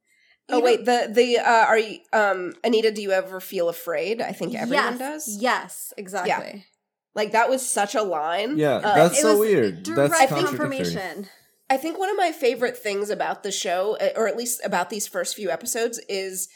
[0.49, 2.91] Oh Either- wait, the the uh, are you um Anita?
[2.91, 4.21] Do you ever feel afraid?
[4.21, 5.39] I think everyone yes, does.
[5.41, 6.67] Yes, exactly.
[7.15, 8.57] Like that was such a line.
[8.59, 9.83] Yeah, Uh, that's It so was weird.
[9.83, 10.59] Direct That's contradictory.
[10.59, 11.29] confirmation.
[11.73, 14.91] I think one of my favorite things about the show, uh, or at least about
[14.91, 16.51] these first few episodes, is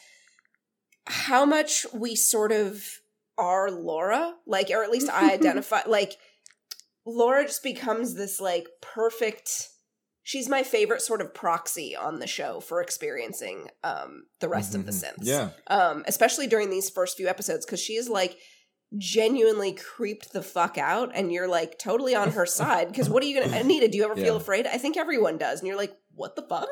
[1.07, 2.83] how much we sort of
[3.35, 4.35] are Laura.
[4.45, 6.17] Like, or at least I identify, like,
[7.03, 9.69] Laura just becomes this, like, perfect.
[10.21, 14.85] She's my favorite sort of proxy on the show for experiencing um, the rest of
[14.85, 15.03] the Mhm.
[15.03, 15.23] synths.
[15.23, 15.49] Yeah.
[15.65, 18.37] Um, especially during these first few episodes, because she is like
[18.97, 23.25] genuinely creeped the fuck out and you're like totally on her side because what are
[23.25, 25.97] you gonna anita do you ever feel afraid i think everyone does and you're like
[26.15, 26.69] what the fuck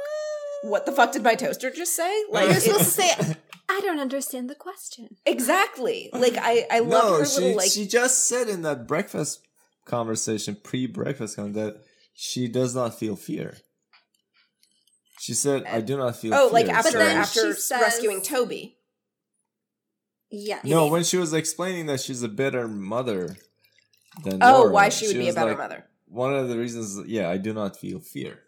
[0.63, 3.35] what the fuck did my toaster just say like You're supposed to say,
[3.69, 7.69] "I don't understand the question." exactly like i i love no, her she little like
[7.71, 9.41] she just said in that breakfast
[9.85, 11.75] conversation, pre-breakfast con that
[12.15, 13.57] she does not feel fear.
[15.19, 18.74] She said, "I do not feel." oh like after But after she says- rescuing toby
[20.31, 20.65] Yes.
[20.65, 23.35] no, when she was explaining that she's a better mother
[24.23, 26.99] than oh Laura, why she would be a better like, mother One of the reasons,
[27.07, 28.39] yeah, I do not feel fear.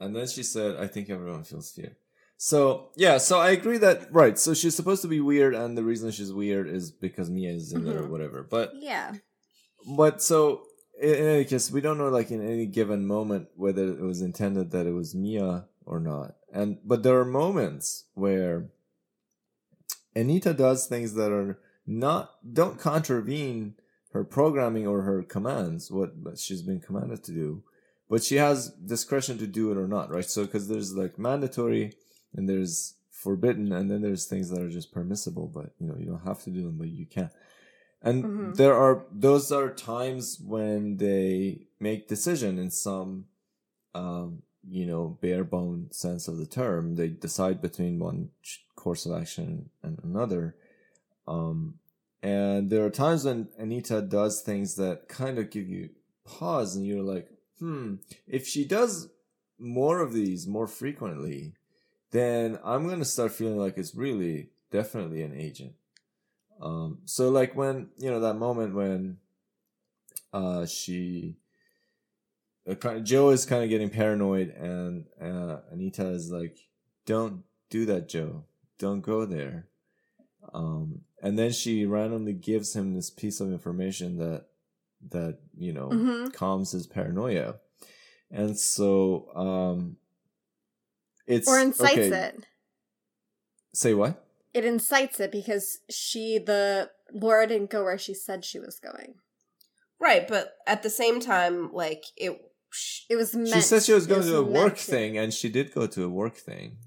[0.00, 1.96] And then she said, "I think everyone feels fear."
[2.36, 4.38] So yeah, so I agree that right.
[4.38, 7.72] So she's supposed to be weird, and the reason she's weird is because Mia is
[7.72, 8.10] in there or Mhm.
[8.10, 8.42] whatever.
[8.48, 9.14] But Yeah.
[9.96, 10.62] But so
[11.00, 14.22] in, in any case, we don't know like in any given moment whether it was
[14.22, 16.36] intended that it was Mia or not.
[16.52, 18.70] And but there are moments where
[20.18, 23.74] Anita does things that are not don't contravene
[24.12, 27.62] her programming or her commands, what she's been commanded to do.
[28.10, 30.24] But she has discretion to do it or not, right?
[30.24, 31.92] So because there's like mandatory
[32.34, 36.06] and there's forbidden, and then there's things that are just permissible, but you know you
[36.06, 37.30] don't have to do them, but you can.
[38.02, 38.56] And Mhm.
[38.56, 43.26] there are those are times when they make decision in some
[43.94, 48.30] um you know bare bone sense of the term they decide between one
[48.76, 50.54] course of action and another.
[51.26, 51.74] Um
[52.22, 55.90] and there are times when anita does things that kind of give you
[56.24, 57.28] pause and you're like
[57.60, 57.94] hmm
[58.26, 59.08] if she does
[59.58, 61.52] more of these more frequently
[62.10, 65.72] then i'm going to start feeling like it's really definitely an agent.
[66.60, 69.18] Um so like when you know that moment when
[70.32, 71.36] uh she
[73.02, 76.58] Joe is kind of getting paranoid, and uh, Anita is like,
[77.06, 78.44] "Don't do that, Joe.
[78.78, 79.66] Don't go there."
[80.52, 84.46] Um, and then she randomly gives him this piece of information that
[85.10, 86.32] that you know Mhm.
[86.32, 87.56] calms his paranoia,
[88.30, 89.96] and so um,
[91.26, 92.46] it's Or incites okay, it.
[93.74, 94.24] Say what?
[94.54, 99.14] It incites it because she, the Laura, didn't go where she said she was going.
[100.00, 102.47] right but at the same time like it sh-
[103.08, 103.48] It was meant.
[103.48, 104.82] she said she was it going to a work to.
[104.82, 106.78] thing, and she did go to a work thing.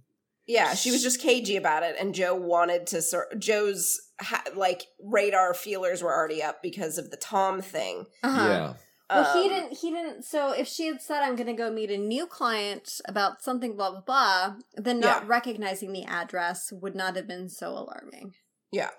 [0.47, 3.01] Yeah, she was just cagey about it, and Joe wanted to.
[3.01, 8.05] Sort Joe's ha- like radar feelers were already up because of the Tom thing.
[8.23, 8.47] Uh-huh.
[8.47, 8.73] Yeah.
[9.09, 9.77] Well, he Um, didn't.
[9.79, 10.23] He didn't.
[10.23, 13.75] So, if she had said, "I'm going to go meet a new client about something,"
[13.75, 15.27] blah blah blah, then not Yeah.
[15.27, 18.33] recognizing the address would not have been so alarming.
[18.71, 18.91] Yeah,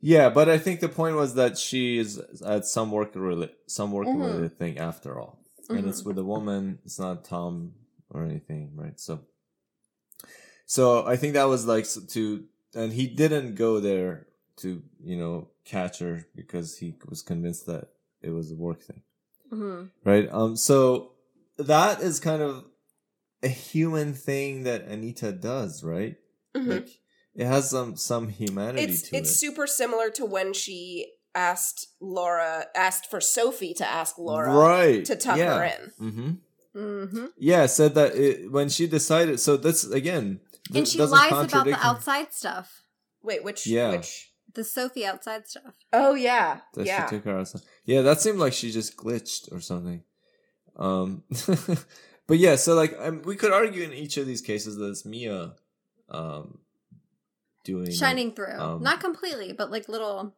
[0.00, 3.92] Yeah, but I think the point was that she is at some work related some
[3.92, 4.20] work Mhm.
[4.26, 5.38] related thing after all,
[5.70, 6.78] and it's with a woman.
[6.84, 7.72] It's not Tom
[8.10, 8.98] or anything, right?
[8.98, 9.20] So,
[10.66, 14.26] so I think that was like to, and he didn't go there
[14.56, 17.88] to you know catch her because he was convinced that
[18.22, 19.02] it was a work thing,
[19.50, 20.28] hmm right?
[20.30, 21.12] Um, so
[21.58, 22.64] that is kind of
[23.42, 26.16] a human thing that Anita does, right?
[26.54, 26.66] Mhm.
[26.68, 27.00] Like
[27.34, 29.34] it has some some humanity it's it's it.
[29.34, 35.16] super similar to when she asked Laura asked for Sophie to ask Laura right to
[35.16, 35.58] tuck yeah.
[35.58, 35.92] her in.
[36.00, 36.30] Mm-hmm.
[36.78, 37.26] Mm-hmm.
[37.38, 39.40] Yeah, said that it, when she decided.
[39.40, 40.40] So that's again,
[40.72, 42.82] th- And she lies about the outside stuff.
[43.22, 43.92] Wait, which Yeah.
[43.92, 45.74] which The Sophie outside stuff.
[45.92, 46.60] Oh yeah.
[46.74, 47.06] That yeah.
[47.06, 47.62] she took her outside.
[47.84, 50.02] Yeah, that seemed like she just glitched or something.
[50.76, 51.22] Um,
[52.26, 55.04] but yeah, so like um, we could argue in each of these cases that it's
[55.04, 55.54] Mia,
[56.10, 56.58] um,
[57.64, 57.90] doing.
[57.92, 58.58] Shining through.
[58.58, 60.34] um, Not completely, but like little.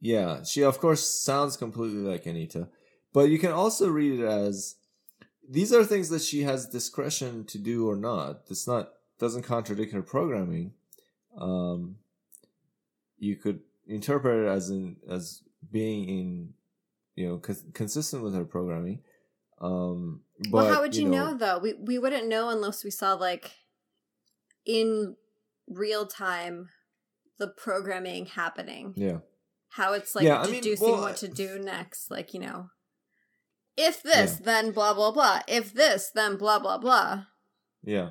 [0.00, 2.68] Yeah, she of course sounds completely like Anita,
[3.12, 4.76] but you can also read it as
[5.48, 8.42] these are things that she has discretion to do or not.
[8.50, 10.72] It's not doesn't contradict her programming.
[11.36, 11.96] Um,
[13.18, 16.54] you could interpret it as in as being in
[17.16, 19.00] you know cons- consistent with her programming.
[19.60, 21.58] Um, but well, how would you, know, though?
[21.58, 23.50] We we wouldn't know unless we saw like
[24.64, 25.16] in
[25.68, 26.68] real time
[27.38, 28.94] the programming happening.
[28.96, 29.18] Yeah,
[29.70, 32.10] How it's like Yeah, I mean, deducing well, what to do uh, next.
[32.10, 32.70] Like you know,
[33.76, 35.40] if this, then blah blah blah.
[35.46, 37.24] If this, then blah blah blah.
[37.82, 38.10] Yeah.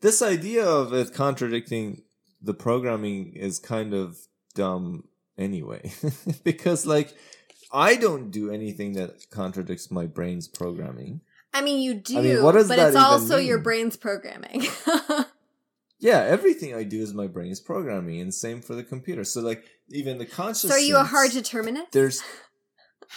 [0.00, 2.02] This idea of it contradicting
[2.40, 4.16] the programming is kind of
[4.54, 5.04] dumb
[5.36, 5.92] anyway.
[6.44, 7.14] because, like,
[7.72, 11.20] I don't do anything that contradicts my brain's programming.
[11.52, 14.66] I mean, you do, I mean, what does but that it's also your brain's programming.
[16.00, 19.24] Yeah, everything I do is my brain's programming, and same for the computer.
[19.24, 20.70] So, like, even the conscious.
[20.70, 21.92] so, are you a hard determinist?
[21.92, 22.22] There's.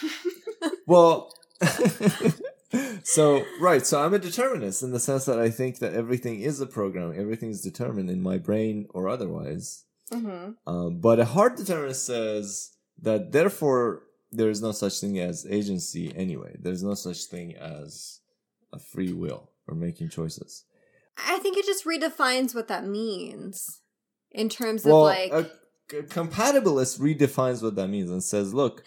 [0.86, 1.32] well.
[3.04, 6.60] so right so i'm a determinist in the sense that i think that everything is
[6.60, 10.52] a program everything is determined in my brain or otherwise Mm-hmm.
[10.66, 16.12] um, but a hard determinist says that therefore there is no such thing as agency
[16.14, 18.20] anyway there's no such thing as
[18.74, 20.64] a free will or making choices
[21.16, 23.80] I think it just redefines what that means
[24.30, 25.50] in terms well of like a,
[25.98, 28.82] a compatibilist redefines what that means and says look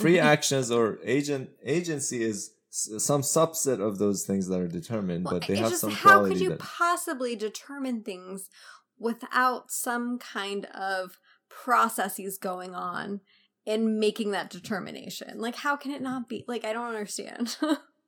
[0.00, 5.34] free actions or agent agency is some subset of those things that are determined, Well,
[5.34, 8.50] but they have just some how quality could you that possibly determine things
[8.98, 13.20] without some kind of processes going on
[13.64, 15.40] in making that determination?
[15.40, 16.44] Like, how can it not be?
[16.46, 17.56] Like, I don't understand.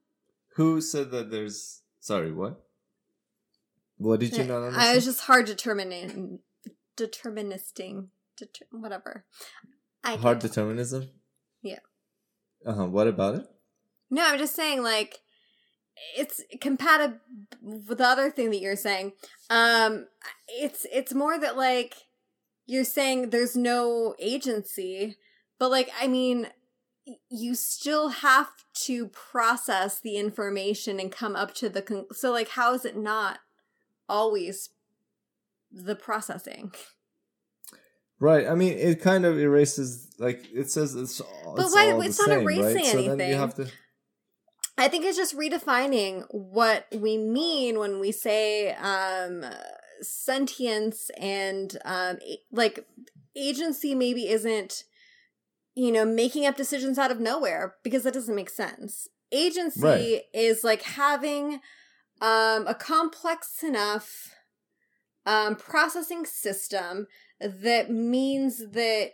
[0.57, 2.62] who said that there's sorry what
[3.98, 6.40] what did you not understand I was just hard determining,
[6.96, 9.24] deterministing, deter, whatever.
[10.04, 11.10] I hard can't- determinism
[11.62, 11.80] Yeah.
[12.66, 13.46] uh-huh what about it
[14.10, 15.18] No, I'm just saying, like,
[16.16, 17.18] it's compatible
[17.60, 19.12] with the other thing that you're saying.
[19.50, 20.06] Um,
[20.46, 21.94] it's it's more that like
[22.66, 25.16] you're saying there's no agency,
[25.58, 26.46] but like I mean,
[27.30, 28.50] you still have
[28.84, 32.96] to process the information and come up to the con- so like how is it
[32.96, 33.40] not
[34.09, 34.70] always
[35.70, 36.72] the processing?
[38.20, 41.93] right i mean it kind of erases like it says it's, all- But it's why-
[41.93, 42.85] all it's not same, erasing right?
[42.86, 43.39] so then you anything.
[43.39, 43.70] have to
[44.80, 49.44] I think it's just redefining what we mean when we say um
[50.01, 52.18] sentience and um
[52.52, 52.86] like
[53.36, 54.85] agency maybe isn't
[55.74, 59.09] you know making up decisions out of nowhere because that doesn't make sense.
[59.32, 60.22] Agency Right.
[60.32, 61.59] is like having
[62.20, 64.35] um a complex enough
[65.27, 67.07] um processing system
[67.40, 69.12] that means that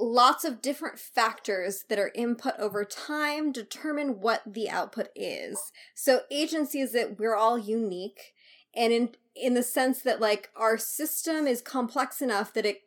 [0.00, 5.70] lots of different factors that are input over time determine what the output is.
[5.94, 8.34] So agency is that we're all unique
[8.74, 12.82] and in in the sense that like our system is complex enough that it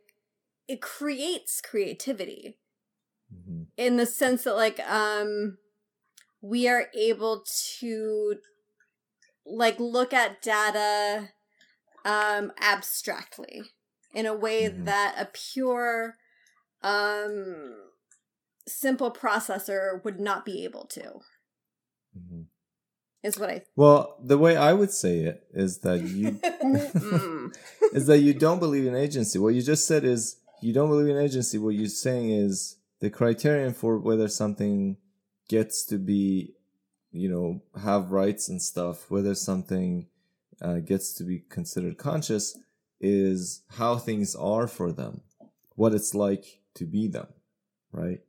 [0.68, 2.58] it creates creativity
[3.34, 3.68] Mhm.
[3.78, 5.58] in the sense that like um
[6.42, 7.44] we are able
[7.80, 8.40] to
[9.50, 11.30] like look at data
[12.06, 13.64] um abstractly
[14.14, 14.86] in a way Mhm.
[14.86, 16.16] that a pure
[16.82, 17.76] um
[18.68, 21.22] simple processor would not be able to
[22.18, 22.46] Mhm.
[23.24, 26.40] is what i well the way i would say it is that you
[27.94, 29.40] is that you don't believe in agency.
[29.40, 31.58] What you just said is you don't believe in agency.
[31.58, 34.98] What you're saying is the criterion for whether something
[35.48, 36.56] gets to be,
[37.12, 40.08] you know, have rights and stuff, whether something
[40.62, 42.58] uh, gets to be considered conscious
[43.00, 45.22] is how things are for them,
[45.76, 47.28] what it's like to be them,
[47.92, 48.20] right?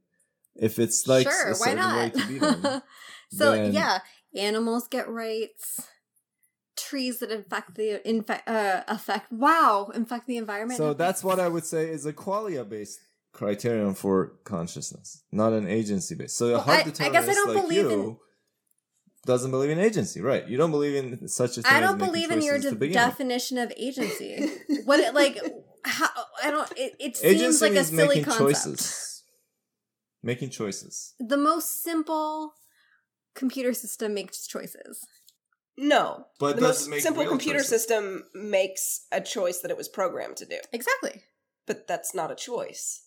[0.57, 2.83] If it's like sure a certain way to be them,
[3.31, 4.01] so then- yeah
[4.37, 5.81] animals get rights
[6.77, 11.41] trees that infect the infect uh affect wow infect the environment So that's what.
[11.41, 12.99] I would say is a qualia based
[13.33, 16.37] criterion for consciousness, not an agency based.
[16.37, 18.17] So Well, hard I- I guess I don't like believe you in-
[19.27, 20.47] doesn't believe in agency, right?
[20.49, 21.73] You don't believe in such a thing.
[21.73, 23.11] I as don't making believe in your de- begin with.
[23.11, 24.49] definition of agency.
[24.85, 25.39] what it like?
[25.85, 26.09] How
[26.43, 26.71] I don't.
[26.77, 28.41] It, it seems Agency like a means silly making concept.
[28.49, 29.25] choices.
[30.23, 31.15] making choices.
[31.21, 32.55] The most simple
[33.35, 35.05] computer system makes choices.
[35.77, 36.27] No.
[36.41, 37.71] But the most simple computer choices?
[37.71, 40.59] system makes a choice that it was programmed to do.
[40.73, 41.23] Exactly.
[41.67, 43.03] But that's not a choice.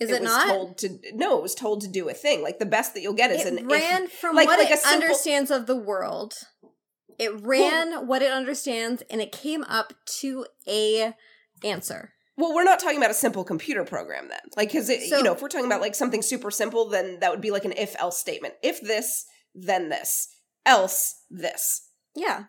[0.00, 0.46] Is it, was not?
[0.48, 2.42] told to no, it was told to do a thing.
[2.42, 4.70] Like the best that you'll get is it an if- ran from like- what like
[4.70, 6.34] it simple- understands of the world.
[7.18, 11.12] It ran what it understands, and it came up to a
[11.62, 12.14] answer.
[12.38, 14.38] Well, we're not talking about a simple computer program then.
[14.56, 17.30] Like, because, So- you know, if we're talking about like something super simple, then that
[17.30, 18.54] would be like an if else statement.
[18.62, 20.28] If this, then this.
[20.64, 21.88] Else, this.
[22.16, 22.44] Yeah.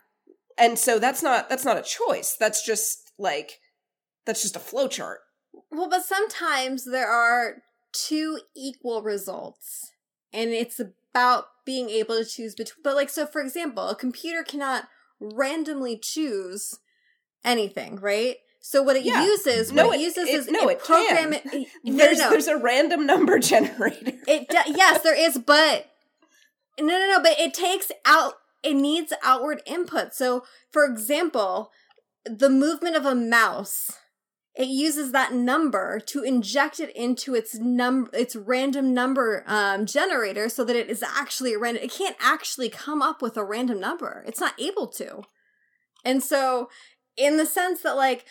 [0.56, 2.36] And so that's not that's not a choice.
[2.40, 3.58] That's just like
[4.24, 5.20] that's just a flow chart.
[5.70, 7.62] Well, but sometimes there are
[7.92, 9.92] two equal results,
[10.32, 12.82] and it's about being able to choose between.
[12.82, 14.88] But, like, so for example, a computer cannot
[15.20, 16.78] randomly choose
[17.44, 18.36] anything, right?
[18.60, 19.24] So what it Yeah.
[19.24, 21.52] uses, No, what it, it- uses it- is no, it it program can.
[21.52, 21.68] it.
[21.84, 22.30] No, There's no, no.
[22.30, 24.12] there's a random number generator.
[24.26, 25.90] It do- yes, there is, but
[26.78, 27.20] no, no, no.
[27.22, 28.34] But it takes out.
[28.62, 30.14] It needs outward input.
[30.14, 31.72] So, for example,
[32.24, 33.98] the movement of a mouse,
[34.54, 40.48] it uses that number to inject it into its num its random number um, generator,
[40.48, 41.82] so that it is actually a random.
[41.82, 44.22] It can't actually come up with a random number.
[44.26, 45.22] It's not able to.
[46.04, 46.68] And so,
[47.16, 48.24] in the sense that, like,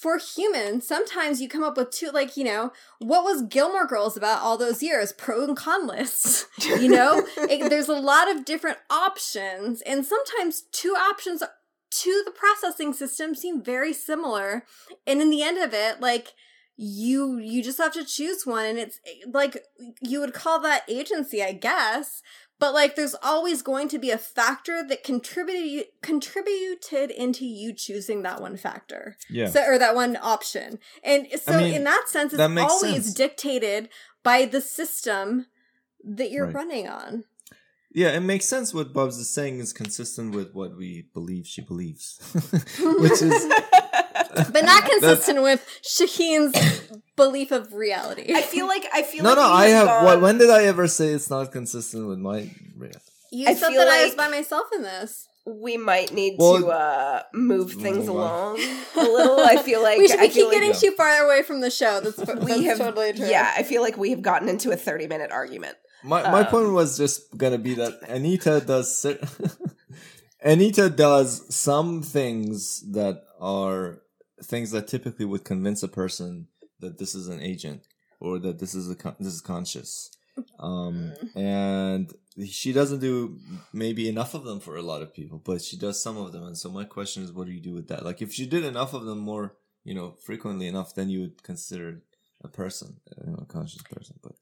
[0.00, 4.16] for humans, sometimes you come up with two, like, you know, what was Gilmore Girls
[4.16, 5.12] about all those years?
[5.12, 6.46] Pro and con lists.
[6.60, 11.42] You know, It- there's a lot of different options, and sometimes two options
[11.90, 14.64] to the processing system seem very similar.
[15.06, 16.34] And in the end of it, like,
[16.78, 19.00] you you just have to choose one and it's
[19.32, 19.56] like
[20.02, 22.20] you would call that agency i guess
[22.58, 28.22] but like there's always going to be a factor that contributed contributed into you choosing
[28.24, 29.48] that one factor Yeah.
[29.48, 33.04] so or that one option and so I mean, in that sense it's that always
[33.04, 33.14] sense.
[33.14, 33.88] dictated
[34.22, 35.46] by the system
[36.04, 36.54] that you're Right.
[36.56, 37.24] running on
[37.96, 41.62] Yeah, it makes sense what Bubs is saying is consistent with what we believe she
[41.62, 42.20] believes.
[42.78, 43.52] Which is
[44.52, 46.54] but not consistent with shahin's
[47.16, 50.20] belief of reality I feel like I feel No, like no, I have gone- what
[50.20, 52.50] when did I ever say it's not consistent with my
[53.32, 56.58] you I said feel that i was by myself in this we might need Well-
[56.60, 58.58] to uh move things Move along
[58.96, 59.40] a little.
[59.40, 61.60] I feel like we should I be feel keep getting like too far away from
[61.62, 63.54] the show that's, that's we have totally true yeah.
[63.56, 65.76] I feel like we have gotten into a thirty minute argument.
[66.06, 69.20] My my Um, point was just gonna be that Anita does cer-
[70.40, 74.02] Anita does some things that are
[74.42, 76.48] things that typically would convince a person
[76.80, 77.82] that this is an agent
[78.20, 80.10] or that this is a con- this is conscious.
[80.60, 82.12] Um, and
[82.46, 83.38] she doesn't do
[83.72, 86.44] maybe enough of them for a lot of people, but she does some of them.
[86.44, 88.04] And so my question is, what do you do with that?
[88.04, 91.42] Like, if she did enough of them more, you know, frequently enough, then you would
[91.42, 92.02] consider
[92.44, 94.16] a person, you know, a conscious person.
[94.22, 94.32] But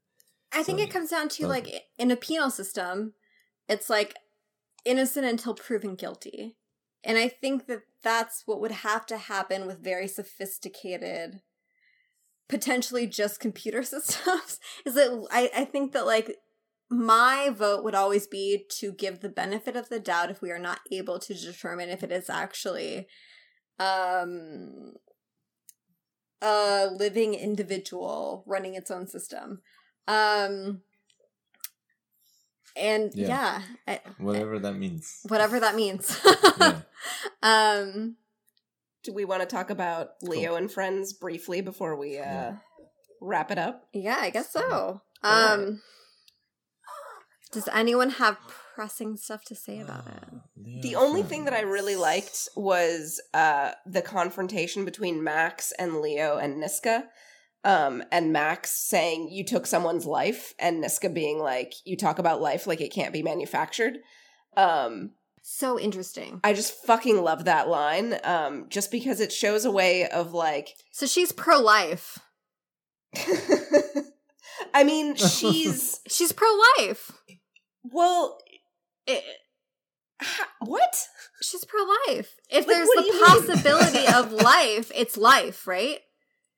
[0.54, 1.68] I think So, it comes down to like
[1.98, 3.14] in a penal system,
[3.68, 4.14] it's like
[4.84, 6.56] innocent until proven guilty.
[7.02, 11.40] And I think that that's what would have to happen with very sophisticated,
[12.48, 14.60] potentially just computer systems.
[14.86, 16.36] Is that I, I think that like
[16.90, 20.58] my vote would always be to give the benefit of the doubt if we are
[20.58, 23.06] not able to determine if it is actually
[23.80, 24.92] um
[26.40, 29.62] a living individual running its own system.
[30.08, 30.82] Um
[32.76, 33.28] and Yeah.
[33.28, 35.20] yeah, I- whatever that means.
[35.28, 36.18] whatever that means.
[36.58, 36.80] Yeah.
[37.42, 38.16] um
[39.02, 42.56] Do we want to talk about Leo and Friends briefly before we uh Yeah.
[43.20, 43.86] wrap it up?
[43.92, 45.02] yeah, I guess so.
[45.24, 45.50] Alright.
[45.60, 45.82] Um
[47.52, 48.36] does anyone have
[48.74, 50.82] pressing stuff to say about it?
[50.82, 56.36] The only thing that I really liked was uh the confrontation between Max and Leo
[56.38, 57.04] and Niska.
[57.64, 62.40] Um, and Max saying you took someone's life, and Niska being like, "You talk about
[62.42, 63.98] life like it can't be manufactured."
[64.56, 65.12] Um,
[65.42, 66.40] So interesting.
[66.44, 68.18] I just fucking love that line.
[68.22, 72.18] Um, just because it shows a way of like, So she's pro life.
[74.74, 77.12] I mean, she's She's pro life.
[77.82, 78.38] well,
[79.06, 79.22] it,
[80.20, 81.06] ha- what?
[81.42, 82.36] She's pro life.
[82.50, 83.24] If Like, there's the do you mean?
[83.24, 85.98] possibility of life, it's life, right?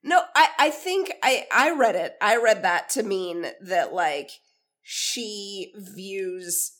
[0.03, 2.13] No, I I think I I read it.
[2.21, 4.31] I read that to mean that like
[4.81, 6.73] she views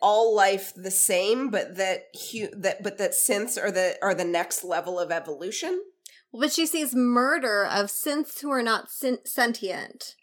[0.00, 4.24] all life the same, but that hu- that but that synths are the are the
[4.24, 5.82] next level of evolution.
[6.32, 10.14] But she sees murder of synths who are not sen- sentient.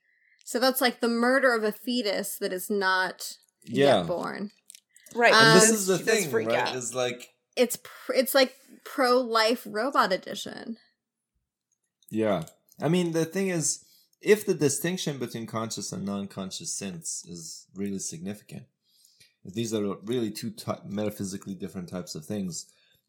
[0.43, 3.97] So that's like the murder of a fetus that is not Yeah.
[3.99, 4.51] yet born.
[5.13, 5.31] Right.
[5.33, 6.57] Um, And this is the does- she does thing, right?
[6.69, 6.75] out.
[6.75, 10.77] Is like, It's pr- it's like pro life robot edition.
[12.09, 12.43] Yeah.
[12.81, 13.85] I mean, the thing is,
[14.21, 18.63] if the distinction between conscious and non-conscious synths is really significant,
[19.43, 22.65] if these are really two ty- metaphysically different types of things,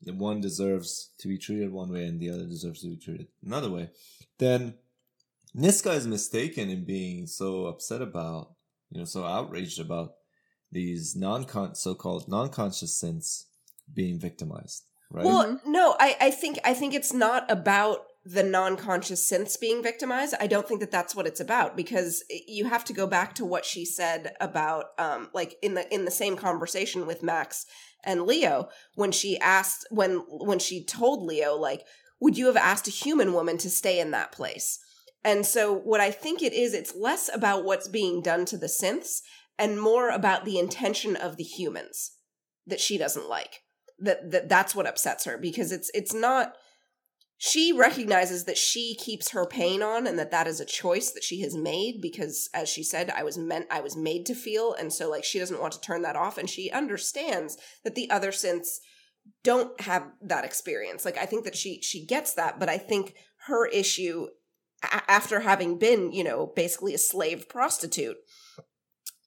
[0.07, 3.27] and one deserves to be treated one way and the other deserves to be treated
[3.45, 3.91] another way,
[4.39, 4.75] then
[5.57, 8.53] Niska is mistaken in being so upset about,
[8.91, 10.15] you know, so outraged about
[10.73, 13.45] these non so-called non-conscious synths
[13.93, 15.25] being victimized, right?
[15.25, 20.35] Well, no, I, I think I think it's not about the non-conscious synths being victimized.
[20.39, 23.45] I don't think that that's what it's about because you have to go back to
[23.45, 27.65] what she said about um like in the in the same conversation with Max
[28.05, 31.85] and Leo when she asked when when she told Leo like
[32.21, 34.79] would you have asked a human woman to stay in that place?
[35.25, 38.67] And so what I think it is it's less about what's being done to the
[38.67, 39.21] synths
[39.59, 42.13] and more about the intention of the humans
[42.67, 43.61] that she doesn't like
[43.99, 46.55] that, that that's what upsets her because it's it's not
[47.43, 51.25] she recognizes that she keeps her pain on and that that is a choice that
[51.25, 54.75] she has made because as she said i was meant i was made to feel.
[54.75, 56.37] And so like she doesn't want to turn that off.
[56.37, 58.77] And she understands that the other synths
[59.43, 61.07] don't have that experience.
[61.07, 62.61] Like i think that she she gets that.
[62.61, 63.15] But i think
[63.47, 64.27] her issue
[64.83, 68.19] a- after having been you know basically a slave prostitute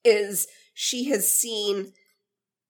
[0.05, 1.93] is she has seen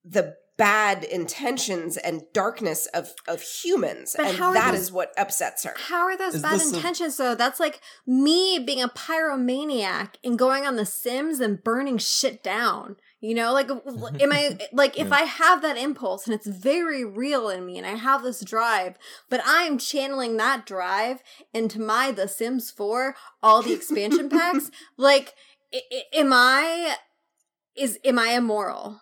[0.05, 5.11] the bad intentions and darkness of of humans But and how that those- is what
[5.17, 7.33] upsets her How are those Is bad this a- intentions though?
[7.35, 12.97] That's like me being a pyromaniac and going on the Sims and burning shit down.
[13.19, 15.15] You know, like am I like if Yeah.
[15.15, 18.95] I have that impulse and it's very real in me and I have this drive,
[19.29, 21.23] but I'm channeling that drive
[21.53, 25.33] into my The Sims 4 all the expansion packs, like
[25.73, 26.97] i- i- am I
[27.75, 29.01] is am I immoral?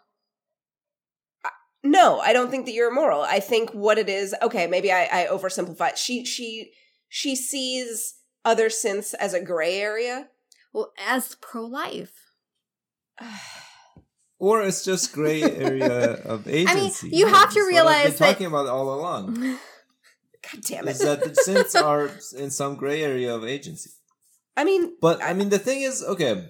[1.84, 5.08] No i don't think that you're immoral i think what it is okay maybe i,
[5.12, 6.72] I oversimplify she she
[7.10, 10.28] she sees other synths as a gray area
[10.74, 12.14] Well, as pro-life.
[14.40, 17.10] or it's just gray area of agency.
[17.10, 19.36] you have to That's what I've realize been that- talking about all along.
[20.52, 23.92] god damn it is that the synths are in some gray area of agency.
[24.58, 26.50] i mean But I mean, the thing is, okay,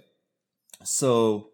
[0.84, 1.51] so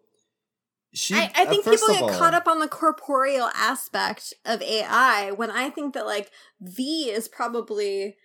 [0.93, 1.15] she.
[1.15, 4.61] I, I uh, think first people get all- caught up on the corporeal aspect of
[4.61, 6.31] AI when I think that like
[6.61, 8.15] V is probably.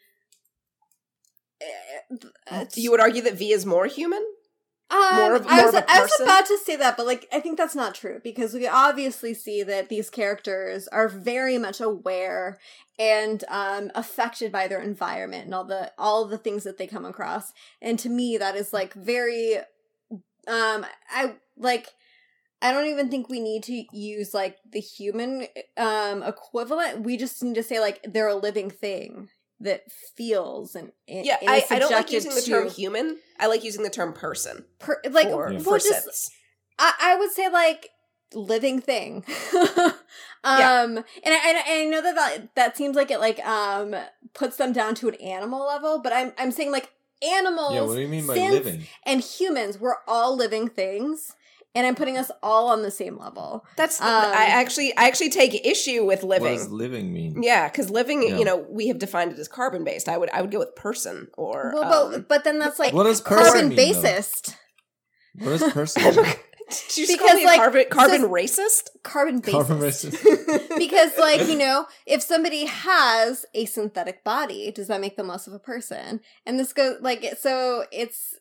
[2.51, 4.25] it's- you would argue that v is more human
[4.93, 7.07] um, more of- I more was, of a I was about to say that, but
[7.07, 11.57] like I think that's not true because we obviously see that these characters are very
[11.57, 12.59] much aware
[12.99, 17.07] and um, affected by their environment and all the all the things that they come
[17.07, 17.53] across.
[17.81, 19.57] And to me, that is like very,
[20.47, 21.89] um, I like.
[22.63, 27.03] I don't even think we need to use like the human um equivalent.
[27.05, 29.29] We just need to say like they're a living thing
[29.61, 29.83] that
[30.17, 33.47] feels and, and yeah and I, is I don't like using the term human i
[33.47, 35.59] like using the term person per, like for, Yeah.
[35.59, 36.31] well, for just synths
[36.81, 37.91] I, I would say like
[38.35, 39.25] living thing.
[39.55, 39.95] um
[40.45, 40.87] Yeah.
[40.95, 43.95] and, I, and I know that, that that seems like it like um
[44.35, 46.91] puts them down to an animal level, but I'm I'm saying like
[47.23, 48.87] animals Yeah, what do you mean by living?
[49.05, 51.35] and humans, we're all living things.
[51.75, 53.65] And I'm putting us all on the same level.
[53.77, 57.43] that's Um, i actually i actually take issue with What living does living mean?
[57.43, 58.37] Yeah, because living, Yeah.
[58.39, 60.09] you know, we have defined it as carbon based.
[60.09, 61.73] I would, I would go with person or.
[61.75, 64.03] Well, um, but, but then that's like What does person carbon mean, though?
[64.03, 64.57] basist.
[65.39, 66.03] What does person?
[66.15, 68.89] Did you just Because, call me like, carbon, carbon so- racist?
[69.03, 69.53] Carbon basist.
[69.69, 70.69] Carbon racist.
[70.79, 75.47] because like you know if somebody has a synthetic body does that make them less
[75.47, 78.35] of a person and this goes like so it's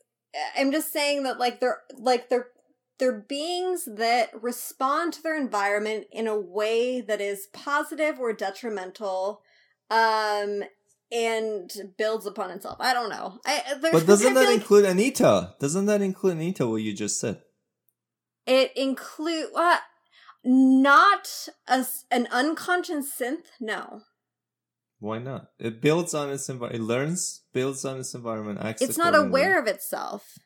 [0.57, 2.47] i'm just saying that like they're like they're
[3.01, 9.41] they're beings that respond to their environment in a way that is positive or detrimental
[9.89, 10.63] um
[11.11, 15.55] and builds upon itself i don't know i there's- But doesn't that like include Anita?
[15.59, 16.65] Doesn't that include Anita?
[16.67, 17.41] What you just said?
[18.45, 19.81] it include what
[20.45, 24.01] not as an unconscious synth no
[24.99, 25.47] Why not?
[25.59, 26.83] It builds on its environment.
[26.83, 28.59] It learns, builds on its environment.
[28.61, 28.81] Acts.
[28.83, 30.37] it's not aware of itself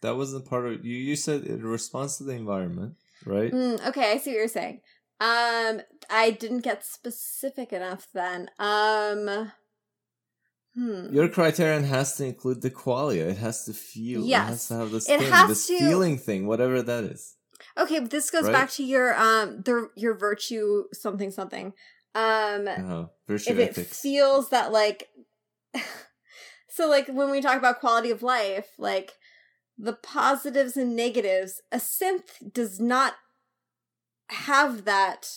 [0.00, 0.96] That wasn't part of you.
[0.96, 2.94] You said it responds to the environment,
[3.26, 3.52] right?
[3.52, 4.80] Mm, okay, I see what you're saying.
[5.20, 8.48] Um, I didn't get specific enough then.
[8.60, 9.50] Um,
[10.74, 11.12] hmm.
[11.12, 13.28] Your criterion has to include the qualia.
[13.30, 14.24] It has to feel.
[14.24, 14.42] Yes.
[14.44, 17.34] It has to have this It thing, has this to- feeling thing, whatever that is.
[17.76, 18.52] Okay, but this goes Right?
[18.52, 21.72] back to your um, the your virtue something something.
[22.14, 23.06] Um, Uh-huh.
[23.26, 25.08] Virtue if it feels that like,
[26.68, 29.12] so like when we talk about quality of life, like
[29.78, 33.14] the positives and negatives, a synth does not
[34.30, 35.28] have that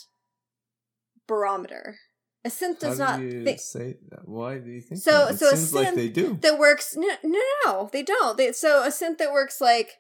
[1.27, 1.97] barometer.
[2.43, 4.27] A synth does How not do thi- say that?
[4.27, 5.35] Why do you think So- that?
[5.35, 6.37] It so a seems like synth they do.
[6.41, 6.95] that works.
[6.97, 8.35] No, no, no, they don't.
[8.37, 9.91] They, so a synth that works like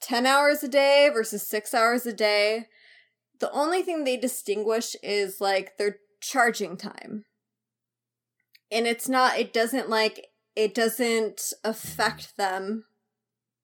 [0.00, 2.68] ten hours a day versus six hours a day.
[3.40, 7.24] The only thing they distinguish is like their charging time,
[8.70, 9.36] and it's not.
[9.40, 12.84] It doesn't like it doesn't affect them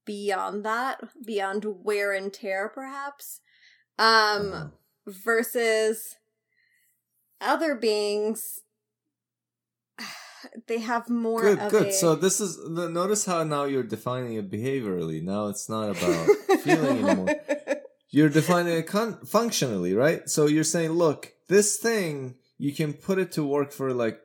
[0.09, 0.95] beyond that,
[1.33, 3.41] beyond wear and tear, perhaps.
[3.99, 4.67] Um, Uh,
[5.07, 6.17] versus
[7.41, 8.61] other beings
[10.69, 11.87] they have more good, good.
[11.89, 15.23] a- So this is the- notice how now you're defining it behaviorally.
[15.23, 16.27] Now it's not about
[16.65, 17.29] feeling anymore.
[18.11, 20.29] You're defining it con- functionally, right?
[20.29, 24.19] So you're saying, look, this thing you can put it to work for like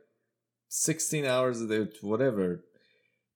[0.69, 2.63] 16 hours a day, whatever,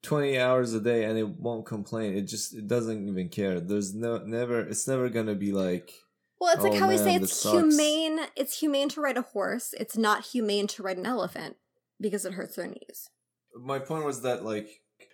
[0.04, 2.16] 20 hours a day, and it won't complain.
[2.16, 3.60] It just it doesn't even care.
[3.60, 4.60] There's no never.
[4.62, 5.92] It's never gonna be like.
[6.40, 7.56] well it's like Oh, how we say it's this sucks.
[7.76, 11.56] humane it's humane to ride a horse it's not humane to ride an elephant
[12.00, 13.10] because it hurts their knees
[13.56, 14.70] My point was that like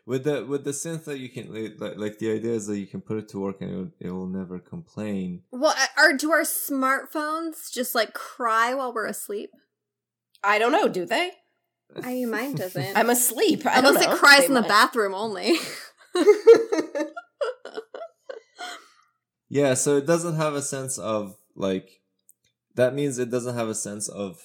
[0.06, 1.46] with the with the synth that you can
[1.80, 3.92] like, like the idea is that you can put it to work and it will,
[4.02, 5.44] it will never complain.
[5.52, 9.52] well are do our smartphones just like cry while we're asleep
[10.46, 10.90] I don't know.
[10.90, 11.32] Do they?
[12.02, 13.66] I mean mine doesn't I'm asleep.
[13.66, 14.14] I don't unless know.
[14.14, 14.68] it cries They in the might.
[14.70, 15.56] bathroom only
[19.50, 22.02] Yeah, so it doesn't have a sense of like
[22.76, 24.42] that means it doesn't have a sense of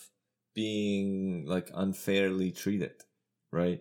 [0.54, 2.92] being like unfairly treated,
[3.52, 3.80] right?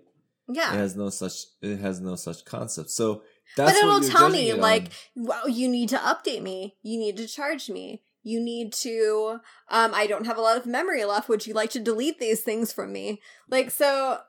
[0.50, 2.90] yeah It has no such it has no such concept.
[2.92, 3.24] So
[3.58, 4.84] that's but it'll what you're tell me it like
[5.18, 5.26] on.
[5.28, 9.40] well you need to update me you need to charge me you need to
[9.70, 12.42] um i don't have a lot of memory left would you like to delete these
[12.42, 14.20] things from me like so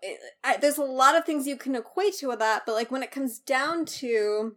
[0.44, 3.02] I, there's a lot of things you can equate to with that but like when
[3.02, 4.54] it comes down to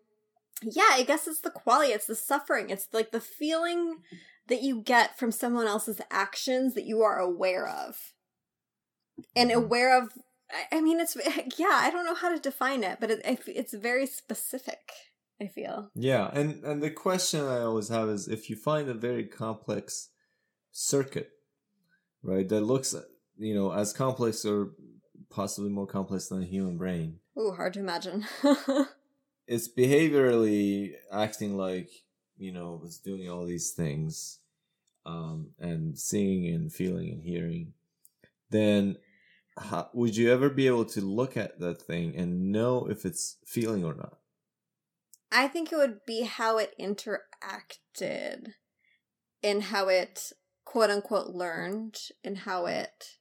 [0.63, 3.97] yeah i guess it's the quality it's the suffering it's like the feeling
[4.47, 8.13] that you get from someone else's actions that you are aware of
[9.35, 9.63] and Mm-hmm.
[9.63, 10.11] aware of
[10.71, 11.15] I- mean, it's
[11.57, 11.69] yeah.
[11.71, 14.91] I don't know how to define it, but it, it's very specific.
[15.41, 15.89] I feel.
[15.95, 20.09] Yeah, and and the question I always have is if you find a very complex
[20.71, 21.31] circuit,
[22.21, 22.95] right, that looks
[23.37, 24.73] you know as complex or
[25.31, 28.25] possibly more complex than a human brain, Ooh, hard to imagine.
[29.47, 31.89] it's behaviorally acting like
[32.37, 34.39] you know it's doing all these things,
[35.07, 37.73] um, and seeing and feeling and hearing,
[38.49, 38.97] then.
[39.57, 43.35] How, would you ever be able to look at that thing and know if it's
[43.45, 44.20] feeling or not?
[45.31, 48.53] I think it would be how it interacted,
[49.41, 50.31] and how it
[50.65, 53.17] quote unquote learned, and how it.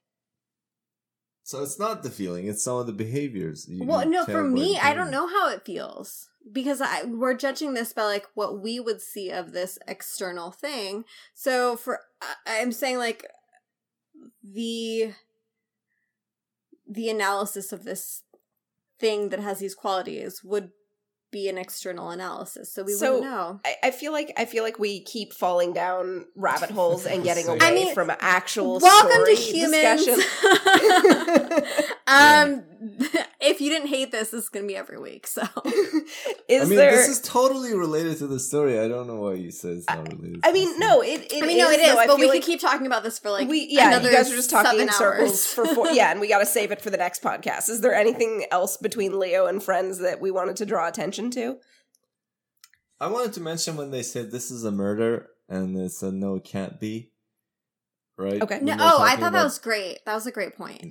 [1.43, 3.67] So it's not the feeling; it's some of the behaviors.
[3.69, 7.75] You- Well, no, for me, I don't know how it feels because I we're judging
[7.75, 11.05] this by like what we would see of this external thing.
[11.35, 12.01] So for
[12.47, 13.27] I'm saying like
[14.43, 15.15] the
[16.89, 18.23] the analysis of this
[18.99, 20.73] thing that has these qualities would
[21.31, 22.73] be an external analysis.
[22.73, 23.61] So we So, wouldn't know.
[23.65, 27.49] I, I feel like I feel like we keep falling down rabbit holes and getting
[27.49, 30.05] I away mean, from actual Welcome to story humans.
[30.05, 31.65] discussion.
[32.07, 32.65] um,
[33.41, 35.27] if you didn't hate this, this is gonna be every week.
[35.27, 35.43] So
[36.49, 36.91] Is I mean, there?
[36.91, 38.79] this is totally related to the story.
[38.79, 40.41] I don't know why you said it's not related.
[40.43, 40.81] I to the mean, story.
[40.81, 41.33] no, it.
[41.33, 42.07] it I mean, no, it though.
[42.07, 43.89] but we feel could keep talking about this for like we yeah.
[43.89, 45.47] another You guys are just talking seven in circles hours.
[45.47, 45.91] for four.
[45.91, 47.69] Yeah, and we got to save it for the next podcast.
[47.69, 51.59] Is there anything else between Leo and friends that we wanted to draw attention to?
[53.01, 56.35] I wanted to mention when they said this is a murder, and they said no,
[56.37, 57.13] it can't be.
[58.19, 58.43] Right?
[58.43, 58.61] Okay.
[58.61, 60.01] No, oh, I talking thought that was great.
[60.05, 60.85] That was a great point.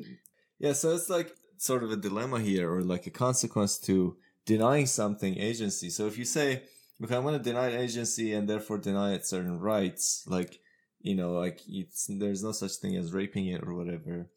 [0.58, 4.86] Yeah, so it's like sort of a dilemma here, or like a consequence to denying
[4.88, 5.90] something agency.
[5.90, 6.64] So if you say,
[7.04, 10.62] "Okay, I'm going to deny agency and therefore deny it certain rights," like
[11.00, 14.30] you know, like it's there's no such thing as raping it or whatever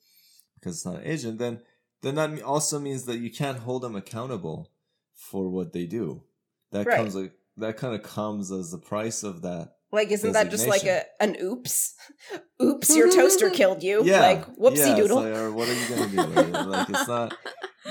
[0.54, 1.62] because it's not an agent, then
[2.02, 4.72] then that also means that you can't hold them accountable
[5.14, 6.24] for what they do.
[6.70, 6.90] That Right.
[6.90, 9.76] comes like that kind of comes as the price of that.
[9.92, 11.94] Like, isn't that just like a an oops?
[12.62, 14.04] Oops, your toaster killed you.
[14.04, 15.22] Yeah, Like, whoopsie yeah, doodle.
[15.22, 16.52] like, or what are you gonna do?
[16.70, 17.36] Like it's not.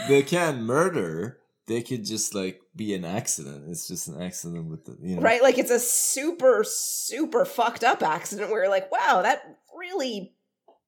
[0.07, 1.37] They can't murder.
[1.67, 3.65] They could just like be an accident.
[3.69, 5.21] It's just an accident with the you know.
[5.21, 5.43] Right?
[5.43, 9.43] Like, it's a super, super fucked up accident where you're like, wow, that
[9.77, 10.33] really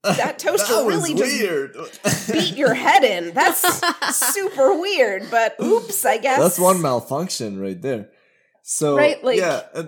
[0.04, 1.76] that toaster was really just weird.
[2.32, 3.34] beat your head in.
[3.34, 3.62] That's
[4.34, 6.40] super weird, but oops, I guess.
[6.40, 8.10] That's one malfunction right there.
[8.64, 9.84] So Right, like- yeah, uh,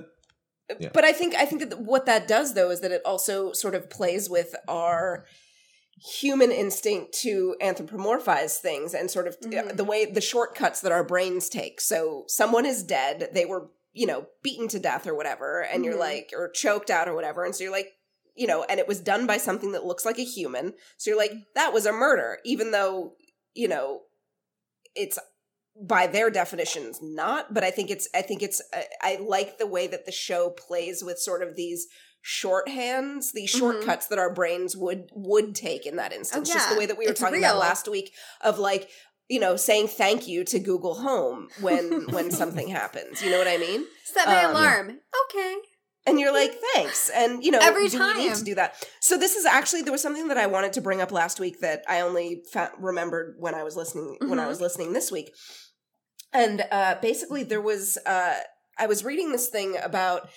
[0.80, 0.90] Yeah.
[0.94, 3.76] But I think I think that what that does though is that it also sort
[3.76, 5.26] of plays with our
[6.20, 9.78] human instinct to anthropomorphize things and sort of uh, Mhm.
[9.78, 11.80] the way the shortcuts that our brains take.
[11.80, 15.96] So someone is dead, they were, you know, beaten to death or whatever, and you're
[15.96, 16.00] Mhm.
[16.00, 17.94] like or choked out or whatever, and so you're like
[18.38, 20.74] you know, and it was done by something that looks like a human.
[20.98, 23.16] So you're like, that was a murder, even though,
[23.54, 24.02] you know,
[24.94, 25.18] it's
[25.80, 29.68] by their definitions not but i think it's i think it's I, I like the
[29.68, 31.88] way that the show plays with sort of these
[32.24, 33.60] shorthands these Mhm.
[33.60, 37.06] shortcuts that our brains would would take in that instance just the way that we
[37.06, 37.52] were It's talking real.
[37.52, 38.90] about last week of like
[39.28, 43.48] you know saying thank you to google home when when something happens you know what
[43.48, 45.00] i mean Set my Um, alarm.
[45.26, 45.56] Okay.
[46.08, 49.18] and you're like thanks and you know Every do we need to do that so
[49.18, 51.84] this is actually there was something that i wanted to bring up last week that
[51.88, 54.48] i only fa- remembered when i was listening when i Mhm.
[54.48, 55.34] was listening this week
[56.36, 58.36] and uh basically there was uh
[58.78, 60.30] i was reading this thing about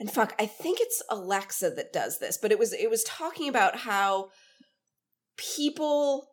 [0.00, 3.48] and fuck i think it's alexa that does this but it was it was talking
[3.48, 4.28] about how
[5.36, 6.28] people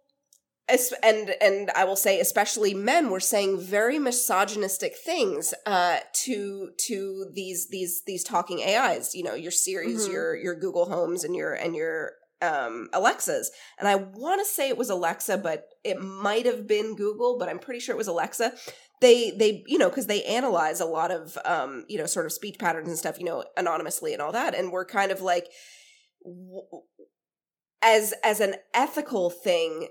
[1.04, 7.26] and and I will say especially men were saying very misogynistic things uh to to
[7.34, 10.12] these these these talking AIs you know your Siris Mhm.
[10.14, 13.52] your your Google Homes and your and your um Alexas.
[13.80, 17.50] And I want to say it was Alexa but it might have been Google but
[17.50, 18.54] I'm pretty sure it was Alexa.
[19.02, 22.34] They they you know because they analyze a lot of um you know sort of
[22.34, 25.48] speech patterns and stuff you know anonymously and all that and we're kind of like
[26.24, 26.62] w-
[27.82, 29.88] as as an ethical thing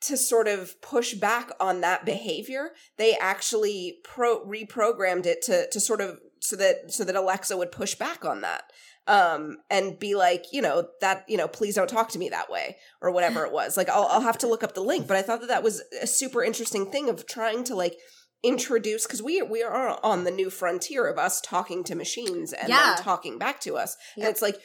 [0.00, 5.80] to sort of push back on that behavior they actually pro reprogrammed it to to
[5.80, 8.64] sort of so that so that alexa would push back on that
[9.08, 12.50] um and be like you know that you know please don't talk to me that
[12.50, 15.16] way or whatever it was like i'll, I'll have to look up the link but
[15.16, 17.96] i thought that that was a super interesting thing of trying to like
[18.42, 22.68] introduce because we we are on the new frontier of us talking to machines and
[22.68, 22.94] Yeah.
[22.94, 24.24] them talking back to us Yep.
[24.26, 24.58] and it's like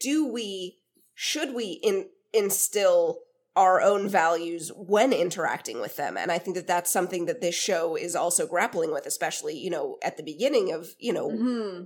[0.00, 0.78] do we
[1.14, 3.18] should we in instill
[3.56, 7.54] our own values when interacting with them and i think that that's something that this
[7.54, 11.82] show is also grappling with especially you know at the beginning of you know hmm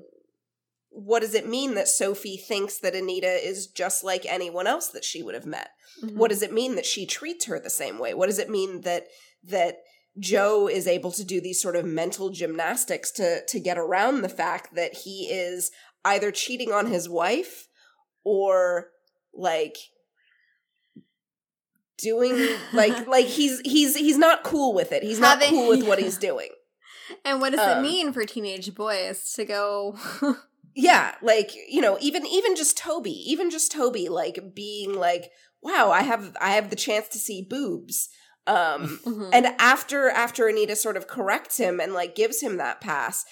[0.97, 5.05] what does it mean that sophie thinks that anita is just like anyone else that
[5.05, 5.71] she would have met
[6.03, 6.19] Mm-hmm.
[6.19, 8.81] what does it mean that she treats her the same way what does it mean
[8.81, 9.07] that
[9.45, 9.77] that
[10.19, 14.29] joe is able to do these sort of mental gymnastics to to get around the
[14.29, 15.71] fact that he is
[16.05, 17.69] either cheating on his wife
[18.25, 18.89] or
[19.33, 19.77] like
[21.99, 22.35] doing
[22.73, 25.99] like like he's he's he's not cool with it he's not Having- cool with what
[26.01, 26.49] he's doing
[27.25, 29.99] And what does it Um, mean for teenage boys to go?
[30.75, 35.31] Yeah like you know even even just toby even just toby like being like
[35.63, 38.09] wow i have i have the chance to see boobs
[38.47, 39.31] um Mhm.
[39.33, 43.25] and after after anita sort of corrects him and like gives him that pass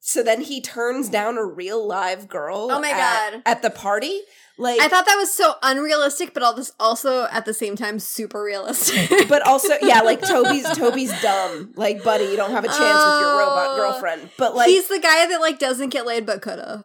[0.00, 3.42] so then he turns down a real live girl Oh my at, God.
[3.44, 4.20] at the party
[4.58, 7.98] like I thought that was so unrealistic, but all this also at the same time
[7.98, 9.28] super realistic.
[9.28, 13.20] but also yeah like toby's toby's dumb like buddy you don't have a chance with
[13.20, 13.76] your robot Oh.
[13.76, 16.84] girlfriend but like he's the guy that like doesn't get laid but could have.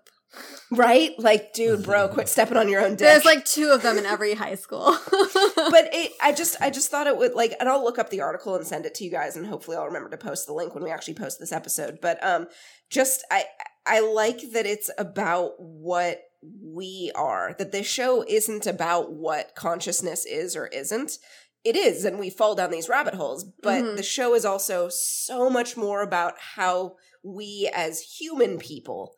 [0.71, 3.97] right like dude bro quit stepping on your own dick There's like two of them
[3.97, 4.85] in every high school.
[5.11, 8.21] but it, I just I just thought it would like and I'll look up the
[8.21, 10.73] article and send it to you guys and hopefully I'll remember to post the link
[10.73, 11.99] when we actually post this episode.
[12.01, 12.47] But um
[12.89, 13.43] just I
[13.85, 17.55] I like that it's about what we are.
[17.57, 21.17] That this show isn't about what consciousness is or isn't.
[21.63, 23.95] It is and we fall down these rabbit holes, but Mhm.
[23.97, 29.13] the show is also so much more about how we as human people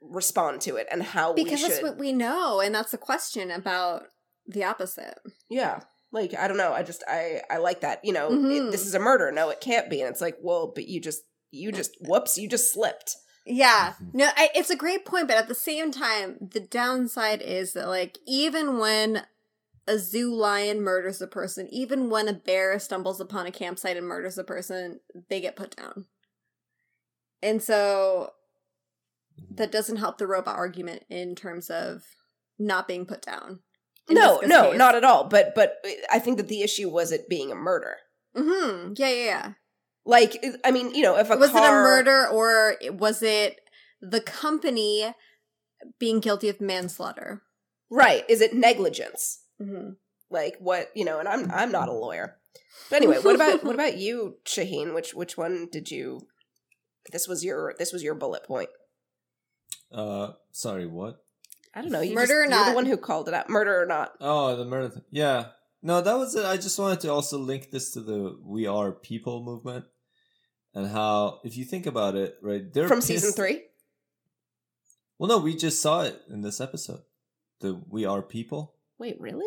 [0.00, 2.98] respond to it and how because we should that's what we know, and that's the
[2.98, 4.04] question about
[4.46, 5.18] the opposite.
[5.48, 5.80] Yeah.
[6.10, 6.72] Like I don't know.
[6.72, 8.04] I just I I like that.
[8.04, 8.68] You know, Mhm.
[8.68, 9.30] it, this is a murder.
[9.30, 10.00] No, it can't be.
[10.00, 13.16] And it's like, well, but you just you just whoops, you just slipped.
[13.44, 14.14] Yeah, Mhm.
[14.14, 17.88] no, I, it's a great point, but at the same time, the downside is that
[17.88, 19.26] like even when
[19.88, 24.06] a zoo lion murders a person, even when a bear stumbles upon a campsite and
[24.06, 26.06] murders a person, they get put down.
[27.42, 28.34] And so
[29.50, 32.02] that doesn't help the robot argument in terms of
[32.58, 33.60] not being put down.
[34.08, 34.78] no, no, case.
[34.78, 35.24] not at all.
[35.24, 37.96] But but I think that the issue was it being a murder.
[38.36, 38.96] Mhm.
[38.98, 39.52] Yeah, yeah, yeah.
[40.04, 43.60] Like I mean, you know, if a was it a murder or was it
[44.00, 45.14] the company
[45.98, 47.42] being guilty of manslaughter?
[47.92, 48.24] right?
[48.28, 49.42] Is it negligence?
[49.60, 49.90] Mm-hmm.
[50.30, 51.18] Like what you know?
[51.20, 52.36] And I'm I'm not a lawyer.
[52.90, 54.94] But anyway, what about what about you, Shahin?
[54.94, 56.20] Which which one did you?
[57.12, 58.70] This was your this was your bullet point.
[59.92, 61.22] Uh, sorry, what?
[61.74, 62.00] I don't know.
[62.00, 62.68] You Murder just, or You're not?
[62.70, 63.48] the one who called it out.
[63.48, 64.12] Murder or not?
[64.20, 64.88] Oh, the murder.
[64.88, 65.46] Th- yeah.
[65.82, 66.44] No, that was it.
[66.44, 69.84] I just wanted to also link this to the "We Are People" movement,
[70.74, 73.62] and how, if you think about it, right, they're From season three.
[75.18, 77.02] Well, no, we just saw it in this episode.
[77.60, 79.46] The "We Are People." Wait, really?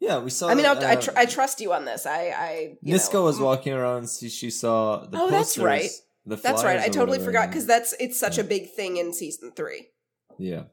[0.00, 0.48] Yeah, we saw.
[0.48, 2.06] I mean, I, tr- I trust you on this.
[2.06, 4.08] I, I you Niska know, was mm, walking around.
[4.10, 5.90] She, she saw the Oh, that's right.
[6.26, 6.78] The That's right.
[6.80, 9.88] I totally whatever, forgot because that's it's such a big thing in season three.
[10.38, 10.64] Yeah.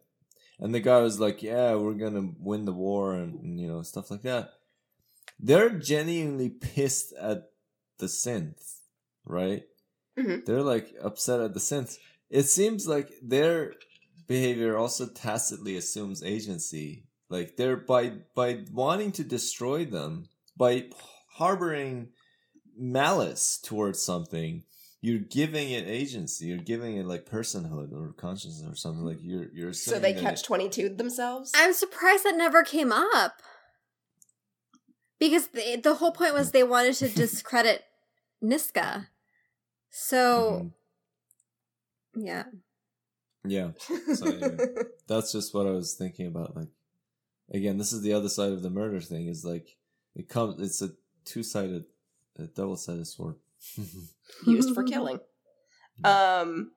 [0.60, 3.82] and the guy was like, "Yeah, we're gonna win the war," and, and you know
[3.82, 4.54] stuff like that.
[5.40, 7.52] They're genuinely pissed at
[7.98, 8.79] the synth,
[9.30, 9.64] right?
[10.18, 10.46] Mhm.
[10.46, 11.98] They're like upset at the synth.
[12.30, 13.74] It seems like their
[14.28, 17.06] behavior also tacitly assumes agency.
[17.30, 20.28] Like they're by by wanting to destroy them,
[20.58, 20.90] by
[21.34, 22.10] harboring
[22.76, 24.64] malice towards something,
[25.02, 26.48] you're giving it agency.
[26.48, 29.06] You're giving it like personhood or consciousness or something.
[29.06, 31.52] Like you're you're So they catch twenty two themselves.
[31.56, 33.42] I'm surprised that never came up.
[35.20, 37.84] Because the, the whole point was they wanted to discredit
[38.44, 39.08] Niska.
[39.90, 40.72] So,
[42.16, 42.24] Mhm.
[42.26, 42.44] yeah.
[43.44, 43.72] yeah.
[44.16, 44.58] So anyway,
[45.08, 46.56] that's just what I was thinking about.
[46.56, 46.70] Like
[47.52, 49.28] again, this is the other side of the murder thing.
[49.28, 49.78] Is like
[50.16, 50.62] it comes.
[50.62, 50.92] It's a
[51.26, 51.86] two sided,
[52.38, 53.36] a double sided sword.
[54.46, 55.20] Used for killing.
[56.04, 56.72] Um,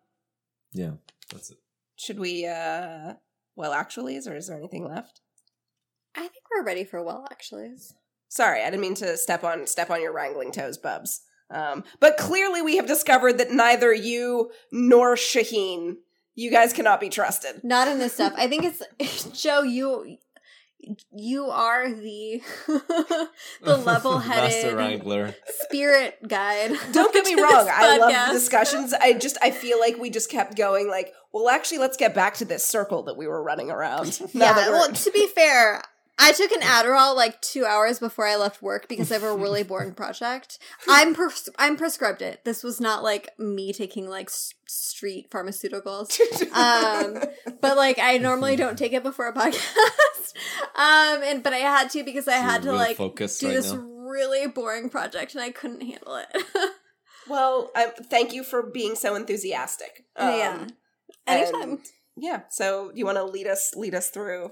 [0.73, 0.93] yeah,
[1.31, 1.59] that's it.
[1.97, 2.47] should we?
[2.47, 3.15] uh
[3.57, 5.21] Well, actually, is or is there anything left?
[6.15, 7.71] I think we're ready for well, actually.
[8.29, 11.23] Sorry, I didn't mean to step on step on your wrangling toes, Bubs.
[11.53, 15.99] Um, but clearly, we have discovered that neither you nor Shahin,
[16.35, 17.62] you guys cannot be trusted.
[17.62, 18.33] Not in this stuff.
[18.37, 19.62] I think it's Joe.
[19.62, 20.19] You
[21.12, 22.43] you are the
[23.62, 26.73] the level Master headed spirit guide.
[26.93, 28.93] Don't get me wrong, I love the discussions.
[28.93, 30.89] I just I feel like we just kept going.
[30.89, 34.20] Like, well, actually, let's get back to this circle that we were running around.
[34.35, 35.83] Now Yeah, that well, to be fair,
[36.19, 39.35] I took an Adderall like two hours before I left work because I have a
[39.35, 40.59] really boring project.
[40.89, 42.45] I'm pres- I'm prescribed it.
[42.45, 46.21] This was not like me taking like s- street pharmaceuticals.
[46.53, 47.23] um,
[47.61, 50.35] but like I normally don't take it before a podcast.
[50.77, 53.73] um, and but I had to because I had to like focused do right this
[53.73, 53.79] now.
[53.81, 56.45] really boring project and I couldn't handle it.
[57.29, 60.05] well, I, thank you for being so enthusiastic.
[60.17, 60.67] Um, yeah,
[61.27, 61.79] anytime.
[62.17, 62.43] yeah.
[62.51, 64.51] So, do you want to lead us lead us through?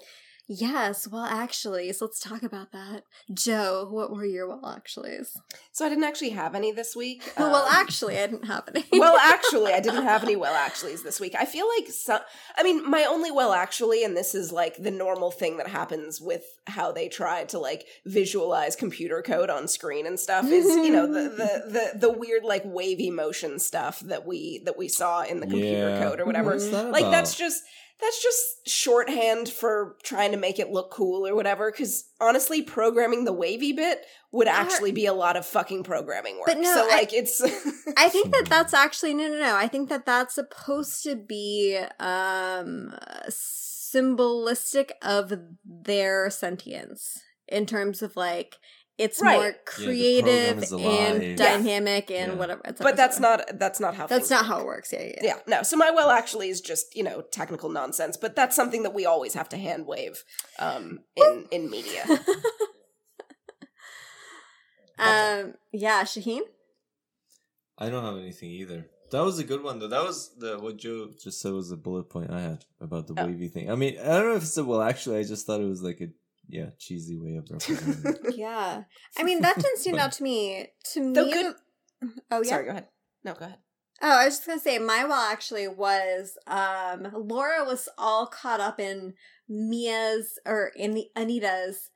[0.52, 3.04] Yes, well, actually, so let's talk about that.
[3.32, 5.36] Joe, what were your well actuallys?
[5.70, 7.32] So, I didn't actually have any this week.
[7.38, 8.84] well, Um, actually, I didn't have any.
[8.92, 11.36] well, actually, I didn't have any well actuallys this week.
[11.38, 12.18] I feel like some.
[12.58, 16.20] I mean, my only well actually, and this is like the normal thing that happens
[16.20, 20.90] with how they try to like visualize computer code on screen and stuff is you
[20.90, 25.22] know the the the, the weird like wavy motion stuff that we that we saw
[25.22, 26.02] in the computer Yeah.
[26.08, 26.50] code or whatever.
[26.50, 27.12] What's that Like about?
[27.12, 27.62] that's just.
[28.00, 31.70] That's just shorthand for trying to make it look cool or whatever.
[31.70, 36.46] Because honestly, programming the wavy bit would actually be a lot of fucking programming work.
[36.46, 37.40] But no, so I- like it's.
[37.96, 39.56] I think that that's actually no, no, no.
[39.56, 42.94] I think that that's supposed to be um
[43.28, 45.32] symbolistic of
[45.64, 47.18] their sentience
[47.48, 48.58] in terms of like
[49.04, 49.40] it's Right.
[49.40, 51.22] more creative program is and alive.
[51.22, 51.36] Yeah.
[51.36, 52.38] dynamic and Yeah.
[52.38, 52.60] whatever.
[52.64, 53.36] et cetera, but that's cetera.
[53.46, 54.48] not that's not how that's not work.
[54.50, 54.92] how it works.
[54.92, 55.08] Yeah, yeah.
[55.22, 55.22] yeah.
[55.22, 58.82] yeah no so my well actually is just you know technical nonsense but that's something
[58.84, 60.16] that we always have to hand wave
[60.66, 60.84] um
[61.16, 62.02] in in media
[64.98, 66.42] Um, yeah, Shahin.
[67.78, 68.86] I don't have anything either.
[69.12, 69.88] That was a good one though.
[69.88, 73.14] That was the what Joe just said was a bullet point I had about the
[73.16, 73.26] Oh.
[73.26, 73.70] wavy thing.
[73.70, 74.82] I mean, I don't know if it's a well.
[74.82, 76.08] Actually, I just thought it was like a
[76.48, 78.14] yeah cheesy way of representing.
[78.24, 78.36] it.
[78.36, 78.84] Yeah,
[79.16, 80.66] I mean that didn't stand out to me.
[80.94, 81.54] To me, good-
[82.30, 82.48] oh yeah.
[82.48, 82.86] sorry go ahead
[83.24, 83.58] no go ahead
[84.02, 88.60] Oh, I was just gonna say my well actually was um Laura was all caught
[88.60, 89.12] up in
[89.48, 91.90] Mia's or in the Anita's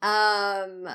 [0.00, 0.88] um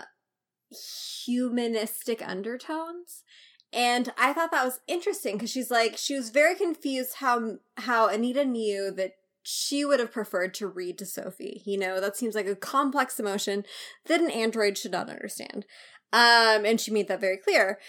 [1.26, 3.24] humanistic undertones.
[3.72, 8.08] And I thought that was interesting because she's like she was very confused how how
[8.08, 9.12] Anita knew that
[9.48, 11.62] she would have preferred to read to Sophie.
[11.66, 13.64] You know, that seems like a complex emotion
[14.08, 15.66] that an android should not understand.
[16.12, 17.80] Um, and she made that very clear.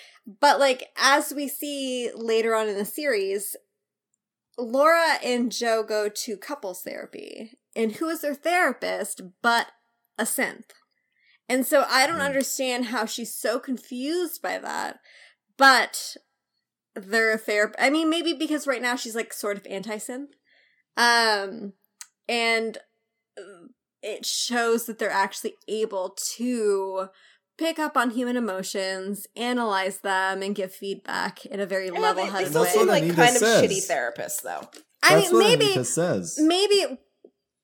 [0.41, 3.57] But like as we see later on in the series,
[4.59, 7.53] Laura and Joe go to couples therapy.
[7.75, 9.69] And who is their therapist but
[10.19, 10.71] a synth?
[11.49, 12.27] And so I don't Hmm.
[12.27, 14.99] understand how she's so confused by that.
[15.57, 16.17] But
[16.95, 20.31] their therapist I mean maybe because right now she's like sort of anti-synth.
[20.97, 21.73] Um
[22.29, 22.79] and
[23.39, 23.69] uh,
[24.03, 27.09] it shows that they're actually able to
[27.59, 32.47] pick up on human emotions, analyze them, and give feedback in a very Yeah, level-headed
[32.49, 32.67] they still way.
[32.67, 34.69] That's what like Anita kind of shitty therapists though
[35.03, 36.39] I That's mean, what maybe, Anita says.
[36.41, 36.99] maybe.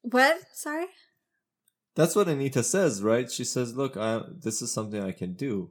[0.02, 0.38] What?
[0.54, 0.86] Sorry.
[1.94, 3.30] That's what Anita says, right?
[3.30, 5.70] She says, "Look, I, this is something I can do."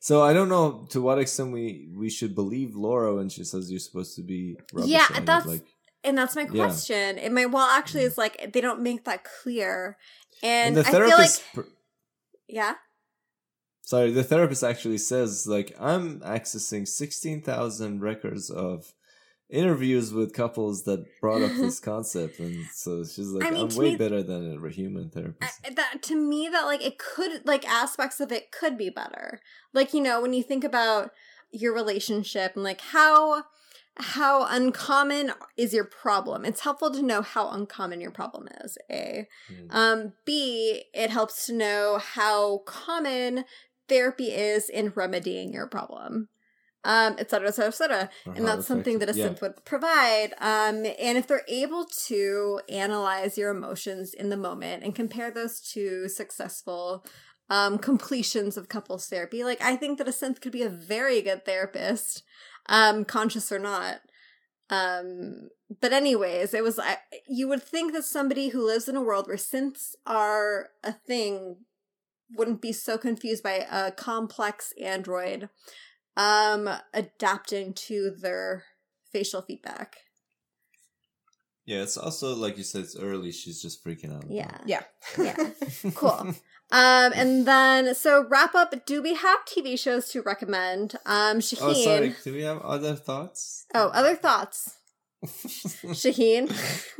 [0.00, 3.70] So I don't know to what extent we we should believe Laura when she says
[3.70, 4.56] you're supposed to be.
[4.84, 5.64] Yeah, that's- like
[6.04, 6.64] And that's my Yeah.
[6.64, 7.18] question.
[7.18, 9.96] And my well, actually, is like they don't make that clear,
[10.42, 11.72] and, and the I feel like pr-
[12.48, 12.74] yeah,
[13.82, 18.92] sorry, the therapist actually says like I'm accessing sixteen thousand records of
[19.48, 23.76] interviews with couples that brought up this concept, and so she's like, I mean, am
[23.76, 25.60] way me- better than a human therapist.
[25.64, 29.40] I- that to me that like it could like aspects of it could be better
[29.72, 31.10] like you know when you think about
[31.52, 33.44] your relationship and like how
[33.96, 39.26] how uncommon is your problem it's helpful to know how uncommon your problem is a
[39.50, 39.66] Mm.
[39.74, 43.44] um b it helps to know how common
[43.88, 46.28] therapy is in remedying your problem
[46.84, 49.40] um et cetera et cetera et cetera Or and that's something that a effective- synth
[49.42, 50.32] would provide.
[50.40, 55.60] Um, and if they're able to analyze your emotions in the moment and compare those
[55.74, 57.04] to successful
[57.50, 61.20] um, completions of couples therapy, like I think that a synth could be a very
[61.22, 62.22] good therapist,
[62.66, 64.00] um, conscious or not.
[64.70, 65.48] Um,
[65.80, 66.98] but anyways, it was I,
[67.28, 71.56] you would think that somebody who lives in a world where synths are a thing
[72.34, 75.50] wouldn't be so confused by a complex android
[76.16, 78.64] um adapting to their
[79.12, 79.96] facial feedback
[81.64, 83.32] Yeah, it's also like you said, it's early.
[83.32, 84.24] She's just freaking out.
[84.28, 84.82] yeah Yeah.
[85.18, 85.36] yeah
[85.94, 86.34] cool
[86.72, 91.64] um and then so wrap up do we have tv shows to recommend um shahin
[91.68, 92.14] Oh, sorry.
[92.24, 93.66] Do we have other thoughts?
[93.74, 94.76] Oh, other thoughts
[95.94, 96.48] shahin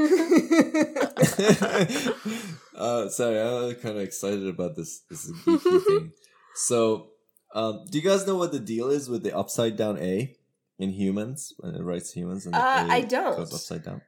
[2.77, 6.13] uh, sorry, I'm kind of excited about this this geeky thing.
[6.55, 7.09] So,
[7.55, 10.37] um, do you guys know what the deal is with the upside down A
[10.79, 13.37] in humans when it writes humans and Uh, A I don't.
[13.37, 14.03] goes upside down?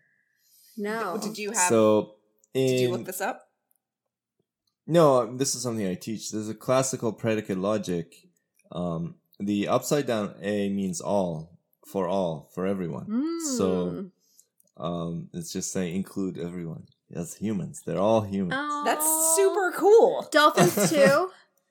[0.77, 1.69] no Did you have?
[1.69, 2.15] So,
[2.53, 3.44] in, did you look this up?
[4.87, 6.31] No, this is something I teach.
[6.31, 8.15] There's a classical predicate logic.
[8.73, 13.07] Um, the upside down A means all, for all, for everyone.
[13.57, 14.11] So, Mm.
[14.77, 16.87] um, it's just saying include everyone.
[17.11, 17.83] That's humans.
[17.85, 18.85] They're all humans.
[18.85, 19.07] That's
[19.37, 20.27] super cool.
[20.31, 21.31] dolphins too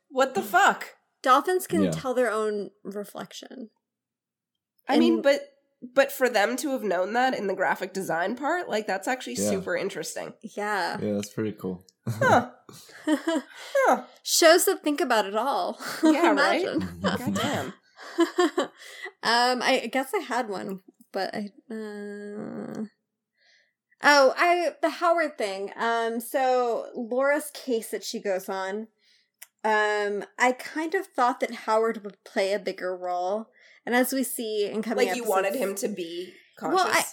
[0.09, 0.95] What the fuck?
[1.21, 1.91] dolphins can Yeah.
[1.91, 3.69] tell their own reflection
[4.87, 5.52] I mean, but
[5.93, 9.35] but for them to have known that in the graphic design part, like that's actually
[9.35, 9.49] Yeah.
[9.49, 10.33] super interesting.
[10.55, 11.83] yeah Yeah, that's pretty cool.
[12.07, 12.51] Huh.
[13.05, 14.03] Huh.
[14.23, 16.61] shows that think about it all Yeah, right?
[16.63, 16.99] Imagine.
[17.01, 17.73] God damn.
[19.23, 20.81] um, I guess I had one,
[21.11, 21.49] but I.
[21.71, 22.85] Uh...
[24.05, 25.71] Oh, I the Howard thing.
[25.77, 28.87] Um, so Laura's case that she goes on.
[29.63, 33.49] Um, I kind of thought that Howard would play a bigger role,
[33.85, 36.83] and as we see in coming, up Like you wanted him to be conscious.
[36.83, 37.03] Well, I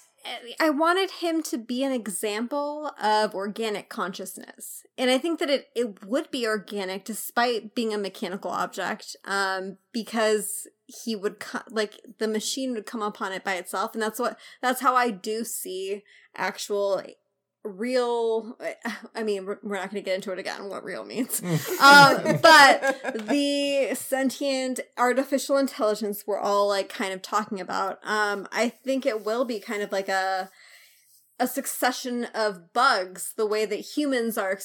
[0.59, 5.69] I wanted him to be an example of organic consciousness, and I think that it
[5.75, 12.01] it would be organic despite being a mechanical object, um, because he would co- like
[12.19, 15.45] the machine would come upon it by itself, and that's what that's how I do
[15.45, 16.03] see
[16.37, 17.03] actual
[17.65, 18.57] real.
[19.15, 20.69] I mean, we're not going to get into it again.
[20.69, 21.43] What real means.
[21.81, 28.69] Um, but the sentient artificial intelligence we're all like kind of talking about um i
[28.69, 30.51] think it will be kind of like a
[31.39, 34.59] a succession of bugs the way that humans are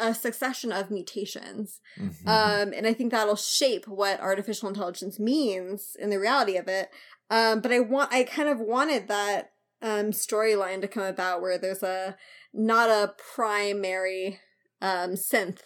[0.00, 2.26] a succession of mutations Mhm.
[2.26, 6.88] um and i think that'll shape what artificial intelligence means in the reality of it
[7.30, 9.52] um but i want i kind of wanted that
[9.82, 12.16] um storyline to come about where there's a
[12.52, 14.38] not a primary
[14.80, 15.60] um synth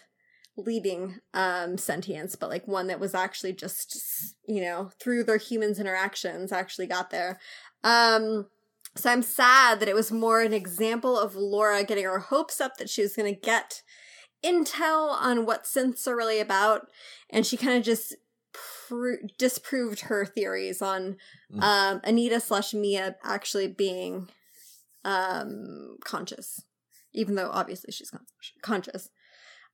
[0.55, 5.79] leading um sentience but like one that was actually just you know through their humans
[5.79, 7.39] interactions actually got there
[7.83, 8.47] um
[8.95, 12.77] so i'm sad that it was more an example of laura getting her hopes up
[12.77, 13.83] that she was going to get
[14.43, 16.87] intel on what synths are really about
[17.29, 18.15] and she kind of just
[18.53, 21.17] pro- disproved her theories on
[21.53, 21.61] Mm.
[21.63, 24.27] um anita slash mia actually being
[25.05, 26.63] um conscious
[27.17, 28.25] even though obviously she's con-
[28.61, 29.09] conscious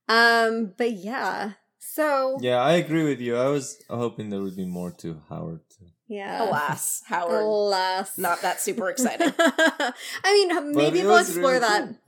[0.08, 1.52] um but yeah
[1.86, 3.36] so yeah, I agree with you.
[3.36, 5.60] I was hoping there would be more to Howard.
[5.68, 5.84] Too.
[6.08, 9.32] yeah Alas, Howard, alas not that super exciting.
[9.38, 9.92] i
[10.34, 11.98] mean maybe they'll explore really that cool.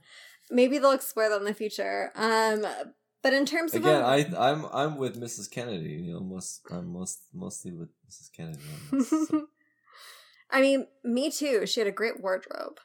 [0.49, 2.65] maybe they'll explore that in the future um
[3.23, 5.49] but in terms of Again, a- I I'm I'm with Mrs.
[5.51, 5.95] Kennedy.
[6.05, 8.31] You know, most I'm most mostly with Mrs.
[8.35, 8.59] Kennedy.
[8.91, 9.47] this, so.
[10.51, 11.65] I mean, me too.
[11.67, 12.77] She had a great wardrobe.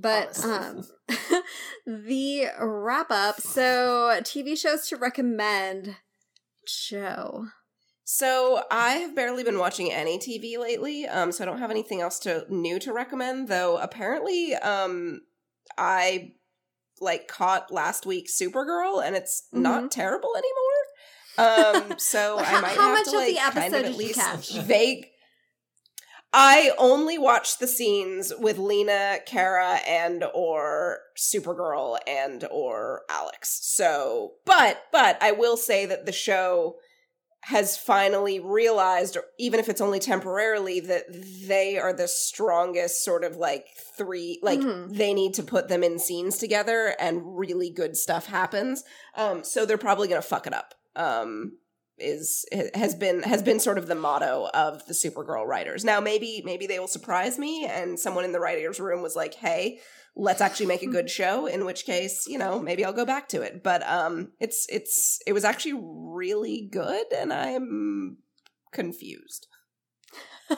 [0.00, 0.84] But um
[1.86, 5.96] the wrap up, so TV shows to recommend
[6.66, 7.46] Joe.
[8.08, 12.00] So I have barely been watching any TV lately, um, so I don't have anything
[12.00, 13.48] else to new to recommend.
[13.48, 15.22] Though apparently, um,
[15.76, 16.34] I
[17.00, 21.90] like caught last week's Supergirl, and it's not terrible anymore.
[21.92, 23.84] Um, so I might how have much to of like the kind episode of did
[23.86, 24.52] at you least catch?
[24.52, 25.08] vague.
[26.32, 33.60] I only watched the scenes with Lena, Kara, and or Supergirl and or Alex.
[33.62, 36.76] So, but but I will say that the show
[37.42, 41.04] has finally realized, or even if it's only temporarily, that
[41.46, 43.66] they are the strongest sort of like
[43.96, 44.40] three.
[44.42, 44.96] Like Mhm.
[44.96, 48.82] they need to put them in scenes together, and really good stuff happens.
[49.14, 50.74] Um, so they're probably gonna fuck it up.
[50.96, 51.58] Um,
[51.98, 52.44] is
[52.74, 55.84] has been has been sort of the motto of the Supergirl writers.
[55.84, 59.34] Now maybe maybe they will surprise me, and someone in the writers' room was like,
[59.34, 59.80] "Hey."
[60.18, 63.28] let's actually make a good show in which case you know maybe i'll go back
[63.28, 68.16] to it but um it's it's it was actually really good and i'm
[68.72, 69.46] confused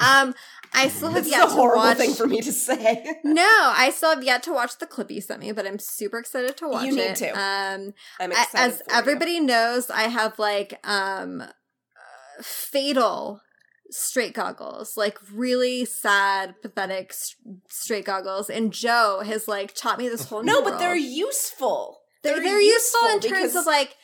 [0.00, 0.34] um,
[0.74, 1.96] I still have is yet a to horrible watch.
[1.98, 5.20] thing for me to say no, I still have yet to watch the clip you
[5.20, 7.16] sent me, but I'm super excited to watch You need it.
[7.16, 7.28] to.
[7.30, 8.98] Um, i'm excited as for you.
[8.98, 11.46] everybody knows, I have like um uh,
[12.42, 13.40] fatal
[13.90, 17.36] straight goggles, like really sad, pathetic s-
[17.68, 18.50] straight goggles.
[18.50, 22.60] And Joe has like taught me this whole no but they're useful they're, they're they're
[22.60, 23.94] useful, in terms of like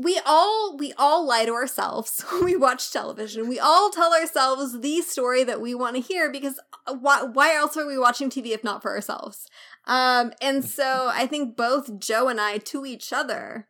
[0.00, 3.48] we all we all lie to ourselves when we watch television.
[3.48, 7.54] We all tell ourselves the story that we want to hear because uh, why why
[7.54, 9.46] else are we watching TV if not for ourselves?
[9.86, 13.66] Um and so I think both Joe and I to each other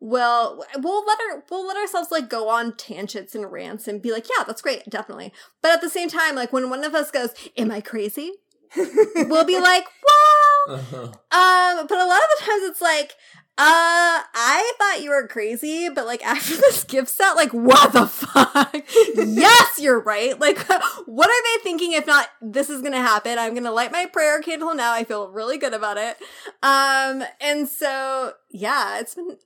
[0.00, 4.12] will we'll let our we'll let ourselves like go on tangents and rants and be
[4.12, 5.32] like, yeah, that's great, definitely.
[5.62, 8.32] But at the same time, like when one of us goes, Am I crazy?
[8.76, 11.02] we'll be like, Well, Uh-huh.
[11.06, 13.14] um, but a lot of the times it's like,
[13.60, 18.06] uh, I thought you were crazy, but like after this gift set, like, what the
[18.06, 18.74] fuck?
[19.16, 20.38] yes, you're right.
[20.38, 20.58] Like,
[21.06, 23.38] what are they thinking if not this is gonna happen?
[23.38, 24.92] I'm gonna light my prayer candle now.
[24.92, 26.16] I feel really good about it.
[26.62, 29.36] Um, and so, yeah, it's been.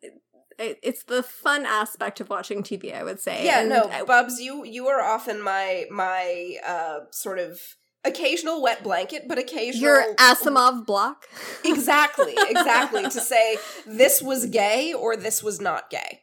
[0.59, 3.47] It, it's the fun aspect of watching TV, I would say.
[3.47, 7.59] yeah And no I- bubs you you are often my my uh sort of
[8.05, 11.27] occasional wet blanket but occasional your Asimov block.
[11.65, 13.57] exactly exactly to say
[13.87, 16.21] this was gay or this was not gay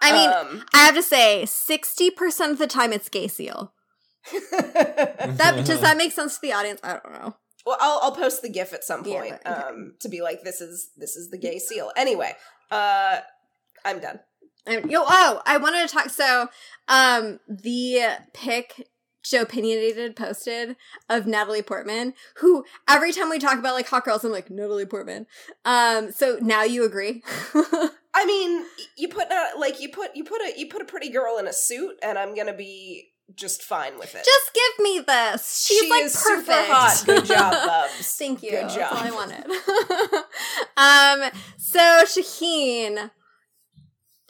[0.00, 3.72] I mean, um, I have to say, sixty percent of the time it's gay seal.
[4.32, 6.80] That does that make sense to the audience?
[6.84, 7.36] I don't know.
[7.66, 9.68] well I'll, I'll post the gif at some Yeah, point but- okay.
[9.68, 12.32] um to be like this is this is the gay seal anyway
[12.70, 13.18] uh
[13.84, 14.20] i'm done
[14.66, 16.10] And, yo, oh, I wanted to talk.
[16.10, 16.48] So,
[16.88, 18.86] um, the pic
[19.30, 20.76] Joe Opinionated posted
[21.08, 24.86] of Natalie Portman, who every time we talk about like hot girls, I'm like Natalie
[24.86, 25.26] Portman.
[25.64, 27.22] Um, so now you agree?
[28.14, 28.64] I mean,
[28.96, 31.46] you put uh, like you put you put a you put a pretty girl in
[31.46, 34.24] a suit, and I'm gonna be just fine with it.
[34.24, 35.64] Just give me this.
[35.66, 36.46] She's she like is perfect.
[36.48, 37.02] super hot.
[37.06, 38.16] Good job, Bubs.
[38.16, 38.50] Thank you.
[38.50, 38.92] Good That's job.
[38.92, 39.44] all I wanted.
[40.76, 42.98] um, so Shahin.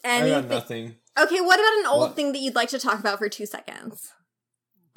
[0.05, 0.49] I got Anything?
[0.49, 0.95] nothing.
[1.19, 2.16] Okay, what about an old What?
[2.16, 4.12] thing that you'd like to talk about for two seconds?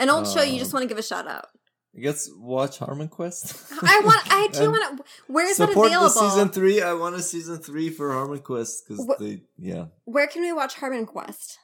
[0.02, 1.48] An old show you just Um, want to give a shout out.
[1.96, 3.72] I guess watch Harmon Quest.
[3.84, 4.22] I want.
[4.32, 5.04] I do want to.
[5.28, 6.10] Where's that Support available?
[6.14, 6.82] the season three.
[6.82, 9.86] I want a season three for Harmon Quest because Wh- they, yeah.
[10.06, 11.60] Where can we watch Harmon Quest?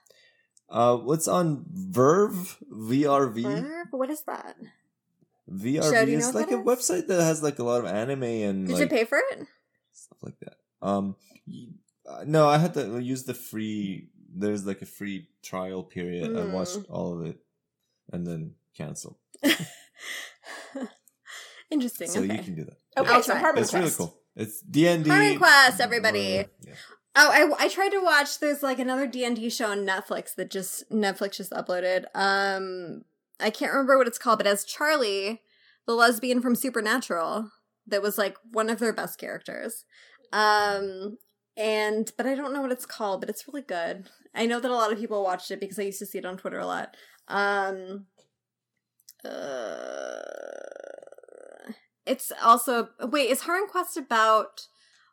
[0.70, 2.58] Uh, what's on Verve?
[2.72, 3.44] VRV?
[3.44, 3.86] Where?
[3.92, 4.56] What is that?
[5.50, 6.66] VRV Show, is like a is?
[6.66, 9.48] website that has like a lot of anime and Did like you pay for it?
[9.94, 10.58] stuff like that.
[10.82, 11.16] Um,
[12.06, 14.10] uh, no, I had to use the free.
[14.36, 16.36] There's like a free trial period.
[16.36, 16.52] I Mm.
[16.52, 17.38] watched all of it
[18.12, 19.20] and then cancel.
[21.70, 22.08] Interesting.
[22.08, 22.38] So okay.
[22.38, 22.78] you can do that.
[22.98, 23.42] Okay, I'll so try.
[23.42, 23.84] Harmon it's Quest.
[23.84, 24.22] really cool.
[24.36, 25.10] It's D and D.
[25.10, 26.46] Harmon Quest, everybody.
[26.62, 26.74] Yeah.
[27.20, 28.40] Oh, I, I tried to watch.
[28.40, 32.06] There's like another D and D show on Netflix that just Netflix just uploaded.
[32.14, 33.02] Um,
[33.40, 35.42] I can't remember what it's called, but as Charlie,
[35.86, 37.52] the lesbian from Supernatural,
[37.88, 39.84] that was like one of their best characters.
[40.32, 41.18] Um,
[41.56, 44.10] and but I don't know what it's called, but it's really good.
[44.36, 46.26] I know that a lot of people watched it because I used to see it
[46.26, 46.96] on Twitter a lot.
[47.28, 48.06] Um,
[49.26, 50.22] uh,
[52.06, 54.68] it's also wait, is Harmon Quest about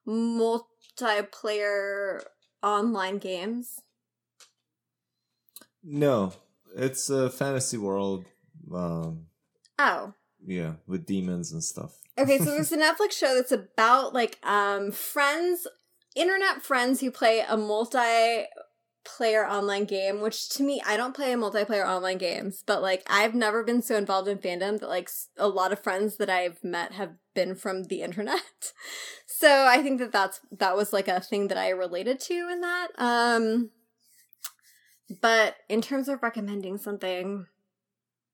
[0.06, 2.20] multiplayer
[2.62, 3.80] online games?
[5.82, 6.32] No,
[6.76, 8.26] it's a fantasy world.
[8.72, 9.26] Um,
[9.78, 10.14] Oh.
[10.46, 11.98] yeah, with demons and stuff.
[12.16, 15.66] Okay, so there's a Netflix show that's about like um friends
[16.14, 17.56] internet friends who play a
[19.04, 23.34] multiplayer online game, which to me I don't play multiplayer online games, but like I've
[23.34, 26.92] never been so involved in fandom that like a lot of friends that I've met
[26.92, 28.72] have been from the internet.
[29.26, 32.60] so I think that that's that was like a thing that I related to in
[32.60, 32.88] that.
[32.98, 33.70] Um
[35.20, 37.46] but in terms of recommending something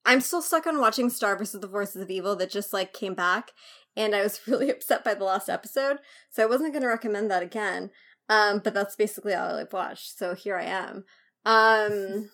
[0.05, 3.15] I'm still stuck on watching Star versus the Forces of Evil that just like came
[3.15, 3.51] back,
[3.97, 5.99] and I was really upset by the last episode,
[6.31, 7.91] so I wasn't going to recommend that again.
[8.31, 11.05] Um, but that's basically all I've watched, so here I am.
[11.45, 12.31] Um,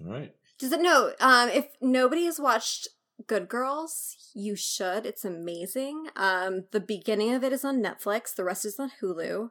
[0.00, 0.32] All right.
[0.56, 1.10] does it no?
[1.20, 2.86] Um, if nobody has watched
[3.26, 5.04] Good Girls, you should.
[5.04, 6.06] It's amazing.
[6.14, 8.32] Um, the beginning of it is on Netflix.
[8.36, 9.50] The rest is on Hulu.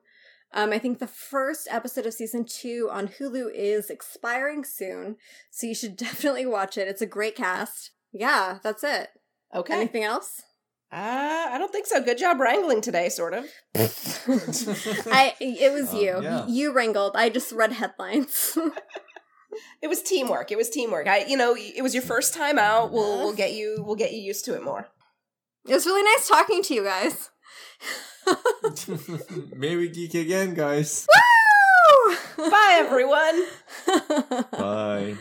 [0.54, 5.18] Um, I think the first episode of season two on Hulu is expiring soon,
[5.52, 6.88] so you should definitely watch it.
[6.88, 7.92] It's a great cast.
[8.14, 9.10] Yeah, that's it.
[9.54, 9.74] Okay.
[9.74, 10.42] Anything else?
[10.94, 12.02] Uh, I don't think so.
[12.04, 13.46] Good job wrangling today, sort of.
[13.76, 16.20] I it was Um, you.
[16.22, 16.46] yeah.
[16.48, 17.14] You wrangled.
[17.16, 18.58] I just read headlines.
[19.84, 20.52] It was teamwork.
[20.52, 21.08] It was teamwork.
[21.08, 22.92] I, you know, it was your first time out.
[22.92, 24.88] We'll we'll get you we'll get you used to it more.
[25.68, 27.30] it was really nice talking to you guys.
[29.56, 31.06] May we geek again, guys.
[32.08, 32.16] Woo!
[32.50, 33.46] Bye, everyone.
[34.52, 35.18] Bye.